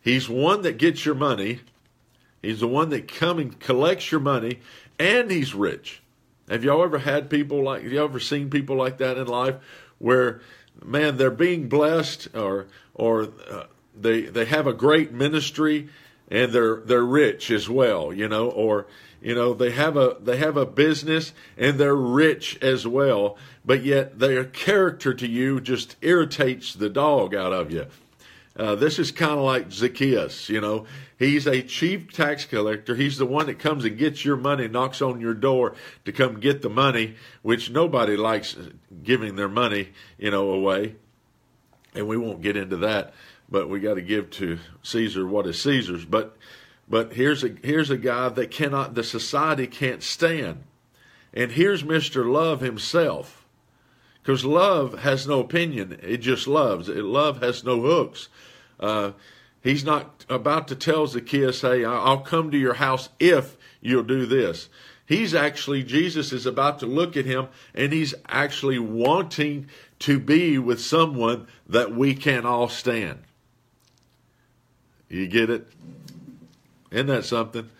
he's 0.00 0.28
one 0.28 0.62
that 0.62 0.76
gets 0.76 1.06
your 1.06 1.14
money. 1.14 1.60
He's 2.42 2.60
the 2.60 2.68
one 2.68 2.90
that 2.90 3.08
come 3.08 3.38
and 3.38 3.58
collects 3.60 4.10
your 4.10 4.20
money, 4.20 4.60
and 4.98 5.30
he's 5.30 5.54
rich. 5.54 6.02
Have 6.48 6.62
y'all 6.64 6.82
ever 6.84 6.98
had 6.98 7.28
people 7.28 7.62
like? 7.64 7.82
Have 7.82 7.92
y'all 7.92 8.04
ever 8.04 8.20
seen 8.20 8.50
people 8.50 8.76
like 8.76 8.98
that 8.98 9.18
in 9.18 9.26
life, 9.26 9.56
where 9.98 10.40
man, 10.84 11.16
they're 11.16 11.30
being 11.30 11.68
blessed, 11.68 12.28
or 12.34 12.66
or 12.94 13.28
uh, 13.50 13.64
they 13.98 14.22
they 14.22 14.44
have 14.44 14.66
a 14.66 14.72
great 14.72 15.12
ministry, 15.12 15.88
and 16.30 16.52
they're 16.52 16.76
they're 16.76 17.04
rich 17.04 17.50
as 17.50 17.68
well, 17.68 18.12
you 18.12 18.28
know, 18.28 18.48
or 18.48 18.86
you 19.20 19.34
know 19.34 19.54
they 19.54 19.70
have 19.70 19.96
a 19.96 20.16
they 20.20 20.36
have 20.36 20.56
a 20.56 20.66
business 20.66 21.32
and 21.56 21.78
they're 21.78 21.96
rich 21.96 22.58
as 22.62 22.86
well, 22.86 23.36
but 23.64 23.82
yet 23.82 24.18
their 24.18 24.44
character 24.44 25.14
to 25.14 25.26
you 25.26 25.60
just 25.60 25.96
irritates 26.00 26.74
the 26.74 26.88
dog 26.88 27.34
out 27.34 27.52
of 27.52 27.72
you. 27.72 27.86
Uh, 28.56 28.74
this 28.74 28.98
is 28.98 29.10
kind 29.10 29.32
of 29.32 29.40
like 29.40 29.70
Zacchaeus, 29.70 30.48
you 30.48 30.60
know. 30.60 30.86
He's 31.18 31.46
a 31.46 31.62
chief 31.62 32.12
tax 32.12 32.44
collector. 32.44 32.94
He's 32.94 33.18
the 33.18 33.26
one 33.26 33.46
that 33.46 33.58
comes 33.58 33.84
and 33.84 33.98
gets 33.98 34.24
your 34.24 34.36
money, 34.36 34.66
knocks 34.68 35.02
on 35.02 35.20
your 35.20 35.34
door 35.34 35.74
to 36.04 36.12
come 36.12 36.40
get 36.40 36.62
the 36.62 36.70
money, 36.70 37.16
which 37.42 37.70
nobody 37.70 38.16
likes 38.16 38.56
giving 39.02 39.36
their 39.36 39.48
money, 39.48 39.90
you 40.18 40.30
know, 40.30 40.50
away. 40.50 40.96
And 41.94 42.08
we 42.08 42.16
won't 42.16 42.42
get 42.42 42.56
into 42.56 42.76
that, 42.78 43.14
but 43.48 43.68
we 43.68 43.80
got 43.80 43.94
to 43.94 44.02
give 44.02 44.30
to 44.32 44.58
Caesar 44.82 45.26
what 45.26 45.46
is 45.46 45.60
Caesar's. 45.62 46.04
But 46.04 46.36
but 46.88 47.12
here's 47.12 47.44
a 47.44 47.54
here's 47.62 47.90
a 47.90 47.96
guy 47.96 48.28
that 48.30 48.50
cannot 48.50 48.94
the 48.94 49.04
society 49.04 49.66
can't 49.66 50.02
stand. 50.02 50.64
And 51.32 51.52
here's 51.52 51.82
Mr. 51.82 52.30
Love 52.30 52.60
himself. 52.60 53.46
Because 54.26 54.44
love 54.44 55.00
has 55.00 55.28
no 55.28 55.38
opinion, 55.38 56.00
it 56.02 56.16
just 56.16 56.48
loves. 56.48 56.88
It, 56.88 57.04
love 57.04 57.40
has 57.42 57.62
no 57.62 57.80
hooks. 57.80 58.28
Uh, 58.78 59.12
he's 59.62 59.84
not 59.84 60.24
about 60.28 60.68
to 60.68 60.76
tell 60.76 61.06
Zacchaeus, 61.06 61.60
hey, 61.60 61.84
I'll 61.84 62.20
come 62.20 62.50
to 62.50 62.58
your 62.58 62.74
house 62.74 63.08
if 63.18 63.56
you'll 63.80 64.02
do 64.02 64.26
this. 64.26 64.68
He's 65.06 65.34
actually, 65.34 65.84
Jesus 65.84 66.32
is 66.32 66.46
about 66.46 66.80
to 66.80 66.86
look 66.86 67.16
at 67.16 67.24
him 67.24 67.48
and 67.74 67.92
he's 67.92 68.14
actually 68.28 68.78
wanting 68.78 69.68
to 70.00 70.18
be 70.18 70.58
with 70.58 70.80
someone 70.80 71.46
that 71.68 71.94
we 71.94 72.14
can 72.14 72.44
all 72.44 72.68
stand. 72.68 73.20
You 75.08 75.28
get 75.28 75.48
it? 75.48 75.68
Isn't 76.90 77.06
that 77.06 77.24
something? 77.24 77.70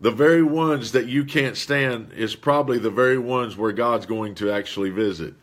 The 0.00 0.10
very 0.10 0.42
ones 0.42 0.92
that 0.92 1.06
you 1.06 1.24
can't 1.24 1.56
stand 1.56 2.12
is 2.12 2.34
probably 2.34 2.78
the 2.78 2.90
very 2.90 3.18
ones 3.18 3.56
where 3.56 3.72
God's 3.72 4.06
going 4.06 4.34
to 4.36 4.50
actually 4.50 4.90
visit. 4.90 5.34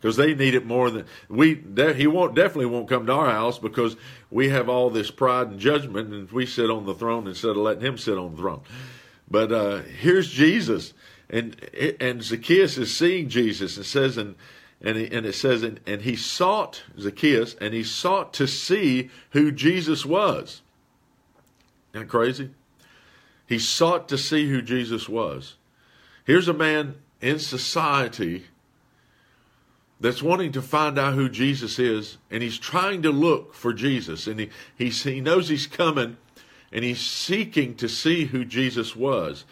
Because 0.00 0.16
they 0.16 0.34
need 0.34 0.54
it 0.54 0.64
more 0.64 0.90
than 0.90 1.04
we. 1.28 1.62
He 1.94 2.06
won't 2.06 2.34
definitely 2.34 2.66
won't 2.66 2.88
come 2.88 3.06
to 3.06 3.12
our 3.12 3.30
house 3.30 3.58
because 3.58 3.96
we 4.30 4.48
have 4.48 4.68
all 4.68 4.88
this 4.88 5.10
pride 5.10 5.48
and 5.48 5.60
judgment, 5.60 6.12
and 6.12 6.30
we 6.32 6.46
sit 6.46 6.70
on 6.70 6.86
the 6.86 6.94
throne 6.94 7.26
instead 7.26 7.50
of 7.50 7.58
letting 7.58 7.84
Him 7.84 7.98
sit 7.98 8.16
on 8.16 8.30
the 8.32 8.38
throne. 8.38 8.62
But 9.30 9.52
uh, 9.52 9.82
here's 9.82 10.30
Jesus, 10.30 10.94
and 11.28 11.54
and 12.00 12.22
Zacchaeus 12.22 12.78
is 12.78 12.96
seeing 12.96 13.28
Jesus, 13.28 13.76
and 13.76 13.84
says, 13.84 14.16
and 14.16 14.36
and, 14.82 14.96
he, 14.96 15.12
and 15.12 15.26
it 15.26 15.34
says, 15.34 15.62
and, 15.62 15.80
and 15.86 16.02
he 16.02 16.16
sought 16.16 16.82
Zacchaeus, 16.98 17.54
and 17.60 17.74
he 17.74 17.84
sought 17.84 18.32
to 18.34 18.46
see 18.46 19.10
who 19.30 19.52
Jesus 19.52 20.06
was. 20.06 20.62
Isn't 21.92 22.06
that 22.06 22.08
crazy? 22.08 22.50
He 23.46 23.58
sought 23.58 24.08
to 24.08 24.16
see 24.16 24.48
who 24.48 24.62
Jesus 24.62 25.08
was. 25.08 25.56
Here's 26.24 26.48
a 26.48 26.54
man 26.54 26.94
in 27.20 27.38
society 27.38 28.46
that's 30.00 30.22
wanting 30.22 30.52
to 30.52 30.62
find 30.62 30.98
out 30.98 31.14
who 31.14 31.28
Jesus 31.28 31.78
is, 31.78 32.16
and 32.30 32.42
he's 32.42 32.58
trying 32.58 33.02
to 33.02 33.10
look 33.10 33.54
for 33.54 33.72
Jesus, 33.72 34.26
and 34.26 34.40
he, 34.40 34.50
he's, 34.76 35.02
he 35.02 35.20
knows 35.20 35.48
he's 35.48 35.66
coming, 35.66 36.16
and 36.72 36.84
he's 36.84 37.00
seeking 37.00 37.74
to 37.76 37.88
see 37.88 38.24
who 38.24 38.44
Jesus 38.44 38.96
was. 38.96 39.44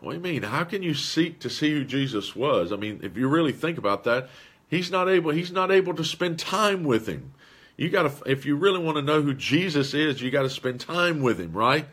What 0.00 0.12
do 0.12 0.16
you 0.16 0.22
mean? 0.22 0.42
How 0.42 0.64
can 0.64 0.82
you 0.82 0.94
seek 0.94 1.38
to 1.40 1.50
see 1.50 1.72
who 1.72 1.84
Jesus 1.84 2.34
was? 2.34 2.72
I 2.72 2.76
mean, 2.76 3.00
if 3.02 3.16
you 3.16 3.28
really 3.28 3.52
think 3.52 3.78
about 3.78 4.04
that, 4.04 4.28
he's 4.68 4.90
not 4.90 5.08
able. 5.08 5.30
He's 5.30 5.52
not 5.52 5.70
able 5.70 5.94
to 5.94 6.04
spend 6.04 6.38
time 6.38 6.84
with 6.84 7.06
him. 7.06 7.32
You 7.76 7.90
got 7.90 8.02
to, 8.02 8.30
if 8.30 8.44
you 8.46 8.56
really 8.56 8.78
want 8.78 8.96
to 8.96 9.02
know 9.02 9.22
who 9.22 9.34
Jesus 9.34 9.94
is, 9.94 10.20
you 10.20 10.30
got 10.30 10.42
to 10.42 10.50
spend 10.50 10.80
time 10.80 11.22
with 11.22 11.40
him, 11.40 11.52
right? 11.52 11.86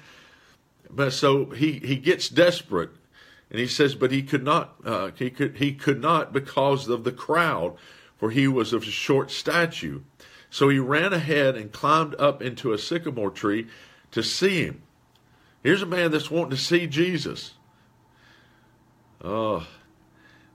But 0.89 1.13
so 1.13 1.45
he 1.45 1.73
he 1.73 1.95
gets 1.95 2.27
desperate, 2.27 2.89
and 3.51 3.59
he 3.59 3.67
says, 3.67 3.95
but 3.95 4.11
he 4.11 4.23
could 4.23 4.43
not. 4.43 4.75
Uh, 4.83 5.11
he 5.13 5.29
could 5.29 5.57
he 5.57 5.73
could 5.73 6.01
not 6.01 6.31
because 6.31 6.87
of 6.87 7.03
the 7.03 7.11
crowd, 7.11 7.75
for 8.17 8.31
he 8.31 8.47
was 8.47 8.71
of 8.71 8.85
short 8.85 9.29
stature. 9.29 10.01
So 10.49 10.69
he 10.69 10.79
ran 10.79 11.11
ahead 11.11 11.55
and 11.55 11.71
climbed 11.71 12.15
up 12.15 12.41
into 12.41 12.71
a 12.71 12.77
sycamore 12.77 13.29
tree 13.29 13.67
to 14.11 14.23
see 14.23 14.63
him. 14.63 14.81
Here's 15.63 15.81
a 15.81 15.85
man 15.85 16.11
that's 16.11 16.31
wanting 16.31 16.51
to 16.51 16.57
see 16.57 16.87
Jesus. 16.87 17.53
Oh, 19.23 19.67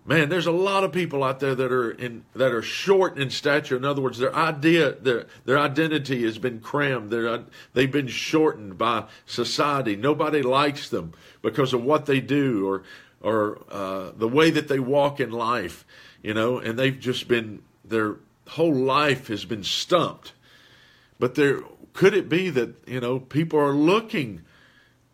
Man, 0.08 0.28
there's 0.28 0.46
a 0.46 0.52
lot 0.52 0.84
of 0.84 0.92
people 0.92 1.24
out 1.24 1.40
there 1.40 1.56
that 1.56 1.72
are 1.72 1.90
in 1.90 2.24
that 2.36 2.52
are 2.52 2.62
short 2.62 3.18
in 3.18 3.28
stature. 3.28 3.76
In 3.76 3.84
other 3.84 4.00
words, 4.00 4.18
their 4.18 4.34
idea, 4.34 4.92
their 4.92 5.26
their 5.44 5.58
identity 5.58 6.22
has 6.22 6.38
been 6.38 6.60
crammed. 6.60 7.10
They're, 7.10 7.42
they've 7.74 7.90
been 7.90 8.06
shortened 8.06 8.78
by 8.78 9.06
society. 9.26 9.96
Nobody 9.96 10.42
likes 10.42 10.88
them 10.88 11.12
because 11.42 11.72
of 11.72 11.82
what 11.82 12.06
they 12.06 12.20
do 12.20 12.68
or 12.68 12.84
or 13.20 13.62
uh, 13.68 14.12
the 14.16 14.28
way 14.28 14.50
that 14.50 14.68
they 14.68 14.78
walk 14.78 15.18
in 15.18 15.32
life. 15.32 15.84
You 16.22 16.34
know, 16.34 16.58
and 16.58 16.78
they've 16.78 16.98
just 16.98 17.26
been 17.26 17.62
their 17.84 18.16
whole 18.50 18.74
life 18.74 19.26
has 19.26 19.44
been 19.44 19.64
stumped. 19.64 20.34
But 21.18 21.34
there 21.34 21.62
could 21.94 22.14
it 22.14 22.28
be 22.28 22.48
that 22.50 22.86
you 22.86 23.00
know 23.00 23.18
people 23.18 23.58
are 23.58 23.74
looking 23.74 24.42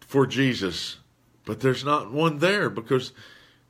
for 0.00 0.26
Jesus, 0.26 0.98
but 1.46 1.60
there's 1.60 1.82
not 1.82 2.12
one 2.12 2.40
there 2.40 2.68
because 2.68 3.12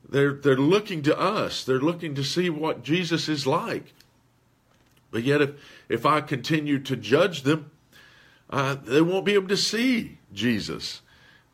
they're 0.08 0.34
they're 0.34 0.56
looking 0.56 1.02
to 1.02 1.18
us. 1.18 1.64
They're 1.64 1.80
looking 1.80 2.14
to 2.16 2.24
see 2.24 2.50
what 2.50 2.82
Jesus 2.82 3.28
is 3.28 3.46
like. 3.46 3.94
But 5.10 5.22
yet, 5.22 5.40
if 5.40 5.50
if 5.88 6.06
I 6.06 6.20
continue 6.20 6.78
to 6.80 6.96
judge 6.96 7.42
them, 7.42 7.70
uh, 8.50 8.74
they 8.74 9.00
won't 9.00 9.24
be 9.24 9.34
able 9.34 9.48
to 9.48 9.56
see 9.56 10.18
Jesus. 10.32 11.02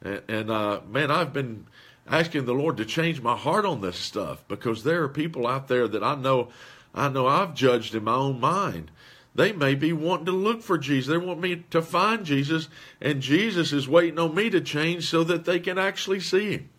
And, 0.03 0.23
and 0.29 0.51
uh, 0.51 0.81
man, 0.89 1.11
I've 1.11 1.33
been 1.33 1.67
asking 2.07 2.45
the 2.45 2.55
Lord 2.55 2.77
to 2.79 2.85
change 2.85 3.21
my 3.21 3.37
heart 3.37 3.65
on 3.65 3.81
this 3.81 3.97
stuff 3.97 4.45
because 4.49 4.85
there 4.85 5.03
are 5.03 5.09
people 5.09 5.47
out 5.47 5.69
there 5.69 5.87
that 5.89 6.03
I 6.03 6.15
know, 6.15 6.49
I 6.95 7.09
know 7.09 7.27
I've 7.27 7.55
judged 7.55 7.95
in 7.95 8.05
my 8.05 8.15
own 8.15 8.41
mind. 8.41 8.91
They 9.35 9.53
may 9.53 9.75
be 9.75 9.93
wanting 9.93 10.27
to 10.27 10.33
look 10.33 10.63
for 10.63 10.79
Jesus. 10.79 11.09
They 11.09 11.19
want 11.19 11.41
me 11.41 11.65
to 11.71 11.83
find 11.83 12.25
Jesus, 12.25 12.69
and 13.01 13.21
Jesus 13.21 13.73
is 13.73 13.89
waiting 13.89 14.19
on 14.19 14.35
me 14.35 14.51
to 14.51 14.61
change 14.61 15.09
so 15.09 15.23
that 15.25 15.45
they 15.45 15.61
can 15.61 15.79
actually 15.79 16.21
see 16.21 16.53
him. 16.53 16.71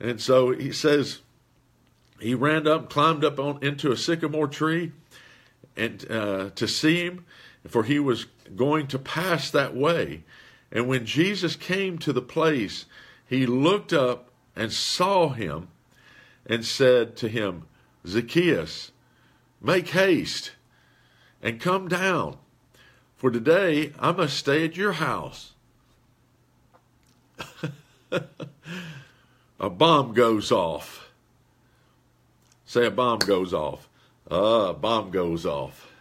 And 0.00 0.20
so 0.20 0.52
he 0.52 0.72
says, 0.72 1.20
he 2.20 2.34
ran 2.34 2.66
up, 2.66 2.90
climbed 2.90 3.24
up 3.24 3.38
on 3.38 3.58
into 3.62 3.92
a 3.92 3.96
sycamore 3.96 4.48
tree, 4.48 4.92
and 5.76 6.10
uh, 6.10 6.50
to 6.54 6.66
see 6.66 7.04
him, 7.04 7.24
for 7.66 7.84
he 7.84 7.98
was 7.98 8.26
going 8.56 8.86
to 8.88 8.98
pass 8.98 9.50
that 9.50 9.76
way. 9.76 10.24
And 10.72 10.88
when 10.88 11.06
Jesus 11.06 11.56
came 11.56 11.98
to 11.98 12.12
the 12.12 12.22
place, 12.22 12.86
he 13.26 13.46
looked 13.46 13.92
up 13.92 14.30
and 14.56 14.72
saw 14.72 15.30
him, 15.30 15.68
and 16.46 16.64
said 16.64 17.16
to 17.16 17.28
him, 17.28 17.64
Zacchaeus, 18.06 18.92
make 19.60 19.88
haste 19.88 20.52
and 21.42 21.60
come 21.60 21.88
down, 21.88 22.36
for 23.16 23.30
today 23.30 23.92
I 23.98 24.12
must 24.12 24.36
stay 24.36 24.64
at 24.64 24.76
your 24.76 24.92
house. 24.92 25.52
a 29.60 29.68
bomb 29.68 30.14
goes 30.14 30.50
off. 30.50 31.12
Say 32.64 32.86
a 32.86 32.90
bomb 32.90 33.18
goes 33.18 33.52
off. 33.52 33.88
Uh, 34.30 34.68
a 34.70 34.74
bomb 34.74 35.10
goes 35.10 35.44
off. 35.44 35.92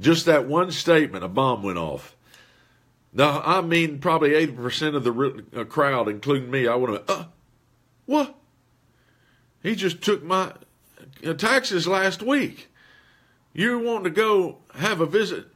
Just 0.00 0.26
that 0.26 0.46
one 0.46 0.72
statement, 0.72 1.24
a 1.24 1.28
bomb 1.28 1.62
went 1.62 1.78
off. 1.78 2.16
Now, 3.12 3.42
I 3.44 3.60
mean, 3.60 3.98
probably 3.98 4.30
80% 4.30 4.96
of 4.96 5.04
the 5.04 5.44
uh, 5.60 5.64
crowd, 5.64 6.08
including 6.08 6.50
me, 6.50 6.66
I 6.66 6.74
would 6.74 6.90
have, 6.90 7.04
uh, 7.08 7.24
what? 8.06 8.34
He 9.62 9.74
just 9.74 10.02
took 10.02 10.22
my 10.22 10.52
uh, 11.24 11.34
taxes 11.34 11.86
last 11.86 12.22
week. 12.22 12.68
You 13.52 13.78
want 13.78 14.04
to 14.04 14.10
go 14.10 14.58
have 14.74 15.00
a 15.00 15.06
visit? 15.06 15.46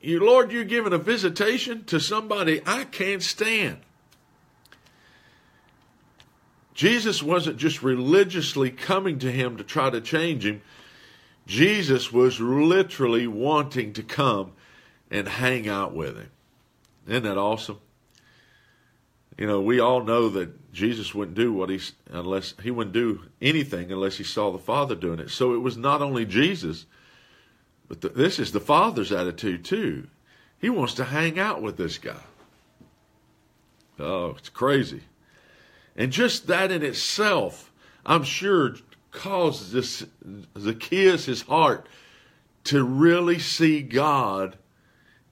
You, 0.00 0.20
Lord, 0.20 0.52
you're 0.52 0.64
giving 0.64 0.92
a 0.92 0.98
visitation 0.98 1.84
to 1.84 2.00
somebody 2.00 2.62
I 2.64 2.84
can't 2.84 3.22
stand. 3.22 3.78
Jesus 6.74 7.22
wasn't 7.22 7.58
just 7.58 7.82
religiously 7.82 8.70
coming 8.70 9.18
to 9.18 9.30
him 9.30 9.56
to 9.58 9.64
try 9.64 9.90
to 9.90 10.00
change 10.00 10.46
him. 10.46 10.62
Jesus 11.46 12.12
was 12.12 12.40
literally 12.40 13.26
wanting 13.26 13.92
to 13.94 14.02
come 14.02 14.52
and 15.10 15.28
hang 15.28 15.68
out 15.68 15.94
with 15.94 16.16
him. 16.16 16.30
Isn't 17.06 17.24
that 17.24 17.38
awesome? 17.38 17.78
You 19.36 19.46
know, 19.46 19.60
we 19.60 19.80
all 19.80 20.02
know 20.02 20.28
that 20.30 20.72
Jesus 20.72 21.14
wouldn't 21.14 21.36
do 21.36 21.52
what 21.52 21.68
he 21.68 21.80
unless 22.10 22.54
he 22.62 22.70
wouldn't 22.70 22.94
do 22.94 23.22
anything 23.40 23.90
unless 23.90 24.16
he 24.16 24.24
saw 24.24 24.50
the 24.50 24.58
Father 24.58 24.94
doing 24.94 25.18
it. 25.18 25.30
So 25.30 25.54
it 25.54 25.58
was 25.58 25.76
not 25.76 26.00
only 26.00 26.24
Jesus, 26.24 26.86
but 27.88 28.00
the, 28.00 28.10
this 28.10 28.38
is 28.38 28.52
the 28.52 28.60
Father's 28.60 29.12
attitude 29.12 29.64
too. 29.64 30.06
He 30.58 30.70
wants 30.70 30.94
to 30.94 31.04
hang 31.04 31.38
out 31.38 31.60
with 31.60 31.76
this 31.76 31.98
guy. 31.98 32.22
Oh, 33.98 34.34
it's 34.38 34.48
crazy. 34.48 35.02
And 35.96 36.10
just 36.10 36.46
that 36.46 36.70
in 36.70 36.82
itself, 36.82 37.72
I'm 38.04 38.24
sure, 38.24 38.76
caused 39.10 39.72
this 39.72 40.04
Zacchaeus 40.58 41.26
his 41.26 41.42
heart 41.42 41.86
to 42.64 42.82
really 42.82 43.38
see 43.38 43.82
God 43.82 44.56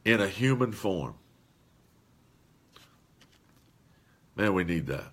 in 0.04 0.20
a 0.20 0.28
human 0.28 0.72
form. 0.72 1.14
Man, 4.36 4.54
we 4.54 4.64
need 4.64 4.86
that. 4.86 5.12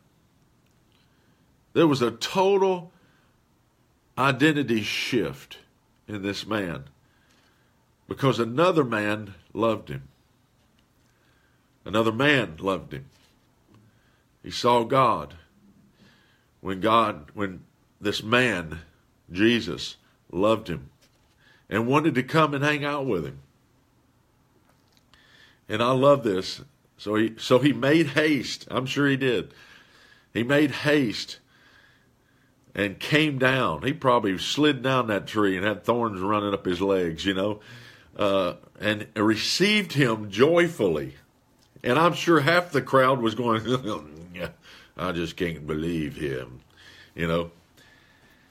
There 1.73 1.87
was 1.87 2.01
a 2.01 2.11
total 2.11 2.91
identity 4.17 4.81
shift 4.81 5.59
in 6.07 6.23
this 6.23 6.45
man 6.45 6.85
because 8.07 8.39
another 8.39 8.83
man 8.83 9.35
loved 9.53 9.89
him. 9.89 10.07
Another 11.85 12.11
man 12.11 12.55
loved 12.59 12.93
him. 12.93 13.05
He 14.47 14.51
saw 14.51 14.85
God. 14.85 15.33
When 16.61 16.79
God, 16.79 17.31
when 17.33 17.65
this 17.99 18.23
man, 18.23 18.79
Jesus, 19.29 19.97
loved 20.31 20.69
him 20.69 20.89
and 21.69 21.85
wanted 21.85 22.15
to 22.15 22.23
come 22.23 22.53
and 22.53 22.63
hang 22.63 22.85
out 22.85 23.05
with 23.05 23.25
him. 23.25 23.39
And 25.67 25.83
I 25.83 25.91
love 25.91 26.23
this. 26.23 26.61
So 26.97 27.15
he 27.15 27.33
so 27.37 27.59
he 27.59 27.73
made 27.73 28.07
haste. 28.07 28.65
I'm 28.71 28.85
sure 28.85 29.05
he 29.05 29.17
did. 29.17 29.53
He 30.33 30.43
made 30.43 30.71
haste 30.71 31.39
and 32.73 33.01
came 33.01 33.39
down. 33.39 33.83
He 33.83 33.91
probably 33.91 34.37
slid 34.37 34.81
down 34.81 35.07
that 35.07 35.27
tree 35.27 35.57
and 35.57 35.65
had 35.65 35.83
thorns 35.83 36.21
running 36.21 36.53
up 36.53 36.65
his 36.65 36.79
legs, 36.79 37.25
you 37.25 37.33
know, 37.33 37.59
uh, 38.15 38.53
and 38.79 39.07
received 39.13 39.91
him 39.91 40.31
joyfully. 40.31 41.15
And 41.83 41.99
I'm 41.99 42.13
sure 42.13 42.39
half 42.39 42.71
the 42.71 42.81
crowd 42.81 43.19
was 43.19 43.35
going, 43.35 43.61
I 44.97 45.11
just 45.11 45.37
can't 45.37 45.67
believe 45.67 46.15
him, 46.15 46.61
you 47.15 47.27
know. 47.27 47.51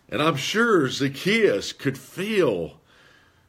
And 0.08 0.22
I'm 0.22 0.36
sure 0.36 0.88
Zacchaeus 0.88 1.72
could 1.72 1.98
feel 1.98 2.78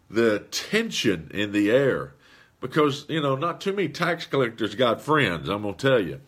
the 0.09 0.39
tension 0.51 1.29
in 1.33 1.51
the 1.51 1.69
air 1.69 2.13
because, 2.59 3.05
you 3.07 3.21
know, 3.21 3.35
not 3.35 3.61
too 3.61 3.73
many 3.73 3.89
tax 3.89 4.25
collectors 4.25 4.73
got 4.73 5.01
friends, 5.01 5.47
I'm 5.47 5.61
going 5.61 5.75
to 5.75 5.87
tell 5.87 6.01
you. 6.01 6.21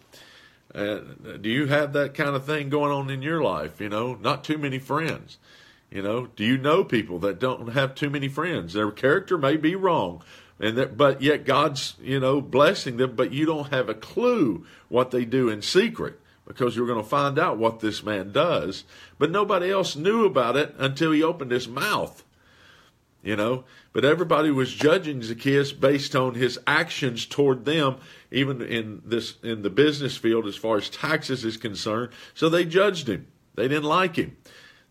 Uh, 0.74 1.00
do 1.42 1.50
you 1.50 1.66
have 1.66 1.94
that 1.94 2.14
kind 2.14 2.36
of 2.36 2.46
thing 2.46 2.70
going 2.70 2.92
on 2.92 3.10
in 3.10 3.24
your 3.24 3.42
life? 3.42 3.82
You 3.82 3.90
know, 3.90 4.14
not 4.22 4.44
too 4.44 4.60
many 4.60 4.78
friends. 4.78 5.40
You 5.90 6.04
know, 6.04 6.28
do 6.28 6.44
you 6.44 6.60
know 6.60 6.84
people 6.84 7.18
that 7.20 7.40
don't 7.40 7.70
have 7.70 7.96
too 7.96 8.12
many 8.12 8.28
friends? 8.28 8.74
Their 8.74 8.92
character 8.92 9.40
may 9.40 9.58
be 9.58 9.76
wrong, 9.76 10.22
and 10.60 10.78
that, 10.78 10.96
but 10.96 11.24
yet 11.24 11.46
God's 11.46 11.96
you 12.00 12.20
know 12.20 12.42
blessing 12.42 12.98
them, 12.98 13.16
but 13.16 13.32
you 13.32 13.48
don't 13.48 13.74
have 13.74 13.90
a 13.90 13.96
clue 13.96 14.68
what 14.90 15.10
they 15.10 15.26
do 15.26 15.50
in 15.50 15.64
secret 15.64 16.19
because 16.50 16.76
you're 16.76 16.88
going 16.88 17.02
to 17.02 17.08
find 17.08 17.38
out 17.38 17.60
what 17.60 17.80
this 17.80 18.04
man 18.04 18.32
does. 18.32 18.84
But 19.20 19.30
nobody 19.30 19.72
else 19.72 19.96
knew 19.96 20.26
about 20.26 20.58
it 20.58 20.74
until 20.80 21.12
he 21.12 21.24
opened 21.24 21.52
his 21.52 21.68
mouth. 21.68 22.26
You 23.22 23.36
know, 23.36 23.66
but 23.94 24.06
everybody 24.06 24.50
was 24.50 24.74
judging 24.74 25.22
Zacchaeus 25.22 25.74
based 25.74 26.16
on 26.16 26.36
his 26.36 26.58
actions 26.66 27.26
toward 27.26 27.66
them, 27.66 27.98
even 28.32 28.62
in 28.62 29.02
this 29.06 29.36
in 29.44 29.62
the 29.62 29.70
business 29.70 30.16
field 30.16 30.48
as 30.48 30.56
far 30.56 30.78
as 30.78 30.90
taxes 30.90 31.44
is 31.44 31.58
concerned. 31.58 32.12
So 32.34 32.48
they 32.48 32.64
judged 32.64 33.10
him. 33.10 33.28
They 33.56 33.68
didn't 33.68 33.84
like 33.84 34.16
him. 34.16 34.38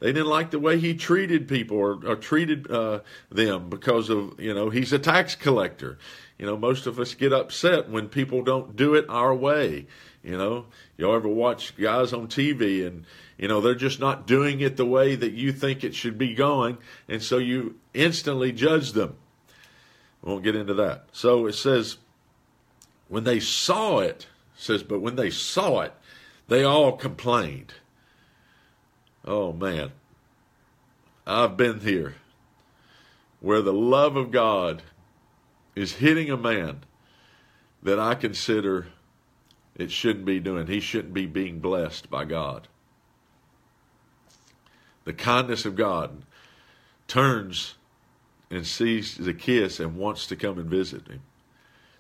They 0.01 0.13
didn't 0.13 0.29
like 0.29 0.51
the 0.51 0.61
way 0.61 0.79
he 0.79 0.95
treated 0.95 1.49
people 1.49 1.79
or, 1.79 1.99
or 2.07 2.17
treated 2.17 2.71
uh, 2.71 3.01
them 3.31 3.71
because 3.71 4.11
of 4.11 4.39
you 4.39 4.53
know 4.53 4.69
he's 4.69 4.93
a 4.93 4.99
tax 4.99 5.35
collector. 5.35 5.99
You 6.39 6.45
know, 6.47 6.57
most 6.57 6.87
of 6.87 7.01
us 7.01 7.15
get 7.15 7.33
upset 7.33 7.89
when 7.89 8.09
people 8.09 8.43
don't 8.43 8.77
do 8.77 8.95
it 8.95 9.07
our 9.09 9.35
way. 9.35 9.87
You 10.29 10.37
know, 10.37 10.67
y'all 10.99 11.15
ever 11.15 11.27
watch 11.27 11.75
guys 11.75 12.13
on 12.13 12.29
TV 12.29 12.87
and, 12.87 13.07
you 13.39 13.49
know, 13.49 13.63
they're 13.63 13.75
just 13.75 13.99
not 13.99 14.27
doing 14.27 14.61
it 14.61 14.77
the 14.77 14.85
way 14.85 15.15
that 15.15 15.33
you 15.33 15.53
think 15.53 15.83
it 15.83 15.95
should 15.95 16.19
be 16.19 16.35
going. 16.35 16.77
And 17.09 17.23
so 17.23 17.39
you 17.39 17.77
instantly 17.95 18.53
judge 18.53 18.93
them. 18.93 19.17
We 20.21 20.31
won't 20.31 20.45
get 20.45 20.55
into 20.55 20.75
that. 20.75 21.07
So 21.13 21.47
it 21.47 21.55
says, 21.55 21.97
when 23.09 23.25
they 23.25 23.41
saw 23.41 24.01
it, 24.01 24.27
it 24.55 24.61
says, 24.61 24.83
but 24.83 25.01
when 25.01 25.17
they 25.17 25.31
saw 25.31 25.81
it, 25.81 25.95
they 26.47 26.63
all 26.63 26.93
complained. 26.93 27.73
Oh 29.25 29.55
man, 29.55 29.93
I've 31.27 31.57
been 31.57 31.81
here 31.81 32.17
where 33.41 33.63
the 33.63 33.73
love 33.73 34.15
of 34.17 34.31
God 34.31 34.83
is 35.75 35.95
hitting 35.95 36.29
a 36.29 36.37
man 36.37 36.81
that 37.83 37.99
I 37.99 38.15
consider 38.15 38.89
it 39.79 39.91
shouldn't 39.91 40.27
be 40.27 40.41
doing. 40.41 40.67
He 40.67 40.81
shouldn't 40.81 41.15
be 41.15 41.27
being 41.27 41.61
blessed 41.61 42.11
by 42.11 42.25
God. 42.25 42.69
the 45.09 45.15
kindness 45.15 45.65
of 45.65 45.75
God, 45.75 46.23
turns 47.07 47.77
and 48.51 48.67
sees 48.67 49.15
Zacchaeus 49.15 49.81
and 49.81 49.97
wants 49.97 50.27
to 50.27 50.37
come 50.37 50.59
and 50.59 50.69
visit 50.69 51.09
him. 51.09 51.23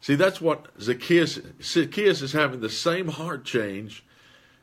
See, 0.02 0.14
that's 0.14 0.42
what 0.42 0.66
Zacchaeus, 0.78 1.38
Zacchaeus 1.62 2.20
is 2.20 2.32
having 2.32 2.60
the 2.60 2.68
same 2.68 3.08
heart 3.08 3.46
change 3.46 4.04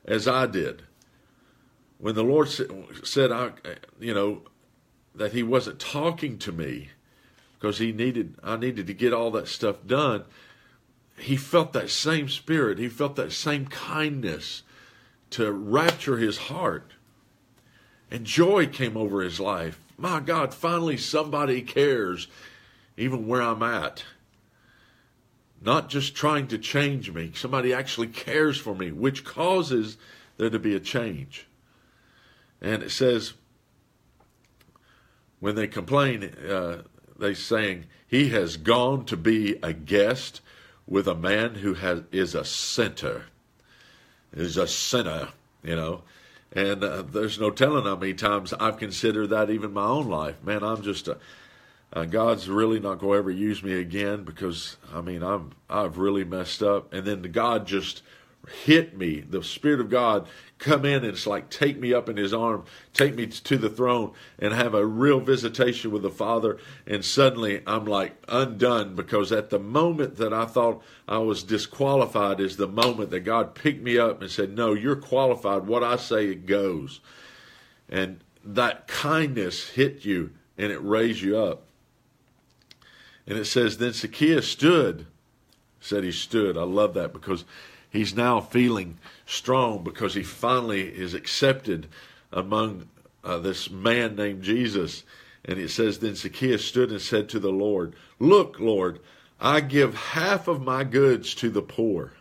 as 0.06 0.28
I 0.28 0.45
did. 0.45 0.84
When 1.97 2.13
the 2.13 2.23
Lord 2.23 2.49
said, 2.49 3.32
I, 3.32 3.49
you 3.99 4.13
know, 4.13 4.43
that 5.15 5.32
he 5.32 5.41
wasn't 5.41 5.80
talking 5.80 6.38
to 6.38 6.51
me 6.51 6.89
because 7.58 7.80
he 7.80 7.91
needed, 7.91 8.36
I 8.43 8.58
needed 8.58 8.86
to 8.86 8.93
get 8.93 9.12
all 9.12 9.32
that 9.32 9.47
stuff 9.47 9.78
done. 9.88 10.25
He 11.17 11.38
felt 11.38 11.73
that 11.73 11.89
same 11.89 12.30
spirit. 12.30 12.78
He 12.78 12.89
felt 12.89 13.15
that 13.15 13.32
same 13.32 13.67
kindness 13.67 14.63
to 15.32 15.51
rapture 15.51 16.17
his 16.17 16.38
heart. 16.38 16.91
And 18.12 18.25
joy 18.25 18.67
came 18.67 18.95
over 18.95 19.21
his 19.21 19.39
life. 19.39 19.80
My 19.97 20.19
God, 20.19 20.54
finally 20.54 20.97
somebody 20.97 21.62
cares, 21.62 22.28
even 22.97 23.28
where 23.28 23.41
I'm 23.41 23.63
at. 23.63 24.04
Not 25.62 25.89
just 25.89 26.15
trying 26.15 26.47
to 26.47 26.58
change 26.58 27.12
me, 27.12 27.32
somebody 27.34 27.73
actually 27.73 28.08
cares 28.08 28.58
for 28.58 28.75
me, 28.75 28.91
which 28.91 29.23
causes 29.23 29.97
there 30.38 30.49
to 30.49 30.60
be 30.60 30.75
a 30.75 30.80
change. 30.80 31.47
And 32.62 32.84
it 32.84 32.91
says, 32.91 33.34
when 35.39 35.56
they 35.56 35.67
complain, 35.67 36.23
uh, 36.23 36.84
they 37.17 37.34
saying, 37.34 37.86
He 38.08 38.30
has 38.30 38.58
gone 38.58 39.06
to 39.06 39.17
be 39.17 39.58
a 39.63 39.73
guest 39.73 40.41
with 40.88 41.08
a 41.08 41.15
man 41.15 41.56
who 41.56 41.74
has, 41.76 42.04
is 42.12 42.36
a 42.36 42.45
sinner. 42.45 43.26
Is 44.34 44.58
a 44.58 44.67
sinner, 44.67 45.30
you 45.63 45.76
know. 45.76 46.02
And 46.52 46.84
uh, 46.84 47.02
there's 47.02 47.39
no 47.39 47.50
telling 47.50 47.86
how 47.86 47.95
many 47.95 48.13
times 48.13 48.54
I've 48.54 48.78
considered 48.78 49.30
that 49.30 49.50
even 49.50 49.74
my 49.74 49.86
own 49.86 50.08
life. 50.08 50.41
Man, 50.43 50.63
I'm 50.63 50.82
just 50.82 51.08
a, 51.08 51.17
uh, 51.93 52.06
God's 52.06 52.50
really 52.50 52.80
not 52.80 53.00
going 53.00 53.13
to 53.13 53.19
ever 53.19 53.32
use 53.32 53.63
me 53.63 53.80
again 53.80 54.24
because 54.24 54.78
I 54.93 55.02
mean 55.02 55.24
I'm 55.24 55.52
I've 55.69 55.98
really 55.98 56.24
messed 56.24 56.62
up. 56.62 56.93
And 56.93 57.06
then 57.06 57.21
God 57.24 57.65
just 57.67 58.04
hit 58.63 58.97
me. 58.97 59.21
The 59.21 59.43
Spirit 59.43 59.79
of 59.79 59.89
God 59.89 60.27
come 60.58 60.86
in 60.86 61.03
and 61.03 61.05
it's 61.05 61.27
like 61.27 61.49
take 61.49 61.79
me 61.79 61.93
up 61.93 62.10
in 62.10 62.17
His 62.17 62.34
arm, 62.34 62.65
take 62.93 63.15
me 63.15 63.27
to 63.27 63.58
the 63.58 63.69
throne, 63.69 64.13
and 64.39 64.53
have 64.53 64.73
a 64.73 64.86
real 64.86 65.19
visitation 65.19 65.91
with 65.91 66.01
the 66.01 66.10
Father. 66.10 66.58
And 66.88 67.03
suddenly 67.03 67.62
I'm 67.67 67.86
like 67.86 68.15
undone 68.27 68.95
because 68.95 69.31
at 69.31 69.49
the 69.49 69.60
moment 69.60 70.17
that 70.17 70.34
I 70.34 70.45
thought 70.45 70.84
I 71.08 71.17
was 71.19 71.43
disqualified 71.43 72.39
is 72.39 72.58
the 72.58 72.67
moment 72.67 73.10
that 73.12 73.21
God 73.21 73.55
picked 73.55 73.84
me 73.84 73.97
up 73.97 74.21
and 74.21 74.31
said, 74.31 74.55
"No, 74.55 74.73
you're 74.73 74.95
qualified. 74.95 75.67
What 75.67 75.84
I 75.84 75.97
say 75.97 76.27
it 76.27 76.45
goes." 76.45 77.01
And 77.89 78.19
that 78.43 78.88
kindness 78.88 79.69
hit 79.69 80.05
you 80.05 80.31
and 80.58 80.71
it 80.71 80.79
raised 80.79 81.21
you 81.21 81.38
up. 81.38 81.63
And 83.27 83.38
it 83.38 83.45
says, 83.45 83.77
Then 83.77 83.93
Zacchaeus 83.93 84.47
stood, 84.47 85.08
said 85.79 86.03
he 86.03 86.12
stood. 86.12 86.58
I 86.58 86.63
love 86.63 86.93
that 86.93 87.13
because 87.13 87.43
he's 87.95 88.15
now 88.15 88.39
feeling 88.39 88.97
strong 89.25 89.84
because 89.84 90.13
he 90.13 90.23
finally 90.23 90.81
is 90.81 91.13
accepted 91.13 91.88
among 92.31 92.88
uh, 93.23 93.38
this 93.39 93.69
man 93.69 94.15
named 94.15 94.43
Jesus. 94.43 95.03
And 95.43 95.60
it 95.60 95.69
says, 95.69 95.99
Then 95.99 96.15
Zacchaeus 96.15 96.65
stood 96.65 96.91
and 96.91 97.01
said 97.01 97.29
to 97.29 97.39
the 97.39 97.51
Lord, 97.51 97.95
Look, 98.19 98.60
Lord, 98.60 98.99
I 99.39 99.62
give 99.62 99.95
half 99.95 100.47
of 100.47 100.62
my 100.62 100.84
goods 100.84 101.36
to 101.36 101.49
the 101.49 101.62
poor. 101.62 102.13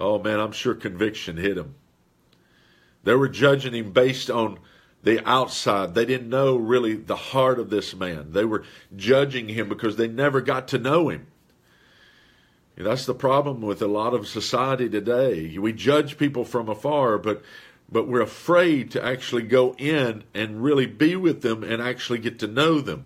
Oh 0.00 0.18
man, 0.18 0.40
I'm 0.40 0.52
sure 0.52 0.74
conviction 0.74 1.36
hit 1.36 1.56
him. 1.56 1.74
They 3.04 3.14
were 3.14 3.28
judging 3.28 3.74
him 3.74 3.92
based 3.92 4.30
on 4.30 4.58
the 5.02 5.26
outside. 5.28 5.94
They 5.94 6.06
didn't 6.06 6.30
know 6.30 6.56
really 6.56 6.94
the 6.94 7.16
heart 7.16 7.58
of 7.58 7.70
this 7.70 7.94
man. 7.94 8.32
They 8.32 8.44
were 8.44 8.64
judging 8.96 9.48
him 9.48 9.68
because 9.68 9.96
they 9.96 10.08
never 10.08 10.40
got 10.40 10.68
to 10.68 10.78
know 10.78 11.10
him. 11.10 11.26
That's 12.76 13.06
the 13.06 13.14
problem 13.14 13.60
with 13.60 13.80
a 13.82 13.86
lot 13.86 14.14
of 14.14 14.26
society 14.26 14.88
today. 14.88 15.56
We 15.58 15.72
judge 15.72 16.18
people 16.18 16.44
from 16.44 16.68
afar, 16.68 17.18
but 17.18 17.42
but 17.90 18.08
we're 18.08 18.22
afraid 18.22 18.90
to 18.92 19.04
actually 19.04 19.42
go 19.42 19.74
in 19.78 20.24
and 20.34 20.64
really 20.64 20.86
be 20.86 21.16
with 21.16 21.42
them 21.42 21.62
and 21.62 21.80
actually 21.82 22.18
get 22.18 22.38
to 22.40 22.46
know 22.46 22.80
them. 22.80 23.04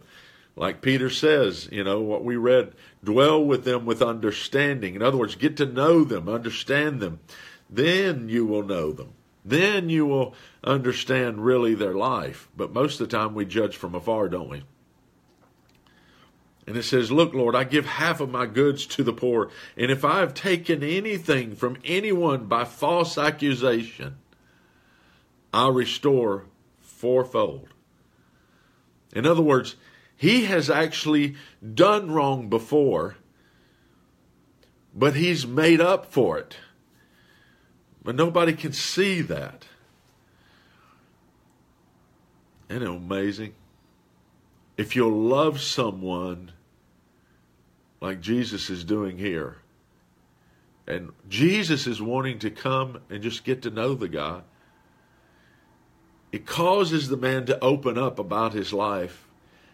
Like 0.57 0.81
Peter 0.81 1.11
says, 1.11 1.69
you 1.71 1.85
know, 1.85 2.01
what 2.01 2.25
we 2.25 2.37
read, 2.37 2.73
dwell 3.05 3.45
with 3.45 3.65
them 3.65 3.85
with 3.85 4.01
understanding. 4.01 4.95
In 4.95 5.03
other 5.03 5.17
words, 5.17 5.35
get 5.35 5.57
to 5.59 5.67
know 5.67 6.05
them, 6.05 6.29
understand 6.29 7.01
them. 7.01 7.21
Then 7.69 8.29
you 8.29 8.47
will 8.47 8.63
know 8.63 8.93
them. 8.93 9.13
Then 9.45 9.89
you 9.89 10.07
will 10.07 10.35
understand 10.65 11.45
really 11.45 11.75
their 11.75 11.95
life. 11.95 12.49
But 12.57 12.73
most 12.73 13.01
of 13.01 13.09
the 13.09 13.17
time 13.17 13.35
we 13.35 13.45
judge 13.45 13.77
from 13.77 13.95
afar, 13.95 14.29
don't 14.29 14.49
we? 14.49 14.63
And 16.69 16.77
it 16.77 16.83
says, 16.83 17.11
Look, 17.11 17.33
Lord, 17.33 17.57
I 17.57 17.65
give 17.65 17.87
half 17.87 18.21
of 18.21 18.29
my 18.29 18.45
goods 18.45 18.85
to 18.89 19.03
the 19.03 19.15
poor. 19.15 19.51
And 19.75 19.91
if 19.91 20.05
I 20.05 20.21
have 20.21 20.35
taken 20.35 20.83
anything 20.83 21.57
from 21.57 21.79
anyone 21.83 22.45
by 22.45 22.67
false 22.67 23.17
accusation, 23.17 24.19
I'll 25.51 25.73
restore 25.73 26.45
fourfold. 26.83 27.71
In 29.15 29.25
other 29.25 29.41
words, 29.41 29.77
he 30.15 30.45
has 30.45 30.69
actually 30.69 31.37
done 31.75 32.11
wrong 32.11 32.51
before, 32.51 33.17
but 34.95 35.17
he's 35.17 35.47
made 35.47 35.81
up 35.81 36.13
for 36.13 36.37
it. 36.37 36.59
But 38.05 38.15
nobody 38.15 38.53
can 38.53 38.75
see 38.75 39.23
that. 39.23 39.65
Isn't 42.69 42.83
it 42.83 42.89
amazing? 42.91 43.55
If 44.77 44.95
you'll 44.95 45.19
love 45.19 45.63
someone 45.63 46.53
like 48.01 48.21
Jesus 48.21 48.71
is 48.71 48.85
doing 48.85 49.19
here, 49.19 49.57
and 50.87 51.11
Jesus 51.29 51.87
is 51.87 52.01
wanting 52.01 52.39
to 52.41 52.51
come 52.51 53.01
and 53.11 53.23
just 53.23 53.45
get 53.45 53.63
to 53.63 53.71
know 53.71 53.95
the 53.95 54.09
guy, 54.09 54.41
it 56.31 56.47
causes 56.47 57.09
the 57.09 57.17
man 57.17 57.47
to 57.47 57.63
open 57.63 57.99
up 57.99 58.19
about 58.19 58.53
his 58.53 58.73
life, 58.73 59.27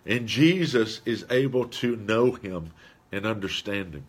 and 0.06 0.26
Jesus 0.26 1.00
is 1.04 1.24
able 1.30 1.66
to 1.66 1.96
know 1.96 2.32
him 2.32 2.72
and 3.10 3.26
understand 3.26 3.94
him. 3.94 4.04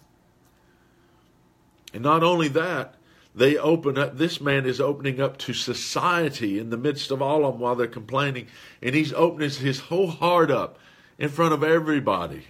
And 1.94 2.04
not 2.04 2.24
only 2.24 2.48
that, 2.50 2.96
they 3.36 3.58
open 3.58 3.98
up, 3.98 4.18
this 4.18 4.40
man 4.40 4.66
is 4.66 4.80
opening 4.80 5.20
up 5.20 5.38
to 5.40 5.54
society 5.54 6.58
in 6.58 6.70
the 6.70 6.78
midst 6.78 7.12
of 7.12 7.22
all 7.22 7.46
of 7.46 7.54
them 7.54 7.62
while 7.62 7.76
they're 7.76 7.88
complaining. 7.88 8.48
And 8.82 8.96
he's 8.96 9.12
opening 9.14 9.50
his 9.50 9.82
whole 9.82 10.08
heart 10.08 10.50
up 10.50 10.80
in 11.18 11.30
front 11.30 11.54
of 11.54 11.64
everybody. 11.64 12.46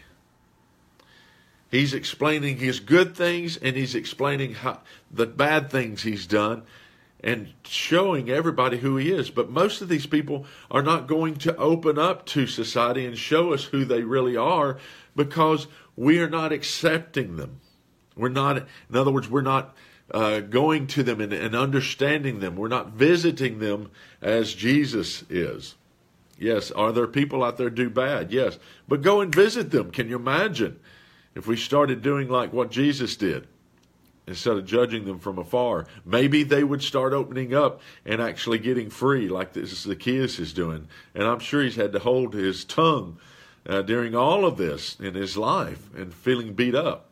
He's 1.72 1.94
explaining 1.94 2.58
his 2.58 2.80
good 2.80 3.16
things 3.16 3.58
and 3.58 3.76
he's 3.76 3.96
explaining 3.96 4.54
how, 4.54 4.82
the 5.12 5.26
bad 5.26 5.70
things 5.70 6.04
he's 6.04 6.28
done 6.28 6.64
and 7.26 7.54
showing 7.64 8.30
everybody 8.30 8.78
who 8.78 8.98
he 8.98 9.12
is. 9.12 9.32
But 9.32 9.50
most 9.50 9.82
of 9.82 9.90
these 9.90 10.06
people 10.06 10.46
are 10.70 10.84
not 10.84 11.08
going 11.08 11.36
to 11.38 11.56
open 11.58 11.98
up 11.98 12.26
to 12.28 12.46
society 12.46 13.06
and 13.06 13.18
show 13.18 13.52
us 13.52 13.64
who 13.66 13.84
they 13.84 14.04
really 14.04 14.38
are 14.38 14.78
because 15.16 15.68
we 15.96 16.20
are 16.20 16.30
not 16.30 16.52
accepting 16.52 17.38
them. 17.38 17.60
We're 18.16 18.30
not, 18.30 18.58
in 18.58 18.96
other 18.96 19.12
words, 19.12 19.30
we're 19.30 19.42
not 19.42 19.76
uh, 20.12 20.42
going 20.42 20.88
to 20.88 21.04
them 21.04 21.20
and, 21.20 21.34
and 21.34 21.56
understanding 21.56 22.40
them. 22.40 22.56
We're 22.56 22.68
not 22.68 22.92
visiting 22.92 23.60
them 23.60 23.90
as 24.22 24.54
Jesus 24.54 25.24
is. 25.30 25.76
Yes, 26.38 26.70
are 26.72 26.92
there 26.92 27.08
people 27.08 27.44
out 27.44 27.58
there 27.58 27.70
do 27.70 27.90
bad? 27.90 28.32
Yes. 28.32 28.60
But 28.88 29.02
go 29.02 29.22
and 29.22 29.34
visit 29.34 29.72
them. 29.72 29.92
Can 29.92 30.10
you 30.10 30.18
imagine 30.18 30.80
if 31.36 31.48
we 31.48 31.58
started 31.58 32.02
doing 32.02 32.30
like 32.30 32.54
what 32.54 32.72
Jesus 32.72 33.16
did? 33.16 33.48
Instead 34.28 34.58
of 34.58 34.66
judging 34.66 35.06
them 35.06 35.20
from 35.20 35.38
afar, 35.38 35.86
maybe 36.04 36.42
they 36.42 36.64
would 36.64 36.82
start 36.82 37.14
opening 37.14 37.54
up 37.54 37.82
and 38.06 38.20
actually 38.20 38.58
getting 38.58 38.90
free, 38.90 39.30
like 39.30 39.54
this 39.54 39.70
Zacchaeus 39.82 40.40
is 40.40 40.52
doing. 40.52 40.88
And 41.14 41.28
I'm 41.28 41.40
sure 41.40 41.62
he's 41.62 41.76
had 41.76 41.92
to 41.92 42.00
hold 42.00 42.34
his 42.34 42.66
tongue 42.66 43.20
uh, 43.68 43.84
during 43.84 44.16
all 44.16 44.46
of 44.46 44.58
this 44.58 45.00
in 45.00 45.14
his 45.14 45.38
life 45.38 45.90
and 45.96 46.12
feeling 46.12 46.54
beat 46.54 46.74
up. 46.74 47.10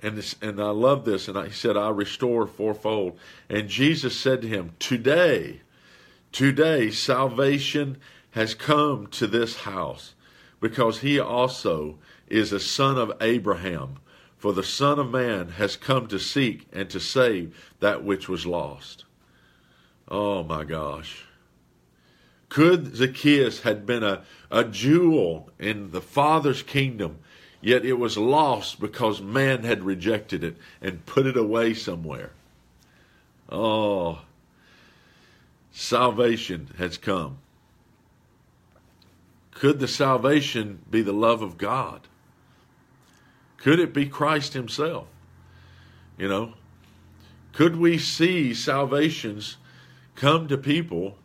And, 0.00 0.16
this, 0.16 0.34
and 0.40 0.60
I 0.60 0.70
love 0.70 1.04
this. 1.04 1.28
And 1.28 1.38
I, 1.38 1.46
he 1.46 1.52
said, 1.52 1.76
I 1.76 1.90
restore 1.90 2.46
fourfold. 2.46 3.18
And 3.48 3.68
Jesus 3.68 4.18
said 4.18 4.42
to 4.42 4.48
him, 4.48 4.72
Today, 4.78 5.60
today, 6.32 6.90
salvation 6.90 7.98
has 8.32 8.54
come 8.54 9.08
to 9.08 9.26
this 9.26 9.58
house 9.58 10.14
because 10.60 11.00
he 11.00 11.18
also 11.18 11.98
is 12.28 12.52
a 12.52 12.60
son 12.60 12.98
of 12.98 13.12
Abraham. 13.20 13.96
For 14.36 14.52
the 14.52 14.62
Son 14.62 15.00
of 15.00 15.10
Man 15.10 15.48
has 15.48 15.76
come 15.76 16.06
to 16.06 16.18
seek 16.20 16.68
and 16.72 16.88
to 16.90 17.00
save 17.00 17.56
that 17.80 18.04
which 18.04 18.28
was 18.28 18.46
lost. 18.46 19.04
Oh 20.08 20.44
my 20.44 20.62
gosh. 20.62 21.24
Could 22.48 22.94
Zacchaeus 22.94 23.62
had 23.62 23.84
been 23.84 24.04
a, 24.04 24.22
a 24.48 24.62
jewel 24.62 25.50
in 25.58 25.90
the 25.90 26.00
Father's 26.00 26.62
kingdom 26.62 27.18
Yet 27.60 27.84
it 27.84 27.94
was 27.94 28.16
lost 28.16 28.80
because 28.80 29.20
man 29.20 29.64
had 29.64 29.82
rejected 29.82 30.44
it 30.44 30.56
and 30.80 31.04
put 31.06 31.26
it 31.26 31.36
away 31.36 31.74
somewhere. 31.74 32.30
Oh. 33.50 34.20
salvation 35.72 36.68
has 36.78 36.98
come. 36.98 37.38
Could 39.58 39.80
the 39.80 39.88
salvation 39.88 40.84
be 40.88 41.02
the 41.02 41.12
love 41.12 41.42
of 41.42 41.58
God? 41.58 42.02
Could 43.56 43.80
it 43.80 43.92
be 43.92 44.06
Christ 44.06 44.52
Himself? 44.52 45.08
You 46.16 46.28
know, 46.28 46.54
could 47.52 47.74
we 47.74 47.98
see 47.98 48.54
salvations 48.54 49.56
come 50.14 50.46
to 50.46 50.56
people 50.56 51.18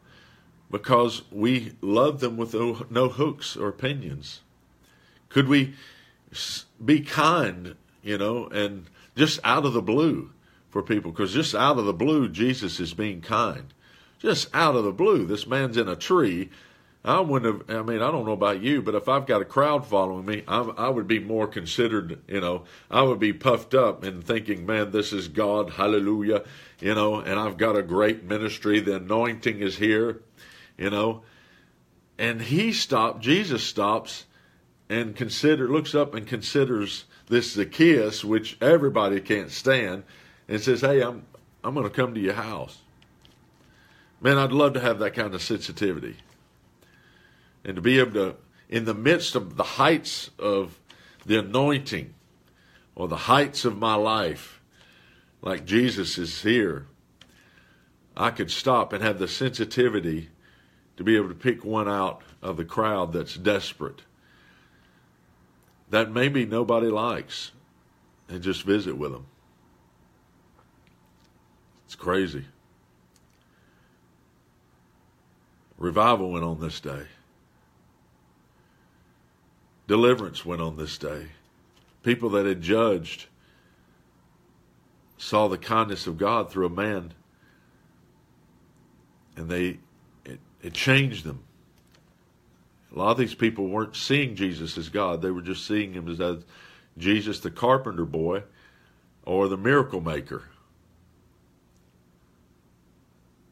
because 0.72 1.22
we 1.32 1.74
love 1.80 2.22
them 2.22 2.36
with 2.36 2.56
no, 2.56 3.08
hooks 3.08 3.56
or 3.56 3.68
opinions? 3.68 4.42
Could 5.30 5.48
we 5.48 5.76
be 6.84 7.02
kind, 7.02 7.76
you 8.02 8.18
know, 8.18 8.48
and 8.48 8.88
just 9.16 9.42
out 9.44 9.64
of 9.64 9.74
the 9.74 9.82
blue 9.84 10.32
for 10.72 10.82
people? 10.82 11.12
Because 11.12 11.36
just 11.36 11.54
out 11.54 11.78
of 11.78 11.86
the 11.86 11.94
blue, 11.94 12.28
Jesus 12.30 12.80
is 12.80 12.96
being 12.96 13.22
kind. 13.22 13.72
Just 14.18 14.50
out 14.56 14.76
of 14.76 14.86
the 14.86 14.92
blue, 14.92 15.28
this 15.28 15.46
man's 15.46 15.78
in 15.78 15.88
a 15.88 15.96
tree 15.96 16.50
I 17.06 17.20
wouldn't 17.20 17.70
have. 17.70 17.78
I 17.78 17.84
mean, 17.84 18.02
I 18.02 18.12
don't 18.12 18.26
know 18.26 18.32
about 18.32 18.62
you, 18.62 18.82
but 18.82 18.96
if 18.96 19.10
I've 19.10 19.26
got 19.26 19.42
a 19.42 19.46
crowd 19.46 19.86
following 19.86 20.26
me, 20.26 20.44
I, 20.48 20.62
I 20.62 20.90
would 20.90 21.08
be 21.08 21.20
more 21.20 21.48
considered. 21.48 22.22
You 22.30 22.40
know, 22.40 22.64
I 22.90 23.02
would 23.02 23.20
be 23.20 23.34
puffed 23.34 23.74
up 23.74 24.04
and 24.04 24.24
thinking, 24.24 24.66
"Man, 24.66 24.92
this 24.92 25.12
is 25.12 25.28
God, 25.28 25.72
Hallelujah!" 25.72 26.44
You 26.80 26.96
know, 26.96 27.20
and 27.20 27.38
I've 27.38 27.58
got 27.58 27.76
a 27.76 27.84
great 27.84 28.24
ministry. 28.24 28.80
The 28.80 28.96
anointing 28.98 29.60
is 29.60 29.78
here. 29.78 30.22
You 30.78 30.90
know, 30.90 31.24
and 32.18 32.42
he 32.42 32.72
stopped. 32.72 33.22
Jesus 33.22 33.64
stops 33.64 34.26
and 34.90 35.14
consider 35.14 35.68
looks 35.68 35.94
up 35.94 36.16
and 36.16 36.26
considers 36.26 37.04
this 37.28 37.52
Zacchaeus, 37.52 38.24
which 38.24 38.58
everybody 38.62 39.20
can't 39.20 39.52
stand, 39.52 40.04
and 40.48 40.62
says, 40.62 40.80
"Hey, 40.80 41.02
I'm 41.02 41.26
I'm 41.66 41.74
going 41.74 41.86
to 41.86 41.94
come 41.94 42.14
to 42.14 42.22
your 42.22 42.36
house." 42.36 42.78
Man, 44.22 44.38
I'd 44.38 44.54
love 44.54 44.72
to 44.76 44.80
have 44.80 45.00
that 45.00 45.16
kind 45.16 45.36
of 45.36 45.42
sensitivity 45.42 46.16
and 47.64 47.76
to 47.76 47.82
be 47.82 48.00
able 48.00 48.14
to, 48.14 48.36
in 48.70 48.86
the 48.86 48.94
midst 48.94 49.36
of 49.36 49.56
the 49.56 49.64
heights 49.64 50.30
of 50.40 50.80
the 51.26 51.40
anointing 51.40 52.14
or 52.96 53.08
the 53.08 53.16
heights 53.16 53.66
of 53.66 53.78
my 53.78 53.96
life, 53.96 54.62
like 55.42 55.66
Jesus 55.66 56.18
is 56.18 56.42
here, 56.42 56.88
I 58.16 58.30
could 58.30 58.52
stop 58.52 58.94
and 58.94 59.04
have 59.04 59.20
the 59.20 59.28
sensitivity 59.28 60.30
to 60.98 61.04
be 61.04 61.16
able 61.16 61.30
to 61.30 61.36
pick 61.36 61.66
one 61.66 61.90
out 61.90 62.22
of 62.42 62.58
the 62.58 62.66
crowd 62.66 63.14
that's 63.14 63.36
desperate, 63.36 64.04
that 65.90 66.12
maybe 66.12 66.46
nobody 66.46 66.88
likes, 66.88 67.52
and 68.30 68.42
just 68.42 68.64
visit 68.64 68.98
with 68.98 69.12
them. 69.12 69.26
It's 71.86 71.96
crazy. 71.96 72.46
Revival 75.78 76.32
went 76.32 76.46
on 76.46 76.60
this 76.60 76.80
day. 76.80 77.08
Deliverance 79.88 80.46
went 80.46 80.62
on 80.62 80.78
this 80.78 80.98
day. 80.98 81.28
People 82.04 82.30
that 82.32 82.46
had 82.46 82.62
judged 82.62 83.28
saw 85.18 85.48
the 85.48 85.58
kindness 85.58 86.08
of 86.08 86.18
God 86.18 86.52
through 86.52 86.66
a 86.66 86.70
man, 86.70 87.14
and 89.36 89.50
they 89.50 89.80
it, 90.26 90.40
it 90.62 90.74
changed 90.74 91.26
them. 91.26 91.44
A 92.94 93.00
lot 93.00 93.12
of 93.12 93.18
these 93.18 93.34
people 93.34 93.68
weren't 93.68 93.96
seeing 93.96 94.36
Jesus 94.36 94.78
as 94.78 94.90
God; 94.90 95.22
they 95.22 95.32
were 95.32 95.42
just 95.42 95.66
seeing 95.66 95.94
him 95.94 96.08
as, 96.08 96.44
Jesus, 96.98 97.40
the 97.40 97.52
carpenter 97.52 98.06
boy, 98.06 98.44
or 99.26 99.48
the 99.48 99.58
miracle 99.58 100.02
maker. 100.02 100.44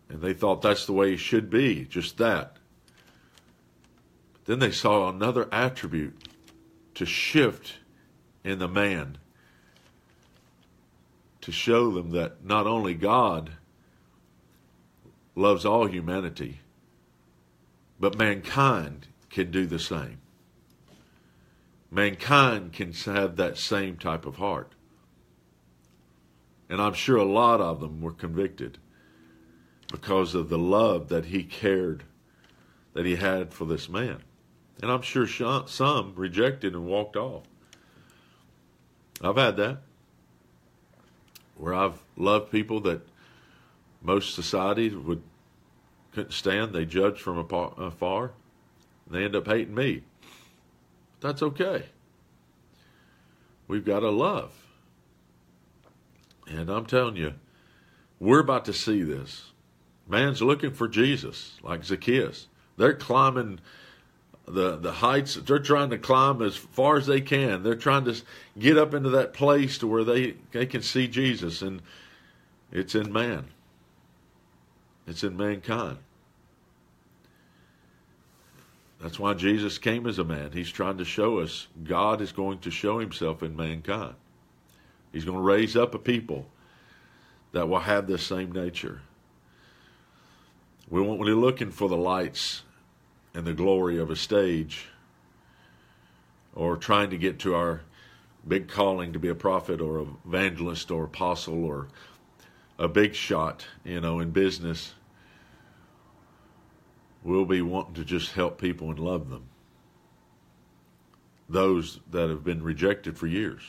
And 0.10 0.22
they 0.22 0.34
thought 0.34 0.62
that's 0.62 0.86
the 0.86 0.94
way 0.94 1.12
he 1.12 1.18
should 1.18 1.50
be, 1.50 1.86
just 1.86 2.18
that. 2.18 2.58
Then 4.46 4.60
they 4.60 4.72
saw 4.72 5.10
another 5.10 5.48
attribute 5.52 6.28
to 6.96 7.06
shift 7.06 7.80
in 8.44 8.60
the 8.60 8.68
man 8.68 9.18
to 11.42 11.52
show 11.52 11.92
them 11.92 12.12
that 12.12 12.44
not 12.44 12.68
only 12.68 12.94
God 12.94 13.52
loves 15.36 15.66
all 15.66 15.88
humanity, 15.88 16.60
but 18.00 18.18
mankind 18.18 19.08
can 19.30 19.52
do 19.52 19.66
the 19.66 19.80
same. 19.80 20.20
Mankind 21.90 22.74
can 22.74 22.94
have 22.94 23.36
that 23.36 23.58
same 23.58 23.98
type 23.98 24.26
of 24.26 24.38
heart. 24.38 24.74
And 26.70 26.82
I'm 26.82 26.94
sure 26.94 27.18
a 27.18 27.26
lot 27.26 27.60
of 27.60 27.80
them 27.80 28.02
were 28.02 28.14
convicted 28.14 28.78
because 29.92 30.34
of 30.36 30.50
the 30.50 30.58
love 30.58 31.10
that 31.10 31.26
he 31.26 31.44
cared, 31.44 32.04
that 32.94 33.06
he 33.06 33.18
had 33.18 33.54
for 33.54 33.66
this 33.66 33.90
man. 33.90 34.24
And 34.82 34.92
I'm 34.92 35.02
sure 35.02 35.28
some 35.28 36.14
rejected 36.16 36.74
and 36.74 36.86
walked 36.86 37.16
off. 37.16 37.44
I've 39.22 39.38
had 39.38 39.58
that. 39.58 39.78
Where 41.56 41.76
I've 41.76 42.02
loved 42.18 42.52
people 42.52 42.80
that 42.82 43.02
most 44.02 44.34
societies 44.34 44.96
would 44.96 45.22
couldn't 46.14 46.34
stand. 46.34 46.74
They 46.74 46.86
judged 46.86 47.22
from 47.22 47.38
afar. 47.38 47.74
Uh, 47.78 48.30
and 49.06 49.16
they 49.16 49.24
end 49.24 49.36
up 49.36 49.48
hating 49.48 49.76
me. 49.76 50.04
That's 51.22 51.42
okay. 51.42 51.86
We've 53.68 53.86
got 53.86 54.02
to 54.02 54.10
love. 54.10 54.52
And 56.48 56.70
I'm 56.70 56.86
telling 56.86 57.16
you, 57.16 57.36
we're 58.20 58.40
about 58.40 58.66
to 58.66 58.74
see 58.74 59.04
this. 59.04 59.52
Man's 60.08 60.42
looking 60.42 60.72
for 60.74 60.88
Jesus, 60.88 61.58
like 61.64 61.86
Zacchaeus. 61.86 62.48
They're 62.76 62.94
climbing 62.94 63.60
the 64.54 64.76
the 64.76 64.92
heights 64.92 65.36
they're 65.36 65.60
trying 65.60 65.90
to 65.90 65.98
climb 65.98 66.42
as 66.42 66.56
far 66.56 66.98
as 66.98 67.08
they 67.08 67.22
can. 67.22 67.64
They're 67.64 67.76
trying 67.76 68.06
to 68.06 68.22
get 68.58 68.78
up 68.78 68.94
into 68.94 69.10
that 69.12 69.34
place 69.34 69.78
to 69.80 69.88
where 69.88 70.04
they 70.04 70.36
they 70.52 70.66
can 70.66 70.82
see 70.82 71.08
jesus 71.08 71.62
and 71.62 71.82
it's 72.72 72.96
in 72.96 73.12
man. 73.12 73.48
It's 75.08 75.24
in 75.24 75.36
mankind. 75.36 75.98
That's 79.02 79.20
why 79.20 79.34
jesus 79.34 79.78
came 79.78 80.06
as 80.06 80.20
a 80.20 80.24
man. 80.24 80.52
He's 80.52 80.72
trying 80.72 80.98
to 80.98 81.06
show 81.06 81.40
us 81.40 81.68
god 81.84 82.22
is 82.22 82.32
going 82.32 82.60
to 82.60 82.72
show 82.72 83.00
himself 83.00 83.42
in 83.42 83.56
mankind. 83.56 84.16
He's 85.12 85.26
going 85.26 85.38
to 85.38 85.44
raise 85.44 85.76
up 85.76 85.96
a 85.96 86.00
people 86.00 86.46
that 87.52 87.68
will 87.68 87.80
have 87.80 88.08
this 88.08 88.26
same 88.26 88.52
nature. 88.52 89.02
We 90.90 91.02
won't 91.02 91.22
be 91.22 91.32
looking 91.32 91.72
for 91.72 91.88
the 91.90 91.98
lights 91.98 92.64
and 93.34 93.46
the 93.46 93.54
glory 93.54 93.98
of 93.98 94.10
a 94.10 94.16
stage 94.16 94.88
or 96.54 96.76
trying 96.76 97.10
to 97.10 97.18
get 97.18 97.40
to 97.40 97.56
our 97.56 97.82
big 98.48 98.68
calling 98.68 99.14
to 99.14 99.20
be 99.20 99.30
a 99.30 99.36
prophet 99.36 99.80
or 99.80 100.08
evangelist 100.26 100.92
or 100.92 101.06
apostle 101.06 101.64
or 101.64 101.88
a 102.78 102.88
big 102.88 103.14
shot, 103.14 103.66
you 103.84 104.02
know, 104.02 104.20
in 104.20 104.32
business. 104.32 104.94
We'll 107.24 107.46
be 107.46 107.62
wanting 107.62 107.94
to 107.96 108.06
just 108.06 108.34
help 108.34 108.60
people 108.60 108.90
and 108.90 109.00
love 109.00 109.30
them. 109.30 109.46
Those 111.48 112.00
that 112.10 112.30
have 112.30 112.44
been 112.44 112.64
rejected 112.64 113.18
for 113.18 113.28
years. 113.28 113.62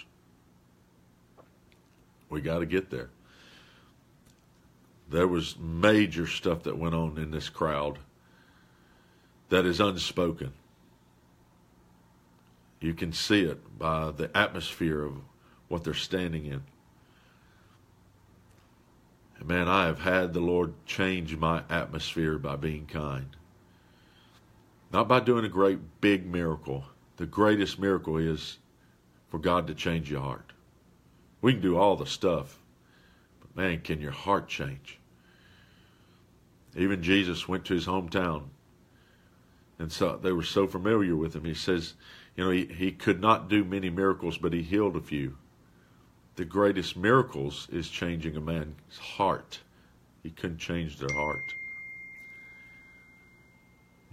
We 2.31 2.41
got 2.41 2.61
to 2.61 2.67
get 2.67 2.91
there. 2.91 3.11
There 5.11 5.29
was 5.29 5.59
major 5.59 6.27
stuff 6.27 6.63
that 6.63 6.79
went 6.79 6.95
on 6.95 7.19
in 7.19 7.31
this 7.31 7.51
crowd 7.51 7.99
that 9.53 9.67
is 9.67 9.81
unspoken. 9.81 10.51
You 12.81 12.95
can 12.95 13.13
see 13.13 13.43
it 13.43 13.79
by 13.79 14.11
the 14.11 14.35
atmosphere 14.35 15.05
of 15.05 15.17
what 15.69 15.85
they're 15.85 15.93
standing 15.93 16.47
in. 16.47 16.63
And 19.37 19.47
man, 19.47 19.69
I 19.69 19.85
have 19.85 20.01
had 20.01 20.33
the 20.33 20.41
Lord 20.41 20.73
change 20.87 21.37
my 21.37 21.65
atmosphere 21.69 22.39
by 22.39 22.57
being 22.57 22.87
kind. 22.87 23.27
Not 24.91 25.07
by 25.07 25.21
doing 25.21 25.45
a 25.45 25.51
great 25.51 26.01
big 26.01 26.25
miracle. 26.25 26.87
The 27.19 27.27
greatest 27.27 27.79
miracle 27.79 28.17
is 28.17 28.57
for 29.29 29.39
God 29.39 29.67
to 29.67 29.75
change 29.75 30.11
your 30.11 30.23
heart. 30.23 30.51
We 31.43 31.53
can 31.53 31.61
do 31.61 31.77
all 31.77 31.97
the 31.97 32.07
stuff, 32.07 32.59
but 33.43 33.55
man, 33.55 33.83
can 33.83 34.01
your 34.01 34.13
heart 34.13 34.49
change? 34.49 34.99
Even 36.75 37.03
Jesus 37.03 37.47
went 37.47 37.67
to 37.67 37.75
his 37.75 37.85
hometown 37.85 38.45
and 39.83 39.91
so 39.91 40.17
they 40.17 40.31
were 40.31 40.45
so 40.45 40.69
familiar 40.69 41.17
with 41.17 41.35
him. 41.35 41.45
He 41.45 41.55
says, 41.55 41.95
you 42.37 42.45
know, 42.45 42.51
he, 42.51 42.67
he 42.67 42.93
could 42.93 43.21
not 43.21 43.49
do 43.49 43.65
many 43.65 43.91
miracles, 43.91 44.39
but 44.39 44.53
he 44.53 44.63
healed 44.63 44.95
a 44.95 45.01
few. 45.01 45.37
The 46.37 46.45
greatest 46.45 46.97
miracles 46.97 47.67
is 47.69 47.89
changing 47.89 48.37
a 48.37 48.41
man's 48.41 48.77
heart. 48.99 49.59
He 50.23 50.31
couldn't 50.31 50.59
change 50.59 50.99
their 50.99 51.13
heart. 51.13 51.55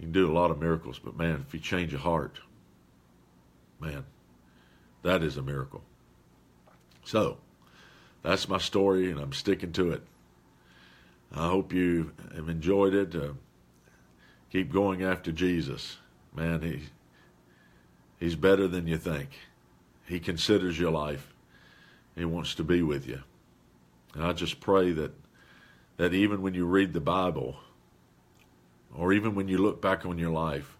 You 0.00 0.06
can 0.06 0.12
do 0.12 0.28
a 0.28 0.34
lot 0.34 0.50
of 0.50 0.58
miracles, 0.60 0.98
but 0.98 1.16
man, 1.16 1.44
if 1.46 1.54
you 1.54 1.60
change 1.60 1.94
a 1.94 1.98
heart, 1.98 2.40
man, 3.78 4.04
that 5.04 5.22
is 5.22 5.36
a 5.36 5.42
miracle. 5.42 5.84
So, 7.04 7.38
that's 8.24 8.48
my 8.48 8.58
story, 8.58 9.08
and 9.08 9.20
I'm 9.20 9.32
sticking 9.32 9.70
to 9.74 9.92
it. 9.92 10.02
I 11.32 11.46
hope 11.46 11.72
you 11.72 12.10
have 12.34 12.48
enjoyed 12.48 12.92
it. 12.92 13.14
Uh, 13.14 13.34
keep 14.50 14.72
going 14.72 15.02
after 15.02 15.32
Jesus. 15.32 15.96
Man, 16.34 16.60
he, 16.62 16.82
he's 18.18 18.36
better 18.36 18.68
than 18.68 18.86
you 18.86 18.98
think. 18.98 19.30
He 20.06 20.20
considers 20.20 20.78
your 20.78 20.90
life. 20.90 21.32
He 22.16 22.24
wants 22.24 22.54
to 22.56 22.64
be 22.64 22.82
with 22.82 23.06
you. 23.06 23.22
And 24.14 24.24
I 24.24 24.32
just 24.32 24.60
pray 24.60 24.92
that 24.92 25.12
that 26.00 26.14
even 26.14 26.40
when 26.40 26.54
you 26.54 26.64
read 26.64 26.94
the 26.94 27.00
Bible, 27.00 27.56
or 28.96 29.12
even 29.12 29.34
when 29.34 29.48
you 29.48 29.58
look 29.58 29.82
back 29.82 30.06
on 30.06 30.18
your 30.18 30.30
life, 30.30 30.78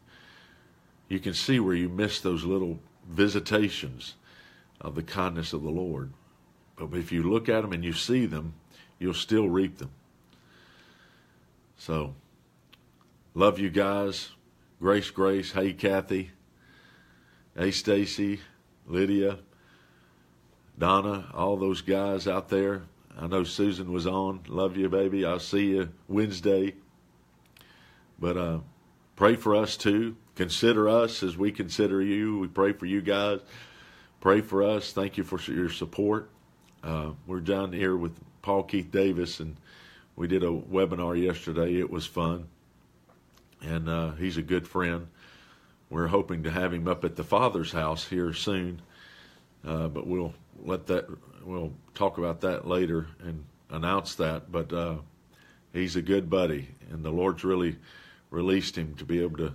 you 1.11 1.19
can 1.19 1.35
see 1.35 1.61
where 1.61 1.75
you 1.75 1.91
missed 1.91 2.23
those 2.23 2.45
little 2.45 2.79
visitations 3.07 4.15
of 4.81 4.95
the 4.95 5.03
kindness 5.03 5.53
of 5.53 5.63
the 5.63 5.69
Lord. 5.69 6.15
But 6.75 6.95
if 6.95 7.13
you 7.13 7.23
look 7.23 7.51
at 7.51 7.61
them 7.61 7.75
and 7.75 7.85
you 7.85 7.93
see 7.93 8.25
them, 8.25 8.55
you'll 8.99 9.13
still 9.13 9.51
reap 9.51 9.77
them. 9.77 9.91
So, 11.77 12.15
love 13.41 13.59
you 13.59 13.71
guys. 13.71 14.33
Grace, 14.81 15.11
Grace. 15.11 15.53
Hey, 15.53 15.73
Kathy. 15.73 16.31
Hey, 17.57 17.71
Stacy, 17.71 18.41
Lydia, 18.87 19.39
Donna, 20.79 21.31
all 21.33 21.57
those 21.57 21.81
guys 21.81 22.29
out 22.29 22.51
there. 22.51 22.83
I 23.19 23.27
know 23.29 23.45
Susan 23.45 23.95
was 23.95 24.07
on. 24.07 24.41
Love 24.47 24.77
you, 24.77 24.91
baby. 24.91 25.25
I'll 25.25 25.41
see 25.41 25.69
you 25.69 25.89
Wednesday. 26.07 26.75
But 28.19 28.37
uh, 28.37 28.59
pray 29.17 29.37
for 29.37 29.57
us 29.57 29.79
too. 29.79 30.17
Consider 30.35 30.87
us 30.91 31.23
as 31.23 31.39
we 31.39 31.51
consider 31.51 32.03
you. 32.03 32.39
We 32.41 32.47
pray 32.47 32.75
for 32.75 32.85
you 32.85 33.01
guys. 33.01 33.41
Pray 34.21 34.43
for 34.43 34.63
us. 34.63 34.93
Thank 34.93 35.17
you 35.17 35.25
for 35.25 35.41
your 35.51 35.71
support. 35.71 36.29
Uh, 36.85 37.13
we're 37.27 37.41
down 37.41 37.73
here 37.73 37.97
with 37.97 38.13
Paul 38.43 38.65
Keith 38.65 38.91
Davis, 38.91 39.41
and 39.41 39.57
we 40.15 40.29
did 40.29 40.43
a 40.43 40.49
webinar 40.49 41.19
yesterday. 41.19 41.77
It 41.77 41.89
was 41.89 42.05
fun, 42.05 42.49
and 43.63 43.89
uh, 43.89 44.13
he's 44.13 44.37
a 44.37 44.43
good 44.43 44.67
friend. 44.67 45.07
We're 45.89 46.07
hoping 46.07 46.45
to 46.45 46.51
have 46.51 46.73
him 46.73 46.87
up 46.87 47.05
at 47.05 47.17
the 47.17 47.25
Father's 47.25 47.73
house 47.73 48.07
here 48.07 48.33
soon, 48.33 48.81
uh, 49.67 49.89
but 49.89 50.07
we'll 50.07 50.35
let 50.65 50.87
that 50.87 51.07
we'll 51.45 51.73
talk 51.95 52.19
about 52.19 52.41
that 52.43 52.67
later 52.67 53.07
and 53.21 53.45
announce 53.71 54.15
that. 54.17 54.53
But 54.53 54.73
uh, 54.73 54.97
he's 55.73 55.97
a 55.97 56.03
good 56.03 56.31
buddy, 56.31 56.69
and 56.91 57.05
the 57.05 57.11
Lord's 57.11 57.45
really 57.45 57.77
released 58.31 58.77
him 58.77 58.95
to 58.97 59.05
be 59.05 59.23
able 59.23 59.39
to 59.39 59.53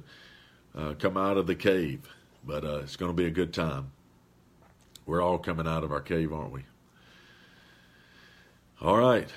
uh, 0.76 0.94
come 1.00 1.18
out 1.18 1.38
of 1.38 1.48
the 1.48 1.56
cave. 1.56 2.02
But 2.46 2.64
uh, 2.64 2.80
it's 2.80 2.96
going 2.96 3.12
to 3.12 3.16
be 3.16 3.28
a 3.28 3.32
good 3.32 3.54
time. 3.54 3.92
We're 5.06 5.22
all 5.22 5.38
coming 5.38 5.68
out 5.68 5.84
of 5.84 5.92
our 5.92 6.02
cave, 6.02 6.34
aren't 6.34 6.52
we? 6.52 6.64
All 8.82 8.98
right. 8.98 9.30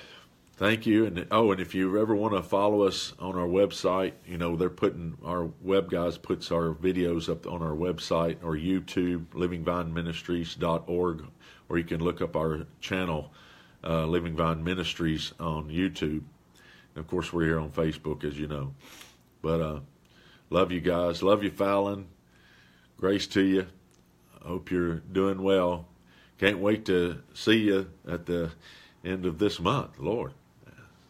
Thank 0.59 0.85
you. 0.85 1.05
And 1.05 1.25
oh, 1.31 1.53
and 1.53 1.61
if 1.61 1.73
you 1.73 2.01
ever 2.01 2.13
want 2.13 2.33
to 2.33 2.43
follow 2.43 2.81
us 2.81 3.13
on 3.17 3.37
our 3.37 3.47
website, 3.47 4.11
you 4.27 4.37
know 4.37 4.57
they're 4.57 4.69
putting 4.69 5.17
our 5.23 5.45
web 5.61 5.89
guys 5.89 6.17
puts 6.17 6.51
our 6.51 6.73
videos 6.73 7.29
up 7.29 7.47
on 7.47 7.61
our 7.61 7.71
website 7.71 8.43
or 8.43 8.57
YouTube, 8.57 9.27
livingvineministries.org, 9.27 11.25
or 11.69 11.77
you 11.77 11.83
can 11.85 12.03
look 12.03 12.21
up 12.21 12.35
our 12.35 12.67
channel, 12.81 13.31
uh, 13.85 14.05
Living 14.05 14.35
Vine 14.35 14.61
Ministries 14.61 15.31
on 15.39 15.69
YouTube. 15.69 16.23
And 16.93 16.97
of 16.97 17.07
course, 17.07 17.31
we're 17.31 17.45
here 17.45 17.59
on 17.61 17.69
Facebook, 17.69 18.25
as 18.25 18.37
you 18.37 18.47
know. 18.47 18.73
But 19.41 19.61
uh, 19.61 19.79
love 20.49 20.73
you 20.73 20.81
guys. 20.81 21.23
Love 21.23 21.41
you, 21.41 21.51
Fallon. 21.51 22.09
Grace 22.97 23.27
to 23.27 23.41
you. 23.41 23.67
Hope 24.41 24.71
you're 24.71 24.95
doing 24.95 25.41
well. 25.41 25.87
Can't 26.37 26.59
wait 26.59 26.83
to 26.87 27.21
see 27.33 27.59
you 27.59 27.89
at 28.05 28.25
the 28.25 28.51
end 29.05 29.25
of 29.25 29.39
this 29.39 29.61
month, 29.61 29.97
Lord. 29.99 30.33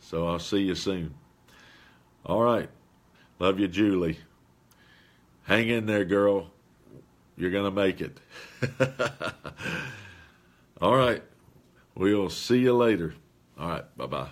So 0.10 0.28
I'll 0.28 0.40
see 0.40 0.62
you 0.62 0.74
soon. 0.74 1.14
All 2.26 2.42
right. 2.42 2.68
Love 3.38 3.60
you, 3.60 3.68
Julie. 3.68 4.18
Hang 5.44 5.70
in 5.70 5.86
there, 5.86 6.04
girl. 6.04 6.50
You're 7.38 7.52
going 7.52 7.66
to 7.66 7.70
make 7.72 8.02
it. 8.02 8.20
All 10.82 10.96
right. 10.96 11.22
We'll 11.94 12.32
see 12.32 12.58
you 12.58 12.74
later. 12.74 13.14
All 13.60 13.70
right. 13.70 13.98
Bye 13.98 14.08
bye. 14.08 14.30